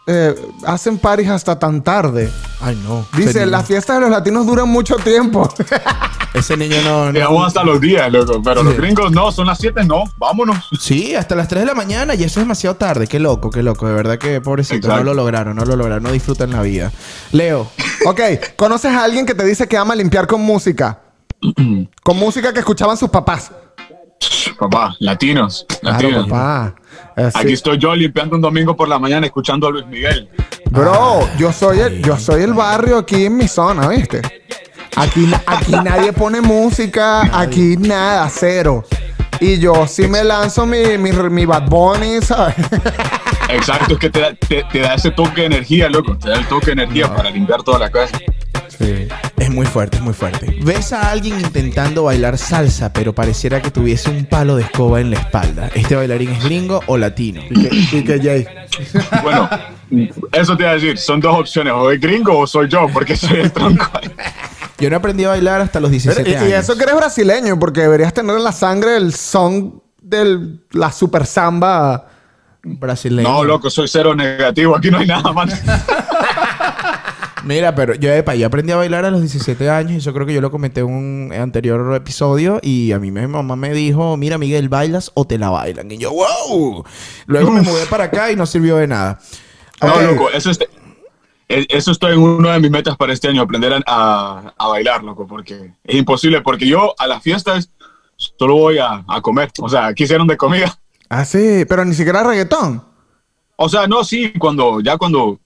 eh, 0.06 0.34
hacen 0.66 0.98
paris 0.98 1.28
hasta 1.28 1.58
tan 1.58 1.82
tarde? 1.82 2.30
Ay, 2.60 2.80
no. 2.84 3.06
Dice: 3.16 3.46
Las 3.46 3.66
fiestas 3.66 3.96
de 3.96 4.02
los 4.02 4.10
latinos 4.10 4.46
duran 4.46 4.68
mucho 4.68 4.96
tiempo. 4.96 5.48
ese 6.34 6.56
niño 6.56 6.76
no... 6.82 7.06
no- 7.06 7.12
Llegamos 7.12 7.46
hasta 7.46 7.62
los 7.62 7.80
días, 7.80 8.10
loco, 8.10 8.40
pero 8.42 8.62
los 8.62 8.76
gringos 8.76 9.12
no, 9.12 9.30
son 9.30 9.46
las 9.46 9.58
7, 9.58 9.84
no, 9.84 10.04
vámonos. 10.16 10.56
Sí, 10.80 11.14
hasta 11.14 11.34
las 11.34 11.46
3 11.48 11.60
de 11.62 11.66
la 11.66 11.74
mañana 11.74 12.14
y 12.14 12.24
eso 12.24 12.40
es 12.40 12.46
demasiado 12.46 12.76
tarde. 12.76 13.06
Qué 13.06 13.18
loco, 13.20 13.50
qué 13.50 13.62
loco. 13.62 13.86
De 13.86 13.92
verdad 13.94 14.18
que 14.18 14.40
pobrecito, 14.40 14.88
no 14.88 15.02
lo 15.04 15.14
lograron, 15.14 15.54
no 15.56 15.64
lo 15.64 15.76
lograron, 15.76 16.02
no 16.02 16.10
disfrutan 16.12 16.50
la 16.50 16.62
vida. 16.62 16.90
Leo, 17.32 17.70
ok, 18.06 18.20
¿conoces 18.56 18.92
a 18.92 19.04
alguien 19.04 19.26
que 19.26 19.34
te 19.34 19.44
dice 19.44 19.68
que 19.68 19.76
ama 19.76 19.94
limpiar 19.94 20.26
con 20.26 20.40
música? 20.40 21.00
con 22.02 22.16
música 22.16 22.52
que 22.52 22.60
escuchaban 22.60 22.96
sus 22.96 23.10
papás. 23.10 23.50
Papá, 24.58 24.94
latinos, 25.00 25.66
Claro, 25.80 25.98
latinos. 26.08 26.28
papá. 26.28 26.74
Eh, 27.16 27.30
sí. 27.32 27.38
Aquí 27.38 27.52
estoy 27.52 27.78
yo 27.78 27.94
limpiando 27.94 28.36
un 28.36 28.42
domingo 28.42 28.76
por 28.76 28.88
la 28.88 28.98
mañana 28.98 29.26
escuchando 29.26 29.66
a 29.66 29.70
Luis 29.70 29.86
Miguel. 29.86 30.28
Bro, 30.70 31.28
yo 31.38 31.52
soy 31.52 31.80
el, 31.80 32.02
yo 32.02 32.16
soy 32.16 32.42
el 32.42 32.54
barrio 32.54 32.98
aquí 32.98 33.26
en 33.26 33.36
mi 33.36 33.48
zona, 33.48 33.88
¿viste? 33.88 34.22
Aquí, 34.96 35.30
aquí 35.46 35.72
nadie 35.84 36.12
pone 36.12 36.40
música, 36.40 37.28
aquí 37.38 37.76
nada, 37.76 38.28
cero. 38.28 38.84
Y 39.40 39.58
yo 39.58 39.86
sí 39.86 40.06
me 40.06 40.22
lanzo 40.22 40.66
mi, 40.66 40.98
mi, 40.98 41.12
mi 41.12 41.44
Bad 41.44 41.68
Bunny, 41.68 42.22
¿sabes? 42.22 42.54
Exacto, 43.48 43.94
es 43.94 44.00
que 44.00 44.10
te 44.10 44.34
te, 44.34 44.64
te 44.70 44.78
da 44.80 44.94
ese 44.94 45.10
toque 45.10 45.42
de 45.42 45.46
energía, 45.48 45.88
loco, 45.88 46.16
te 46.16 46.30
da 46.30 46.36
el 46.36 46.46
toque 46.46 46.66
de 46.66 46.72
energía 46.72 47.14
para 47.14 47.30
limpiar 47.30 47.62
toda 47.62 47.78
la 47.78 47.90
casa. 47.90 48.18
Sí, 48.82 49.08
Es 49.38 49.50
muy 49.50 49.64
fuerte, 49.66 49.96
es 49.98 50.02
muy 50.02 50.12
fuerte. 50.12 50.56
Ves 50.64 50.92
a 50.92 51.10
alguien 51.10 51.40
intentando 51.40 52.04
bailar 52.04 52.36
salsa, 52.36 52.92
pero 52.92 53.14
pareciera 53.14 53.62
que 53.62 53.70
tuviese 53.70 54.10
un 54.10 54.24
palo 54.26 54.56
de 54.56 54.62
escoba 54.64 55.00
en 55.00 55.10
la 55.10 55.18
espalda. 55.18 55.70
¿Este 55.74 55.94
bailarín 55.94 56.30
es 56.30 56.44
gringo 56.44 56.80
o 56.86 56.96
latino? 56.98 57.42
Y 57.50 57.68
que, 57.68 57.96
y 57.98 58.04
que 58.04 58.20
Jay. 58.20 58.46
Bueno, 59.22 59.48
eso 60.32 60.56
te 60.56 60.62
iba 60.62 60.72
a 60.72 60.74
decir, 60.74 60.96
son 60.98 61.20
dos 61.20 61.38
opciones, 61.38 61.72
o 61.74 61.90
es 61.90 62.00
gringo 62.00 62.38
o 62.38 62.46
soy 62.46 62.68
yo, 62.68 62.86
porque 62.92 63.14
soy 63.16 63.40
el 63.40 63.52
tronco. 63.52 63.86
Yo 64.78 64.90
no 64.90 64.96
aprendí 64.96 65.24
a 65.24 65.28
bailar 65.28 65.60
hasta 65.60 65.78
los 65.78 65.90
Pero, 65.90 66.00
17 66.14 66.30
y, 66.30 66.34
años. 66.34 66.48
y 66.48 66.52
eso 66.54 66.76
que 66.76 66.82
eres 66.84 66.96
brasileño, 66.96 67.58
porque 67.58 67.82
deberías 67.82 68.12
tener 68.14 68.34
en 68.36 68.42
la 68.42 68.52
sangre 68.52 68.96
el 68.96 69.12
son 69.14 69.82
de 70.00 70.56
la 70.72 70.90
super 70.90 71.26
samba. 71.26 72.08
brasileño. 72.62 73.28
No, 73.28 73.44
loco, 73.44 73.68
soy 73.70 73.86
cero 73.86 74.14
negativo, 74.14 74.74
aquí 74.76 74.90
no 74.90 74.98
hay 74.98 75.06
nada 75.06 75.30
más. 75.32 75.52
Mira, 77.44 77.74
pero 77.74 77.94
yo, 77.94 78.12
epa, 78.12 78.36
yo 78.36 78.46
aprendí 78.46 78.70
a 78.72 78.76
bailar 78.76 79.04
a 79.04 79.10
los 79.10 79.20
17 79.20 79.68
años 79.68 79.92
y 79.92 79.98
yo 80.00 80.12
creo 80.14 80.24
que 80.26 80.32
yo 80.34 80.40
lo 80.40 80.52
comenté 80.52 80.80
en 80.80 80.86
un 80.86 81.32
anterior 81.32 81.92
episodio 81.96 82.60
y 82.62 82.92
a 82.92 83.00
mí 83.00 83.10
mi 83.10 83.26
mamá 83.26 83.56
me 83.56 83.72
dijo, 83.72 84.16
mira 84.16 84.38
Miguel, 84.38 84.68
¿bailas 84.68 85.10
o 85.14 85.24
te 85.26 85.38
la 85.38 85.50
bailan? 85.50 85.90
Y 85.90 85.98
yo, 85.98 86.12
wow. 86.12 86.84
Luego 87.26 87.50
me 87.50 87.62
mudé 87.62 87.86
para 87.86 88.04
acá 88.04 88.30
y 88.30 88.36
no 88.36 88.46
sirvió 88.46 88.76
de 88.76 88.86
nada. 88.86 89.18
No, 89.80 90.00
loco, 90.02 90.30
eso, 90.30 90.50
es, 90.50 90.60
eh, 91.48 91.66
eso 91.68 91.90
estoy 91.90 92.12
en 92.12 92.20
una 92.20 92.52
de 92.52 92.60
mis 92.60 92.70
metas 92.70 92.96
para 92.96 93.12
este 93.12 93.26
año, 93.28 93.42
aprender 93.42 93.72
a, 93.74 93.82
a- 93.86 94.54
a 94.56 94.68
bailar, 94.68 95.02
loco, 95.02 95.26
porque 95.26 95.72
es 95.82 95.96
imposible, 95.96 96.42
porque 96.42 96.68
yo 96.68 96.94
a 96.96 97.08
las 97.08 97.22
fiestas 97.24 97.70
solo 98.16 98.54
voy 98.54 98.78
a, 98.78 99.04
a 99.08 99.20
comer, 99.20 99.50
o 99.58 99.68
sea, 99.68 99.86
aquí 99.86 100.04
hicieron 100.04 100.28
de 100.28 100.36
comida. 100.36 100.78
Ah, 101.08 101.24
sí, 101.24 101.64
pero 101.68 101.84
ni 101.84 101.94
siquiera 101.94 102.22
reggaetón. 102.22 102.84
O 103.56 103.68
sea, 103.68 103.88
no, 103.88 104.04
sí, 104.04 104.32
cuando, 104.38 104.80
ya 104.80 104.96
cuando, 104.96 105.40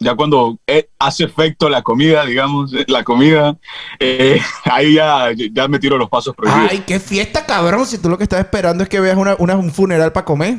ya 0.00 0.14
cuando 0.16 0.58
eh, 0.66 0.88
hace 0.98 1.24
efecto 1.24 1.68
la 1.68 1.82
comida, 1.82 2.24
digamos, 2.24 2.72
eh, 2.74 2.84
la 2.88 3.04
comida, 3.04 3.56
eh, 3.98 4.40
ahí 4.64 4.94
ya, 4.94 5.26
ya 5.52 5.68
me 5.68 5.78
tiro 5.78 5.96
los 5.98 6.08
pasos 6.08 6.34
prohibidos. 6.34 6.68
Ay, 6.70 6.84
qué 6.86 6.98
fiesta, 6.98 7.46
cabrón. 7.46 7.86
Si 7.86 7.98
tú 7.98 8.08
lo 8.08 8.16
que 8.18 8.24
estás 8.24 8.40
esperando 8.40 8.82
es 8.82 8.88
que 8.88 8.98
veas 9.00 9.16
una, 9.16 9.36
una- 9.38 9.56
un 9.56 9.70
funeral 9.72 10.10
para 10.12 10.24
comer. 10.24 10.58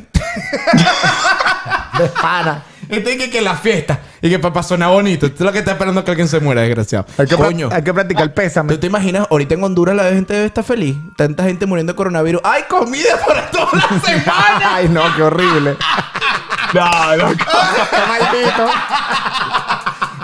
De 1.98 2.06
pana. 2.22 2.64
Este 2.92 3.18
que, 3.18 3.30
que 3.30 3.40
la 3.42 3.56
fiesta 3.56 4.02
y 4.22 4.30
que 4.30 4.38
para 4.38 4.62
sonar 4.64 4.90
bonito. 4.92 5.32
Tú 5.32 5.46
lo 5.46 5.54
que 5.54 5.60
estás 5.60 5.76
esperando 5.76 6.02
es 6.02 6.04
que 6.04 6.12
alguien 6.12 6.28
se 6.28 6.42
muera, 6.42 6.60
desgraciado. 6.60 7.06
Hay 7.18 7.26
que, 7.26 7.38
pra- 7.38 7.46
Coño. 7.46 7.70
hay 7.72 7.82
que 7.84 7.94
practicar 7.94 8.24
el 8.24 8.34
pésame. 8.34 8.74
¿Tú 8.74 8.80
te 8.82 8.88
imaginas? 8.88 9.28
Ahorita 9.32 9.54
en 9.54 9.64
Honduras 9.64 9.96
la 9.96 10.10
gente 10.10 10.34
debe 10.34 10.48
estar 10.48 10.62
feliz. 10.66 10.98
Tanta 11.16 11.46
gente 11.46 11.66
muriendo 11.66 11.94
de 11.94 11.96
coronavirus. 11.96 12.42
¡Hay 12.44 12.64
comida 12.64 13.18
para 13.26 13.50
toda 13.50 13.70
la 13.76 14.02
semana! 14.06 14.76
Ay, 14.76 14.90
no, 14.90 15.04
qué 15.16 15.24
horrible. 15.24 15.78
No, 16.74 17.16
loco. 17.18 17.36
Maldito. 18.08 18.66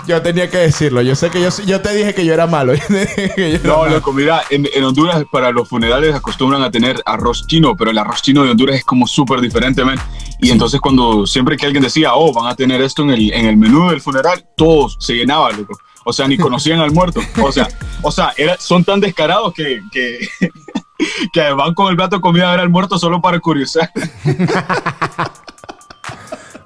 yo 0.06 0.22
tenía 0.22 0.48
que 0.48 0.56
decirlo. 0.58 1.02
Yo 1.02 1.14
sé 1.14 1.30
que 1.30 1.40
yo, 1.42 1.48
yo 1.66 1.80
te 1.82 1.94
dije 1.94 2.14
que 2.14 2.24
yo 2.24 2.32
era 2.34 2.46
malo. 2.46 2.74
Yo 2.76 2.80
te 2.86 2.98
dije 3.06 3.32
que 3.34 3.50
yo 3.52 3.56
era 3.58 3.68
No, 3.68 3.78
malo. 3.80 3.90
loco, 3.96 4.12
mira, 4.12 4.42
en, 4.50 4.66
en 4.72 4.84
Honduras 4.84 5.22
para 5.30 5.50
los 5.50 5.68
funerales 5.68 6.14
acostumbran 6.14 6.62
a 6.62 6.70
tener 6.70 7.02
arroz 7.04 7.46
chino, 7.46 7.76
pero 7.76 7.90
el 7.90 7.98
arroz 7.98 8.22
chino 8.22 8.42
de 8.44 8.50
Honduras 8.50 8.76
es 8.76 8.84
como 8.84 9.06
súper 9.06 9.40
diferente, 9.40 9.84
man. 9.84 9.98
Y 10.40 10.50
entonces 10.50 10.80
cuando 10.80 11.26
siempre 11.26 11.56
que 11.56 11.66
alguien 11.66 11.82
decía, 11.82 12.14
oh, 12.14 12.32
van 12.32 12.46
a 12.46 12.54
tener 12.54 12.80
esto 12.80 13.02
en 13.02 13.10
el, 13.10 13.32
en 13.32 13.46
el 13.46 13.56
menú 13.56 13.90
del 13.90 14.00
funeral, 14.00 14.46
todos 14.56 14.96
se 15.00 15.14
llenaban, 15.14 15.56
loco. 15.58 15.78
O 16.04 16.12
sea, 16.12 16.26
ni 16.26 16.38
conocían 16.38 16.80
al 16.80 16.92
muerto. 16.92 17.20
O 17.42 17.52
sea, 17.52 17.68
o 18.02 18.10
sea 18.10 18.32
era- 18.38 18.56
son 18.58 18.84
tan 18.84 19.00
descarados 19.00 19.52
que, 19.52 19.82
que, 19.92 20.26
que 21.34 21.52
van 21.52 21.74
con 21.74 21.88
el 21.90 21.96
plato 21.96 22.16
de 22.16 22.22
comida 22.22 22.48
a 22.48 22.52
ver 22.52 22.60
al 22.60 22.70
muerto 22.70 22.98
solo 22.98 23.20
para 23.20 23.38
curiosar. 23.40 23.90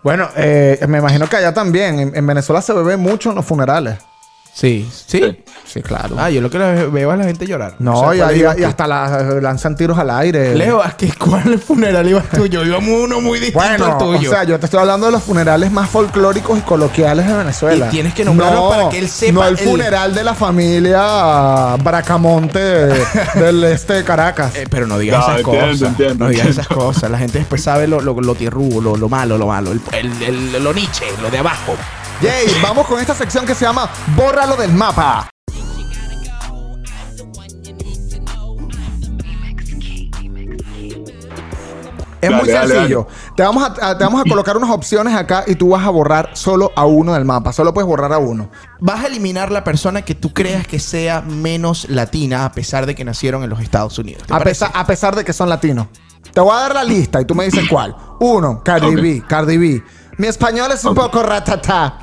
Bueno, 0.03 0.29
eh, 0.37 0.85
me 0.89 0.99
imagino 0.99 1.29
que 1.29 1.37
allá 1.37 1.55
también. 1.55 1.99
En, 2.01 2.17
en 2.17 2.27
Venezuela 2.27 2.61
se 2.61 2.73
bebe 2.73 2.97
mucho 2.97 3.31
en 3.31 3.37
los 3.37 3.45
funerales. 3.45 3.99
Sí. 4.55 4.89
¿Sí? 5.07 5.19
Sí. 5.19 5.45
Sí, 5.65 5.81
claro. 5.81 6.17
Ah, 6.19 6.29
yo 6.29 6.43
lo 6.43 6.51
que 6.51 6.59
veo 6.59 7.11
a 7.11 7.17
la 7.17 7.25
gente 7.25 7.47
llorar. 7.47 7.77
no, 7.79 7.99
O 8.01 8.13
sea, 8.13 8.31
y, 8.37 8.43
hasta 8.65 8.87
la- 8.87 9.39
lanzan 9.41 9.75
tiros 9.75 9.99
al 9.99 10.11
aire. 10.11 10.55
Leo, 10.55 10.83
¿a 10.83 10.91
qué, 10.95 11.11
¿cuál 11.19 11.59
funeral 11.59 12.07
ibas 12.07 12.29
tú? 12.29 12.45
Yo 12.47 12.63
iba 12.63 12.77
uno 12.77 13.23
muy 13.23 13.39
distinto 13.39 13.67
Bueno, 13.67 13.87
al 13.87 13.99
tuyo. 13.99 14.29
o 14.31 14.33
sea, 14.35 14.45
yo 14.45 14.59
te 14.61 14.67
estoy 14.67 14.81
hablando 14.81 15.07
de 15.07 15.13
los 15.13 15.23
funerales 15.23 15.73
más 15.73 15.89
folclóricos 15.89 16.59
y 16.59 16.61
coloquiales 16.63 17.27
de 17.27 17.33
Venezuela. 17.33 17.87
Y 17.87 17.91
tienes 17.91 18.13
que 18.13 18.23
nombrarlo 18.27 18.65
no, 18.65 18.69
para 18.69 18.89
que 18.91 18.99
él 18.99 19.09
sepa 19.09 19.33
No 19.33 19.47
el 19.49 19.59
el- 19.59 19.65
funeral 19.67 20.15
de 20.15 20.25
la 20.25 20.35
familia 20.35 21.77
Bracamonte 21.83 22.59
del 22.59 23.65
este 23.65 23.95
de 23.95 24.05
Caracas. 24.05 24.55
Eh, 24.57 24.67
pero 24.69 24.87
no 24.87 24.99
digas 24.99 25.21
No, 25.21 25.25
esas 25.25 25.39
entiendo, 25.39 25.67
cosas. 25.73 25.89
entiendo, 25.89 26.25
no 26.27 26.31
digas 26.31 26.47
esas 26.49 26.69
cosas. 26.69 27.11
La 27.11 27.17
gente 27.19 27.39
después 27.39 27.63
sabe 27.63 27.87
lo, 27.87 28.01
lo, 28.01 28.21
lo 28.21 28.35
tierrugo, 28.35 28.83
lo, 28.83 28.97
lo 28.97 29.09
malo, 29.09 29.39
lo 29.39 29.47
malo. 29.47 29.73
El, 29.73 29.81
el, 30.23 30.55
el- 30.55 30.63
lo 30.63 30.75
niche, 30.75 31.07
lo 31.23 31.31
de 31.31 31.39
abajo. 31.39 31.75
Yay, 32.23 32.47
vamos 32.63 32.87
con 32.87 33.01
esta 33.01 33.15
sección 33.15 33.45
que 33.47 33.55
se 33.55 33.65
llama 33.65 33.89
Bórralo 34.17 34.57
del 34.57 34.73
mapa. 34.73 35.29
Es 42.21 42.31
Dale, 42.31 42.43
muy 42.43 42.53
dale, 42.53 42.75
sencillo. 42.75 43.09
Te, 43.37 43.43
vamos 43.43 43.65
a, 43.65 43.91
a- 43.91 43.99
te 43.99 44.05
vamos 44.05 44.21
a 44.21 44.29
colocar 44.29 44.57
unas 44.57 44.71
opciones 44.71 45.13
acá 45.17 45.43
y 45.49 45.57
tú 45.57 45.71
vas 45.71 45.85
a 45.85 45.91
borrar 45.91 46.31
solo 46.35 46.71
a 46.77 46.85
uno 46.87 47.15
del 47.15 47.25
mapa. 47.25 47.53
Solo 47.53 47.75
puedes 47.75 47.89
borrar 47.89 48.13
a 48.13 48.19
uno. 48.19 48.49
Vas 48.79 49.03
a 49.03 49.07
eliminar 49.09 49.51
la 49.51 49.65
persona 49.65 50.03
que 50.03 50.15
tú 50.15 50.33
creas 50.33 50.65
que 50.69 50.79
sea 50.79 51.21
menos 51.23 51.89
latina 51.91 52.45
a 52.45 52.53
pesar 52.53 52.87
de 52.87 52.95
que 52.95 53.05
nacieron 53.05 53.43
en 53.43 53.51
los 53.51 53.61
Estados 53.61 53.99
Unidos. 53.99 54.23
¿Te 54.25 54.35
A 54.35 54.39
pesar, 54.39 54.71
a 54.73 54.87
pesar 54.87 55.17
de 55.17 55.25
que 55.25 55.33
son 55.33 55.49
latinos. 55.49 55.89
Te 56.33 56.41
voy 56.41 56.53
a 56.57 56.61
dar 56.61 56.75
la 56.75 56.85
lista 56.85 57.21
y 57.21 57.25
tú 57.25 57.35
me 57.35 57.45
dices 57.45 57.65
cuál. 57.69 57.97
Uno, 58.21 58.63
Cardi. 58.65 58.95
B. 58.95 59.25
Cardi 59.27 59.57
B. 59.57 59.83
Mi 60.19 60.29
español 60.29 60.71
es 60.71 60.85
un 60.85 60.95
poco 60.95 61.25
ratata. 61.25 61.99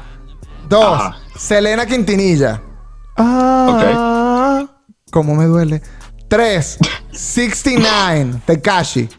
Dos, 0.69 0.85
Ajá. 1.01 1.17
Selena 1.35 1.85
Quintinilla. 1.85 2.61
Ah, 3.17 4.65
cómo 5.11 5.35
me 5.35 5.45
duele. 5.45 5.81
Tres, 6.27 6.77
69, 7.11 8.41
Tekashi. 8.45 9.09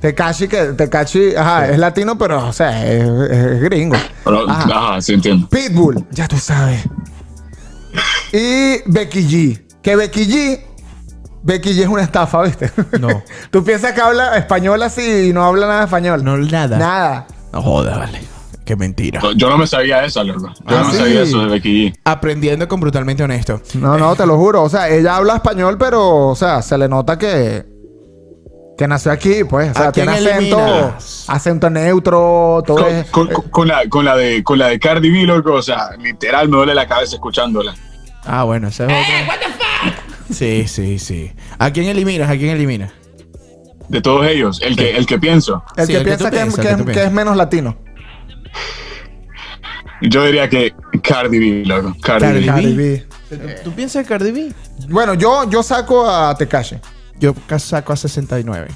Tekashi, 0.00 0.48
que 0.48 0.64
Tekashi, 0.74 1.34
ajá, 1.34 1.68
es 1.68 1.78
latino, 1.78 2.18
pero, 2.18 2.46
o 2.48 2.52
sea, 2.52 2.86
es, 2.86 3.02
es 3.30 3.60
gringo. 3.62 3.96
Pero, 4.24 4.48
Ajá. 4.50 4.68
ajá, 4.90 5.00
sí 5.00 5.14
entiendo. 5.14 5.48
Pitbull, 5.48 6.04
ya 6.10 6.28
tú 6.28 6.38
sabes. 6.38 6.82
Y 8.32 8.82
Becky 8.86 9.22
G. 9.22 9.62
Que 9.82 9.96
Becky 9.96 10.26
G. 10.26 10.60
Becky 11.42 11.70
G 11.74 11.82
es 11.82 11.88
una 11.88 12.02
estafa, 12.02 12.42
¿viste? 12.42 12.70
No. 13.00 13.22
tú 13.50 13.64
piensas 13.64 13.92
que 13.92 14.00
habla 14.00 14.36
español 14.36 14.82
así 14.82 15.28
y 15.28 15.32
no 15.32 15.44
habla 15.44 15.66
nada 15.66 15.78
de 15.80 15.84
español. 15.86 16.22
No, 16.24 16.36
nada. 16.36 16.78
Nada. 16.78 17.26
No 17.52 17.62
jodas, 17.62 17.98
vale. 17.98 18.20
Qué 18.64 18.76
mentira. 18.76 19.20
Yo 19.36 19.50
no 19.50 19.58
me 19.58 19.66
sabía 19.66 20.04
esa, 20.04 20.22
loco. 20.22 20.46
Yo 20.48 20.54
Ah, 20.66 20.80
no 20.82 20.84
me 20.86 20.90
sí. 20.92 20.98
sabía 20.98 21.22
eso 21.22 21.40
de 21.40 21.46
Becky 21.46 21.88
G. 21.90 21.94
Aprendiendo 22.04 22.68
con 22.68 22.80
brutalmente 22.80 23.22
honesto. 23.24 23.60
No, 23.74 23.98
no, 23.98 24.14
te 24.14 24.24
lo 24.26 24.36
juro. 24.38 24.62
O 24.62 24.68
sea, 24.68 24.88
ella 24.88 25.16
habla 25.16 25.36
español, 25.36 25.76
pero, 25.78 26.28
o 26.28 26.36
sea, 26.36 26.62
se 26.62 26.78
le 26.78 26.88
nota 26.88 27.18
que. 27.18 27.64
Que 28.78 28.88
nació 28.88 29.12
aquí, 29.12 29.44
pues. 29.44 29.70
O 29.70 29.74
sea, 29.74 29.88
¿A 29.88 29.92
quién 29.92 30.06
tiene 30.10 30.30
acento. 30.30 30.58
eliminas? 30.58 31.24
Acento 31.28 31.68
neutro, 31.70 32.62
todo 32.66 32.76
Con, 32.78 32.86
es. 32.94 33.10
con- 33.10 33.28
con- 33.28 33.48
con 33.50 33.68
la, 33.68 33.88
con, 33.88 34.04
la 34.04 34.16
de, 34.16 34.42
con 34.42 34.58
la 34.58 34.68
de 34.68 34.78
Cardi 34.78 35.10
B, 35.10 35.22
loco, 35.26 35.52
o 35.52 35.62
sea, 35.62 35.90
literal 35.98 36.48
me 36.48 36.56
duele 36.56 36.74
la 36.74 36.86
cabeza 36.88 37.16
escuchándola. 37.16 37.74
Ah, 38.24 38.44
bueno, 38.44 38.68
ese 38.68 38.86
es 38.86 38.90
otro. 38.92 39.92
Sí, 40.30 40.66
sí, 40.66 40.98
sí. 40.98 41.32
¿A 41.58 41.70
quién 41.70 41.86
eliminas? 41.86 42.30
¿A 42.30 42.36
quién 42.36 42.50
eliminas? 42.50 42.90
De 43.88 44.00
todos 44.00 44.26
ellos, 44.26 44.60
el 44.62 44.74
que, 44.76 44.96
el 44.96 45.04
que 45.06 45.18
pienso. 45.18 45.62
El 45.76 45.86
Sí, 45.86 45.92
que 45.92 45.98
el 45.98 46.04
piensa 46.04 46.30
que, 46.30 46.92
que 46.92 47.02
es 47.04 47.12
menos 47.12 47.36
latino. 47.36 47.76
Yo 50.02 50.24
diría 50.24 50.48
que 50.48 50.74
Cardi 51.02 51.38
B, 51.38 51.66
loco. 51.66 51.96
Cardi, 52.02 52.24
Cardi 52.26 52.40
B. 52.40 52.46
Cardi 52.46 52.74
B. 52.74 53.06
¿Tú, 53.28 53.36
tú 53.64 53.72
piensas 53.72 54.02
en 54.02 54.08
Cardi 54.08 54.30
B? 54.32 54.52
Bueno, 54.88 55.14
yo, 55.14 55.48
yo 55.48 55.62
saco 55.62 56.08
a 56.08 56.36
Tekashi. 56.36 56.76
Yo 57.20 57.34
saco 57.58 57.92
a 57.92 57.96
69. 57.96 58.68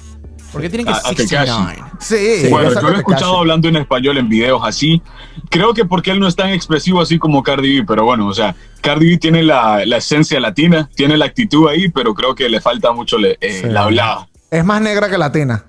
¿Por 0.52 0.62
qué 0.62 0.70
tienen 0.70 0.86
que 0.86 0.92
A- 0.92 0.96
a 0.96 1.00
69? 1.00 1.82
Sí, 1.98 2.46
Bueno, 2.48 2.72
yo 2.72 2.80
lo 2.80 2.94
he 2.94 2.98
escuchado 2.98 3.38
hablando 3.38 3.68
en 3.68 3.76
español 3.76 4.16
en 4.18 4.28
videos 4.28 4.62
así. 4.64 5.02
Creo 5.50 5.74
que 5.74 5.84
porque 5.84 6.12
él 6.12 6.20
no 6.20 6.28
es 6.28 6.36
tan 6.36 6.50
expresivo 6.50 7.00
así 7.00 7.18
como 7.18 7.42
Cardi 7.42 7.80
B, 7.80 7.84
pero 7.86 8.04
bueno, 8.04 8.28
o 8.28 8.32
sea, 8.32 8.54
Cardi 8.80 9.10
B 9.10 9.18
tiene 9.18 9.42
la, 9.42 9.84
la 9.84 9.96
esencia 9.96 10.38
latina, 10.38 10.88
tiene 10.94 11.16
la 11.16 11.24
actitud 11.26 11.68
ahí, 11.68 11.88
pero 11.88 12.14
creo 12.14 12.34
que 12.36 12.48
le 12.48 12.60
falta 12.60 12.92
mucho 12.92 13.18
le- 13.18 13.36
eh, 13.40 13.60
Sí. 13.62 13.68
la 13.68 13.82
hablada, 13.82 14.28
Es 14.50 14.64
más 14.64 14.80
negra 14.80 15.10
que 15.10 15.18
latina. 15.18 15.64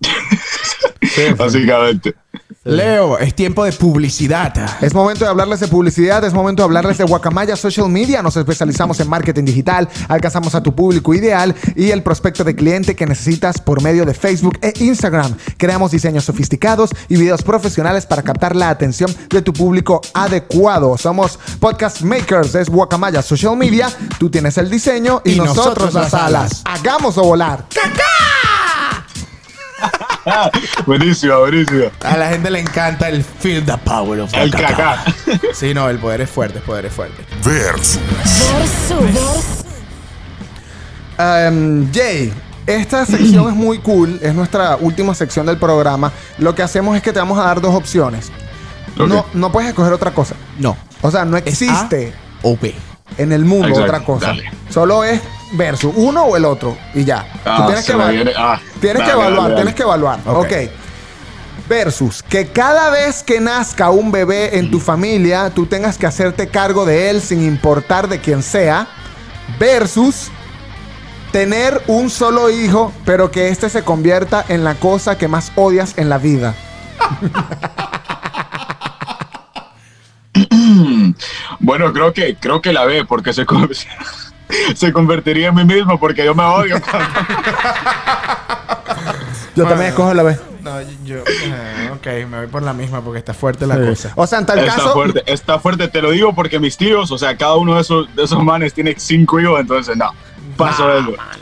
básicamente. 1.38 2.14
Leo, 2.64 3.16
es 3.18 3.34
tiempo 3.34 3.64
de 3.64 3.72
publicidad. 3.72 4.52
Es 4.82 4.92
momento 4.92 5.24
de 5.24 5.30
hablarles 5.30 5.60
de 5.60 5.68
publicidad, 5.68 6.22
es 6.24 6.34
momento 6.34 6.60
de 6.62 6.64
hablarles 6.64 6.98
de 6.98 7.04
Guacamaya 7.04 7.56
Social 7.56 7.88
Media. 7.88 8.22
Nos 8.22 8.36
especializamos 8.36 9.00
en 9.00 9.08
marketing 9.08 9.44
digital, 9.46 9.88
alcanzamos 10.08 10.54
a 10.54 10.62
tu 10.62 10.74
público 10.74 11.14
ideal 11.14 11.54
y 11.74 11.90
el 11.90 12.02
prospecto 12.02 12.44
de 12.44 12.54
cliente 12.54 12.94
que 12.94 13.06
necesitas 13.06 13.62
por 13.62 13.82
medio 13.82 14.04
de 14.04 14.12
Facebook 14.12 14.58
e 14.60 14.74
Instagram. 14.78 15.34
Creamos 15.56 15.90
diseños 15.92 16.24
sofisticados 16.26 16.90
y 17.08 17.16
videos 17.16 17.40
profesionales 17.40 18.04
para 18.04 18.20
captar 18.22 18.54
la 18.54 18.68
atención 18.68 19.10
de 19.30 19.40
tu 19.40 19.54
público 19.54 20.02
adecuado. 20.12 20.98
Somos 20.98 21.38
podcast 21.60 22.02
makers, 22.02 22.54
es 22.56 22.68
Guacamaya 22.68 23.22
Social 23.22 23.56
Media. 23.56 23.88
Tú 24.18 24.28
tienes 24.28 24.58
el 24.58 24.68
diseño 24.68 25.22
y, 25.24 25.32
Y 25.32 25.36
nosotros, 25.36 25.64
nosotros 25.64 25.94
las 25.94 26.12
las 26.12 26.14
alas. 26.14 26.62
alas. 26.66 26.80
Hagámoslo 26.80 27.22
volar. 27.22 27.64
buenísima, 30.86 31.36
buenísima. 31.38 31.86
A 32.04 32.16
la 32.16 32.28
gente 32.28 32.50
le 32.50 32.60
encanta 32.60 33.08
el 33.08 33.22
Feel 33.24 33.64
the 33.64 33.76
Power 33.78 34.20
of 34.20 34.30
the 34.30 34.40
El 34.42 34.50
cacá. 34.50 35.04
Sí, 35.54 35.74
no, 35.74 35.88
el 35.88 35.98
poder 35.98 36.20
es 36.22 36.30
fuerte, 36.30 36.58
el 36.58 36.64
poder 36.64 36.86
es 36.86 36.92
fuerte. 36.92 37.24
Versus. 37.44 37.98
Versus. 38.52 39.64
Um, 41.18 41.90
Jay, 41.92 42.32
esta 42.66 43.04
sección 43.04 43.48
es 43.48 43.54
muy 43.54 43.78
cool. 43.80 44.18
Es 44.22 44.34
nuestra 44.34 44.76
última 44.76 45.14
sección 45.14 45.46
del 45.46 45.58
programa. 45.58 46.12
Lo 46.38 46.54
que 46.54 46.62
hacemos 46.62 46.96
es 46.96 47.02
que 47.02 47.12
te 47.12 47.18
vamos 47.18 47.38
a 47.38 47.42
dar 47.44 47.60
dos 47.60 47.74
opciones. 47.74 48.30
No, 48.96 49.24
no 49.34 49.52
puedes 49.52 49.68
escoger 49.70 49.92
otra 49.92 50.12
cosa. 50.12 50.34
No. 50.58 50.76
O 51.02 51.10
sea, 51.10 51.24
no 51.24 51.36
Es 51.36 51.46
existe 51.46 52.12
A 52.14 52.38
o 52.42 52.56
B. 52.60 52.74
en 53.18 53.32
el 53.32 53.44
mundo 53.44 53.68
Exacto, 53.68 53.84
otra 53.84 54.04
cosa. 54.04 54.26
dale. 54.28 54.50
Solo 54.68 55.04
es 55.04 55.20
versus 55.52 55.92
uno 55.96 56.24
o 56.24 56.36
el 56.36 56.44
otro 56.44 56.76
y 56.94 57.04
ya. 57.04 57.24
Tú 57.32 57.38
Ah, 57.44 57.64
tienes 57.66 57.84
que, 57.86 57.94
viene- 57.94 58.32
ah, 58.36 58.60
tienes 58.80 59.02
que 59.02 59.10
evaluar, 59.10 59.30
dale, 59.34 59.42
dale. 59.42 59.54
tienes 59.56 59.74
que 59.74 59.82
evaluar. 59.82 60.20
Ok. 60.26 60.36
ok. 60.46 60.52
Versus 61.68 62.22
que 62.22 62.48
cada 62.48 62.90
vez 62.90 63.22
que 63.22 63.40
nazca 63.40 63.90
un 63.90 64.10
bebé 64.10 64.58
en 64.58 64.70
tu 64.70 64.80
familia, 64.80 65.50
tú 65.50 65.66
tengas 65.66 65.98
que 65.98 66.06
hacerte 66.06 66.48
cargo 66.48 66.84
de 66.84 67.10
él 67.10 67.20
sin 67.22 67.44
importar 67.44 68.08
de 68.08 68.18
quién 68.20 68.42
sea. 68.42 68.88
Versus 69.58 70.30
tener 71.32 71.80
un 71.86 72.10
solo 72.10 72.50
hijo, 72.50 72.92
pero 73.04 73.30
que 73.30 73.48
este 73.50 73.70
se 73.70 73.82
convierta 73.84 74.44
en 74.48 74.64
la 74.64 74.74
cosa 74.74 75.16
que 75.16 75.28
más 75.28 75.52
odias 75.54 75.96
en 75.96 76.08
la 76.08 76.18
vida. 76.18 76.54
Bueno, 81.58 81.92
creo 81.92 82.12
que, 82.12 82.36
creo 82.36 82.60
que 82.62 82.72
la 82.72 82.84
ve 82.84 83.04
porque 83.04 83.32
se, 83.32 83.44
se 84.74 84.92
convertiría 84.92 85.48
en 85.48 85.54
mí 85.54 85.64
mismo 85.64 85.98
porque 85.98 86.24
yo 86.24 86.34
me 86.34 86.44
odio. 86.44 86.76
Yo 89.56 89.66
también 89.66 89.90
escojo 89.90 90.14
la 90.14 90.22
B. 90.22 90.38
No, 90.62 90.80
yo. 91.04 91.22
ah, 91.52 91.92
ok, 91.94 92.06
me 92.28 92.38
voy 92.38 92.46
por 92.46 92.62
la 92.62 92.72
misma 92.72 93.00
porque 93.00 93.18
está 93.18 93.34
fuerte 93.34 93.66
la 93.66 93.76
cosa. 93.78 94.12
O 94.14 94.26
sea, 94.26 94.38
en 94.38 94.46
tal 94.46 94.58
está 94.60 94.76
caso. 94.76 94.92
fuerte, 94.92 95.22
está 95.26 95.58
fuerte. 95.58 95.88
Te 95.88 96.00
lo 96.00 96.12
digo 96.12 96.34
porque 96.34 96.58
mis 96.58 96.76
tíos, 96.76 97.10
o 97.10 97.18
sea, 97.18 97.36
cada 97.36 97.56
uno 97.56 97.74
de 97.74 97.80
esos, 97.80 98.14
de 98.14 98.24
esos 98.24 98.42
manes 98.42 98.72
tiene 98.72 98.94
cinco 98.96 99.40
hijos, 99.40 99.58
entonces 99.60 99.96
no, 99.96 100.10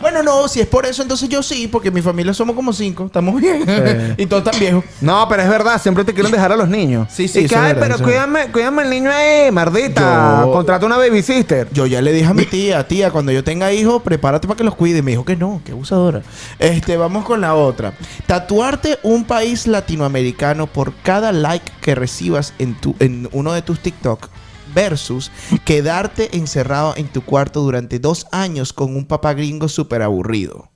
Bueno, 0.01 0.23
no, 0.23 0.49
si 0.49 0.61
es 0.61 0.67
por 0.67 0.87
eso, 0.87 1.03
entonces 1.03 1.29
yo 1.29 1.43
sí, 1.43 1.69
porque 1.69 1.91
mi 1.91 2.03
familia 2.03 2.33
somos 2.35 2.55
como 2.57 2.73
cinco, 2.73 3.07
estamos 3.07 3.41
bien. 3.41 4.15
y 4.19 4.27
todos 4.27 4.45
tan 4.45 4.59
viejos. 4.59 4.85
No, 5.01 5.27
pero 5.29 5.43
es 5.43 5.49
verdad, 5.49 5.81
siempre 5.81 6.05
te 6.05 6.15
quieren 6.15 6.33
dejar 6.33 6.53
a 6.53 6.57
los 6.57 6.69
niños. 6.69 7.09
Sí, 7.11 7.29
sí, 7.29 7.41
Y 7.41 7.43
que, 7.43 7.47
eso 7.47 7.57
es 7.57 7.61
ay, 7.61 7.75
verdad, 7.75 7.87
pero 7.97 8.05
cuídame, 8.05 8.51
cuídame 8.53 8.83
el 8.83 8.91
niño 8.91 9.11
ahí, 9.11 9.51
mardita. 9.51 10.43
Yo- 10.45 10.53
Contrata 10.53 10.87
una 10.87 10.97
babysitter. 10.97 11.69
Yo 11.73 11.87
ya 11.87 12.01
le 12.03 12.13
dije 12.13 12.27
a 12.27 12.35
mi 12.35 12.45
tía, 12.45 12.87
tía, 12.87 13.11
cuando 13.11 13.33
yo 13.33 13.43
tenga 13.45 13.73
hijos, 13.73 14.03
prepárate 14.03 14.47
para 14.47 14.57
que 14.59 14.65
los 14.65 14.75
cuide. 14.75 14.99
Y 14.99 15.03
me 15.03 15.13
dijo 15.13 15.25
que 15.25 15.37
no, 15.37 15.61
que 15.65 15.73
abusadora. 15.73 16.23
Este, 16.59 16.97
vamos 16.97 17.25
con 17.25 17.41
la 17.41 17.55
otra. 17.55 17.93
Tatuarte 18.27 18.99
un 19.03 19.25
país 19.25 19.67
latinoamericano 19.67 20.67
por 20.67 20.95
cada 21.03 21.33
like 21.33 21.71
que 21.81 21.95
recibas 21.95 22.55
en, 22.59 22.75
tu, 22.75 22.95
en 22.99 23.29
uno 23.33 23.53
de 23.53 23.63
tus 23.63 23.81
TikTok. 23.81 24.29
Versus 24.79 25.33
quedarte 25.65 26.37
encerrado 26.37 26.95
en 26.97 27.09
tu 27.09 27.23
cuarto 27.23 27.63
durante 27.63 27.99
dos 27.99 28.29
años 28.31 28.73
con 28.73 28.95
un 28.95 29.07
papá 29.07 29.35
gringo 29.35 29.67
súper 29.69 30.03
aburrido. 30.03 30.71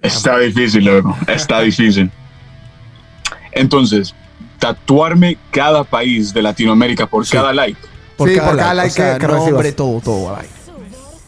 Está 0.00 0.38
difícil, 0.38 0.84
loco. 0.84 1.16
Está 1.26 1.60
difícil. 1.60 2.10
Entonces, 3.52 4.14
tatuarme 4.58 5.38
cada 5.50 5.84
país 5.84 6.32
de 6.34 6.42
Latinoamérica 6.42 7.06
por 7.06 7.26
cada 7.28 7.52
like. 7.52 7.78
Sí, 7.80 7.88
por 8.16 8.34
cada 8.34 8.74
like 8.74 8.90
o 8.90 8.94
sea, 8.94 9.14
que- 9.14 9.20
que 9.20 9.26
nombre, 9.26 9.52
recibas. 9.52 9.76
todo, 9.76 10.00
todo. 10.00 10.36
like. 10.36 10.48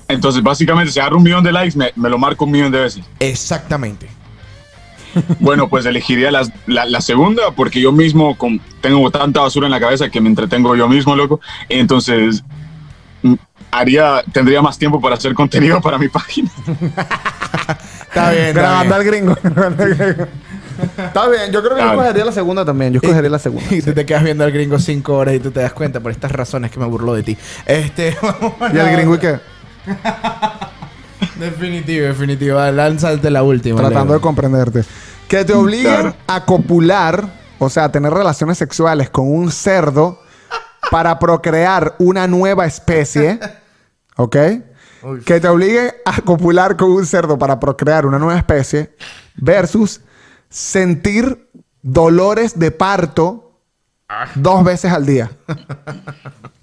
Entonces, 0.08 0.42
básicamente, 0.42 0.92
si 0.92 1.00
agarro 1.00 1.16
un 1.16 1.22
millón 1.24 1.42
de 1.42 1.52
likes, 1.52 1.76
me, 1.76 1.92
me 1.96 2.08
lo 2.08 2.18
marco 2.18 2.44
un 2.44 2.52
millón 2.52 2.70
de 2.70 2.80
veces. 2.80 3.04
Exactamente. 3.18 4.08
Bueno, 5.40 5.68
pues 5.68 5.86
elegiría 5.86 6.30
las- 6.30 6.50
la, 6.66 6.84
la 6.84 7.00
segunda 7.00 7.50
porque 7.54 7.80
yo 7.80 7.92
mismo 7.92 8.36
con- 8.36 8.60
tengo 8.80 9.10
tanta 9.10 9.40
basura 9.40 9.66
en 9.66 9.72
la 9.72 9.80
cabeza 9.80 10.08
que 10.10 10.20
me 10.20 10.28
entretengo 10.28 10.74
yo 10.76 10.88
mismo, 10.88 11.16
loco. 11.16 11.40
Entonces, 11.68 12.42
mm, 13.22 13.34
haría, 13.70 14.22
tendría 14.32 14.60
más 14.62 14.78
tiempo 14.78 15.00
para 15.00 15.14
hacer 15.16 15.34
contenido 15.34 15.80
para 15.80 15.98
mi 15.98 16.08
página. 16.08 16.50
Está 18.08 18.30
bien, 18.30 18.52
Grabando 18.54 18.94
al 18.94 19.04
gringo. 19.04 19.36
al. 19.42 20.28
Está 20.98 21.26
bien, 21.28 21.50
yo 21.52 21.62
creo 21.62 21.74
que 21.74 21.80
yo 21.82 21.90
escogería 21.92 22.24
la 22.26 22.32
segunda 22.32 22.64
también. 22.64 22.92
Yo 22.92 23.00
escogería 23.02 23.30
la 23.30 23.38
segunda. 23.38 23.74
Y 23.74 23.80
tú 23.80 23.92
te 23.94 24.04
quedas 24.04 24.22
viendo 24.24 24.44
al 24.44 24.52
gringo 24.52 24.78
cinco 24.78 25.16
horas 25.16 25.34
y 25.34 25.40
tú 25.40 25.50
te 25.50 25.60
das 25.60 25.72
cuenta 25.72 26.00
por 26.00 26.12
estas 26.12 26.30
razones 26.32 26.70
que 26.70 26.78
me 26.78 26.84
burló 26.86 27.14
de 27.14 27.22
ti. 27.22 27.36
Este, 27.64 28.14
vamos 28.22 28.52
a 28.60 28.70
Y 28.70 28.74
la 28.74 28.90
el 28.90 28.96
gringo 28.96 29.14
y 29.14 29.18
qué? 29.18 29.38
Definitivo, 31.38 32.06
definitivo. 32.06 32.58
Lánzate 32.58 33.30
la 33.30 33.42
última. 33.42 33.80
Tratando 33.80 34.14
de 34.14 34.20
comprenderte. 34.20 34.84
Que 35.28 35.44
te 35.44 35.52
obliguen 35.52 36.14
a 36.26 36.44
copular, 36.44 37.28
o 37.58 37.68
sea, 37.68 37.84
a 37.84 37.92
tener 37.92 38.12
relaciones 38.12 38.58
sexuales 38.58 39.10
con 39.10 39.30
un 39.30 39.50
cerdo 39.50 40.20
para 40.90 41.18
procrear 41.18 41.96
una 41.98 42.26
nueva 42.26 42.66
especie. 42.66 43.38
¿Ok? 44.16 44.36
Que 45.24 45.40
te 45.40 45.48
obliguen 45.48 45.92
a 46.04 46.20
copular 46.22 46.76
con 46.76 46.90
un 46.90 47.06
cerdo 47.06 47.38
para 47.38 47.60
procrear 47.60 48.06
una 48.06 48.18
nueva 48.18 48.38
especie 48.38 48.96
versus 49.36 50.00
sentir 50.48 51.48
dolores 51.82 52.58
de 52.58 52.70
parto 52.70 53.60
dos 54.34 54.64
veces 54.64 54.92
al 54.92 55.06
día. 55.06 55.30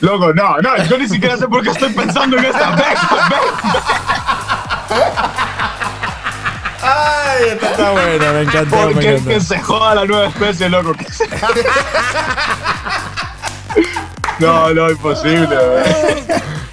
Loco, 0.00 0.32
no, 0.32 0.58
no, 0.58 0.76
yo 0.84 0.98
ni 0.98 1.08
siquiera 1.08 1.36
sé 1.36 1.46
por 1.48 1.62
qué 1.62 1.70
estoy 1.70 1.92
pensando 1.92 2.36
en 2.38 2.44
esta 2.46 2.70
vez. 2.76 2.98
Ay, 6.82 7.48
esta 7.52 7.70
está 7.70 7.90
buena, 7.90 8.32
me 8.32 8.42
encantó, 8.42 8.76
me 8.76 8.92
Porque 8.94 9.08
encantó. 9.10 9.30
que 9.30 9.40
se 9.40 9.58
joda 9.60 9.94
la 9.96 10.04
nueva 10.04 10.26
especie, 10.28 10.68
loco. 10.68 10.92
que 10.94 11.04
se- 11.12 11.28
No, 14.38 14.72
no, 14.72 14.90
imposible. 14.90 15.48
wey. 15.48 16.24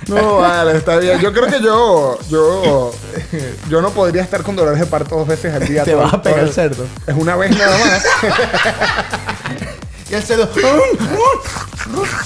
No, 0.08 0.38
vale, 0.38 0.78
está 0.78 0.98
bien. 0.98 1.20
Yo 1.20 1.34
creo 1.34 1.48
que 1.48 1.60
yo, 1.62 2.20
yo, 2.30 2.94
yo 3.70 3.82
no 3.82 3.90
podría 3.90 4.22
estar 4.22 4.44
con 4.44 4.56
dolores 4.56 4.80
de 4.80 4.86
parto 4.86 5.16
dos 5.16 5.28
veces 5.28 5.52
al 5.52 5.68
día. 5.68 5.84
Te 5.84 5.94
todo- 5.94 6.04
vas 6.04 6.14
a 6.14 6.22
pegar 6.22 6.42
el 6.42 6.54
cerdo. 6.54 6.86
Es 7.08 7.16
una 7.16 7.36
vez 7.36 7.58
nada 7.58 7.76
más. 7.80 8.06
Y 10.10 10.14
el 10.14 10.24
cerdo. 10.24 10.50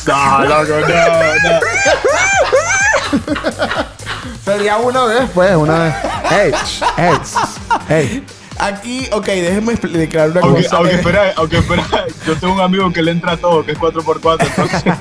No, 0.08 0.46
loco, 0.46 0.74
no, 0.88 1.36
no. 1.44 1.60
Sería 4.46 4.78
una 4.78 5.06
vez, 5.06 5.30
pues, 5.34 5.56
una 5.56 5.80
vez. 5.80 5.96
Hey, 6.30 6.52
hey, 6.98 7.14
hey. 7.88 8.26
Aquí, 8.58 9.08
ok, 9.14 9.26
déjenme 9.26 9.74
expl- 9.74 9.92
declarar 9.92 10.32
una 10.32 10.42
Aunque, 10.42 10.64
cosa. 10.64 10.78
aunque 10.78 10.96
espera, 10.96 11.34
aunque 11.38 11.58
espera, 11.60 11.88
yo 12.28 12.36
tengo 12.38 12.56
un 12.56 12.60
amigo 12.62 12.92
que 12.92 13.02
le 13.02 13.12
entra 13.12 13.34
a 13.34 13.38
todo, 13.38 13.64
que 13.66 13.72
es 13.72 13.78
4x4, 13.80 14.38
entonces. 14.48 14.84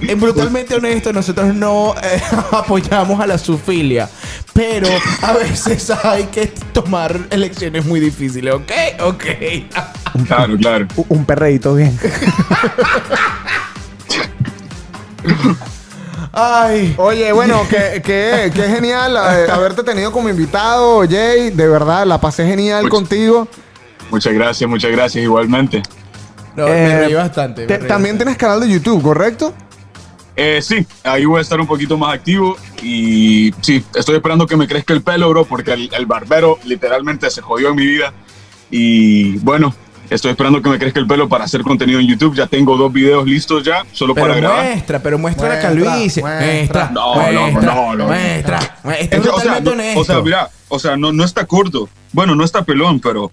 En 0.00 0.20
brutalmente 0.20 0.76
honesto, 0.76 1.12
nosotros 1.12 1.52
no 1.56 1.92
eh, 2.00 2.22
apoyamos 2.52 3.20
a 3.20 3.26
la 3.26 3.36
sufilia, 3.36 4.08
pero 4.52 4.86
a 5.22 5.32
veces 5.32 5.90
hay 5.90 6.26
que 6.26 6.46
tomar 6.72 7.18
elecciones 7.30 7.84
muy 7.84 7.98
difíciles, 7.98 8.54
¿ok? 8.54 8.70
Ok. 9.00 9.24
Claro, 10.26 10.56
claro. 10.56 10.86
U- 10.96 11.06
Un 11.08 11.24
perreíto 11.24 11.74
bien. 11.74 11.98
Ay. 16.32 16.94
Oye, 16.98 17.32
bueno, 17.32 17.62
que, 17.68 18.00
que, 18.02 18.50
que 18.54 18.62
genial 18.68 19.16
eh, 19.16 19.50
haberte 19.50 19.82
tenido 19.82 20.12
como 20.12 20.28
invitado, 20.28 21.00
Jay. 21.08 21.50
De 21.50 21.68
verdad, 21.68 22.06
la 22.06 22.20
pasé 22.20 22.46
genial 22.46 22.84
Much- 22.84 22.90
contigo. 22.90 23.48
Muchas 24.10 24.32
gracias, 24.32 24.68
muchas 24.68 24.90
gracias, 24.92 25.24
igualmente. 25.24 25.82
No, 26.56 26.66
Eh, 26.68 26.70
me 26.86 26.98
reí 27.00 27.14
bastante. 27.14 27.62
me 27.62 27.66
Te- 27.66 27.78
reí 27.78 27.88
también 27.88 28.16
tienes 28.16 28.36
canal 28.36 28.60
de 28.60 28.68
YouTube, 28.68 29.02
¿correcto? 29.02 29.54
Eh, 30.36 30.60
sí, 30.62 30.86
ahí 31.02 31.24
voy 31.24 31.38
a 31.38 31.42
estar 31.42 31.60
un 31.60 31.66
poquito 31.66 31.98
más 31.98 32.14
activo 32.14 32.56
y 32.80 33.52
sí, 33.60 33.84
estoy 33.94 34.14
esperando 34.16 34.46
que 34.46 34.56
me 34.56 34.68
crezca 34.68 34.92
el 34.92 35.02
pelo, 35.02 35.28
bro, 35.30 35.44
porque 35.44 35.72
el, 35.72 35.90
el 35.92 36.06
barbero 36.06 36.58
literalmente 36.64 37.28
se 37.30 37.40
jodió 37.42 37.70
en 37.70 37.76
mi 37.76 37.86
vida. 37.86 38.12
Y 38.70 39.38
bueno, 39.38 39.74
estoy 40.10 40.30
esperando 40.32 40.60
que 40.62 40.68
me 40.70 40.78
crezca 40.78 41.00
el 41.00 41.06
pelo 41.06 41.28
para 41.28 41.44
hacer 41.44 41.62
contenido 41.62 42.00
en 42.00 42.06
YouTube. 42.06 42.34
Ya 42.34 42.46
tengo 42.46 42.76
dos 42.76 42.92
videos 42.92 43.26
listos 43.26 43.62
ya, 43.64 43.84
solo 43.92 44.14
Pero 44.14 44.26
para 44.28 44.40
grabar. 44.40 44.64
muestra, 44.64 44.98
pero 45.00 45.18
muestra, 45.18 45.48
la 45.48 45.54
Muestra, 45.54 45.68
calvicie. 45.90 46.22
muestra. 46.22 46.46
Muestra, 46.46 46.90
No, 46.92 47.14
muestra, 47.14 47.74
no, 47.74 47.86
no, 47.86 47.94
no. 47.96 48.04
muestra. 48.06 48.58
Este 48.98 49.02
es 49.02 49.12
Es 49.12 49.20
que, 49.20 49.28
o 49.28 49.40
sea, 49.40 49.60
no- 49.60 49.70
honesto. 49.72 50.00
o 50.00 50.04
sea, 50.04 50.20
mira, 50.20 50.50
o 50.68 50.78
sea, 50.78 50.96
no, 50.96 51.12
no 51.12 51.24
está 51.24 51.46
corto. 51.46 51.88
Bueno, 52.12 52.34
no 52.34 52.44
está 52.44 52.62
pelón, 52.64 53.00
pero. 53.00 53.30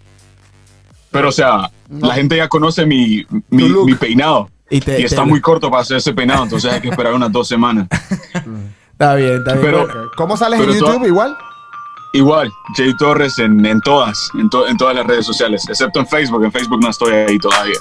Pero, 1.12 1.30
o 1.30 1.32
sea, 1.32 1.72
la 1.90 2.14
gente 2.14 2.36
ya 2.36 2.50
conoce 2.50 2.86
mi, 2.86 3.26
mi, 3.50 3.96
peinado. 3.96 4.50
Y 4.70 4.78
Y, 4.78 4.80
te- 4.82 5.04
está 5.06 5.24
te- 5.24 5.30
muy 5.30 5.40
corto 5.40 5.70
para 5.70 5.84
hacer 5.84 5.98
ese 5.98 6.12
peinado, 6.14 6.44
entonces 6.44 6.72
hay 6.74 6.82
que 6.82 6.90
esperar 6.90 7.14
unas 7.14 7.32
dos 7.32 7.48
semanas. 7.48 7.88
Está 8.96 9.14
bien, 9.16 9.36
está 9.40 9.54
bien. 9.56 9.66
Pero- 9.66 10.12
¿Cómo 10.16 10.38
sales 10.38 10.58
en 10.58 10.66
Pero 10.68 10.80
YouTube 10.80 11.06
igual? 11.08 11.36
Igual, 12.16 12.53
Jay 12.78 12.95
Torres 12.95 13.39
en, 13.39 13.66
en 13.66 13.82
todas, 13.82 14.30
en, 14.36 14.49
to- 14.49 14.68
en 14.68 14.78
todas 14.78 14.95
las 14.95 15.05
redes 15.05 15.26
sociales, 15.26 15.68
excepto 15.68 15.99
en 15.99 16.07
Facebook. 16.07 16.43
En 16.45 16.51
Facebook 16.51 16.80
no 16.82 16.89
estoy 16.89 17.13
ahí 17.13 17.38
todavía. 17.38 17.78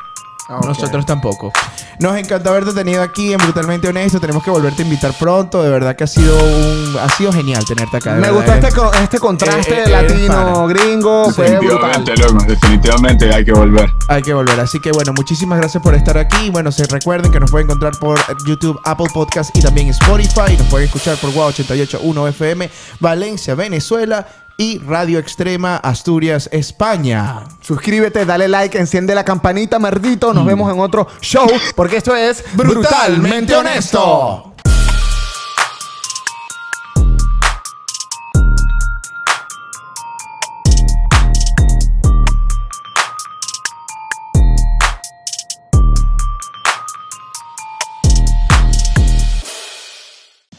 Ah. 0.49 0.61
Nosotros 0.63 1.07
tampoco. 1.07 1.53
Nos 2.01 2.17
encanta 2.17 2.51
haberte 2.51 2.73
tenido 2.73 3.03
aquí 3.03 3.33
en 3.33 3.39
Brutalmente 3.39 3.89
Honesto. 3.89 4.21
Tenemos 4.21 4.43
que 4.43 4.51
volverte 4.51 4.83
a 4.83 4.85
invitar 4.85 5.13
pronto. 5.19 5.63
De 5.63 5.71
verdad 5.71 5.97
que 5.97 6.05
ha 6.05 6.07
sido 6.07 6.37
un, 6.37 6.97
ha 7.01 7.09
sido 7.09 7.33
genial 7.33 7.65
tenerte 7.65 7.97
acá. 7.97 8.11
de 8.15 8.21
Me 8.21 8.27
verdad. 8.31 8.37
gustó 8.37 8.53
Eres- 8.53 8.65
este, 8.93 9.03
este 9.05 9.19
contraste 9.21 9.71
Eh, 9.73 9.77
eh, 9.79 9.83
eres 9.83 9.91
latino, 9.91 10.67
gringo, 10.67 11.31
fue 11.33 11.59
brutal. 11.59 12.03
Definitivamente, 12.05 12.17
loco, 12.17 12.45
definitivamente 12.47 13.35
hay 13.35 13.45
que 13.45 13.53
volver. 13.53 13.91
Hay 14.09 14.23
que 14.23 14.35
volver. 14.35 14.61
Así 14.61 14.81
que 14.81 14.91
bueno, 14.93 15.13
muchísimas 15.15 15.59
gracias 15.59 15.83
por 15.83 15.95
estar 15.95 16.19
aquí. 16.19 16.51
Bueno, 16.51 16.71
se 16.73 16.85
recuerden 16.85 17.33
que 17.33 17.41
nos 17.41 17.51
pueden 17.51 17.67
encontrar 17.69 17.97
por 17.99 18.21
YouTube, 18.47 18.79
Apple 18.85 19.07
Podcast 19.15 19.57
y 19.57 19.61
también 19.63 19.89
Spotify. 19.89 20.57
Nos 20.59 20.67
pueden 20.69 20.87
escuchar 20.87 21.17
por 21.17 21.33
Wow 21.33 21.47
881 21.47 22.29
FM, 22.29 22.71
Valencia, 23.01 23.55
Venezuela 23.55 24.27
y 24.57 24.79
Radio 24.79 25.19
Extrema, 25.19 25.77
Asturias, 25.77 26.49
España. 26.53 27.45
Suscríbete, 27.61 28.25
dale 28.25 28.49
like, 28.49 28.79
enciende 28.79 29.15
la 29.15 29.25
campanita, 29.25 29.79
merdito. 29.79 30.33
Nos 30.33 30.47
vemos 30.47 30.73
en 30.73 30.81
otro 30.81 31.07
show, 31.21 31.47
porque 31.75 31.97
esto 31.97 32.15
es 32.15 32.45
Brutalmente 32.55 33.55
Honesto. 33.55 34.54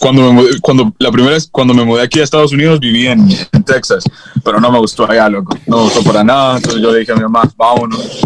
Cuando, 0.06 0.22
me 0.32 0.42
mudé- 0.44 0.60
cuando 0.62 0.94
la 1.00 1.12
primera 1.12 1.34
vez, 1.34 1.50
cuando 1.52 1.74
me 1.74 1.84
mudé 1.84 2.04
aquí 2.04 2.20
a 2.20 2.24
Estados 2.24 2.54
Unidos, 2.54 2.80
viví 2.80 3.08
en, 3.08 3.28
en 3.52 3.64
Texas, 3.64 4.04
pero 4.44 4.60
no 4.60 4.72
me 4.72 4.78
gustó 4.78 5.10
allá, 5.10 5.28
loco. 5.30 5.58
No 5.66 5.78
me 5.78 5.84
gustó 5.86 6.04
para 6.04 6.24
nada. 6.24 6.58
Entonces 6.58 6.80
yo 6.80 6.92
le 6.92 7.00
dije 7.00 7.12
a 7.12 7.16
mi 7.16 7.22
mamá, 7.24 7.50
vámonos, 7.58 8.22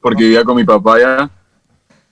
porque 0.00 0.24
vivía 0.24 0.42
con 0.42 0.56
mi 0.56 0.64
papá 0.64 0.96
allá. 0.96 1.30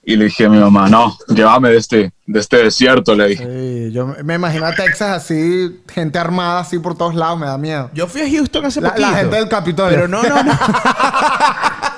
Y 0.04 0.14
le 0.16 0.26
dije 0.26 0.46
a 0.46 0.48
mi 0.48 0.58
mamá, 0.58 0.88
no, 0.88 1.18
llévame 1.34 1.68
de 1.70 1.76
este, 1.78 2.12
de 2.26 2.40
este 2.40 2.58
desierto, 2.58 3.14
le 3.16 3.26
dije. 3.28 3.44
Sí, 3.44 3.92
yo 3.92 4.06
me 4.24 4.36
imagino 4.36 4.64
a 4.66 4.72
Texas 4.74 5.10
así, 5.24 5.80
gente 5.92 6.18
armada 6.18 6.60
así 6.60 6.78
por 6.78 6.96
todos 6.96 7.14
lados, 7.16 7.38
me 7.40 7.46
da 7.46 7.58
miedo. 7.58 7.90
Yo 7.92 8.06
fui 8.06 8.22
a 8.22 8.30
Houston 8.30 8.64
hace 8.64 8.80
La- 8.80 8.88
la 8.90 8.94
poquito. 8.94 9.14
gente 9.16 9.36
del 9.36 9.48
Capitolio. 9.48 9.96
Pero 9.96 10.08
no, 10.08 10.22
no, 10.22 10.42
no. 10.44 10.52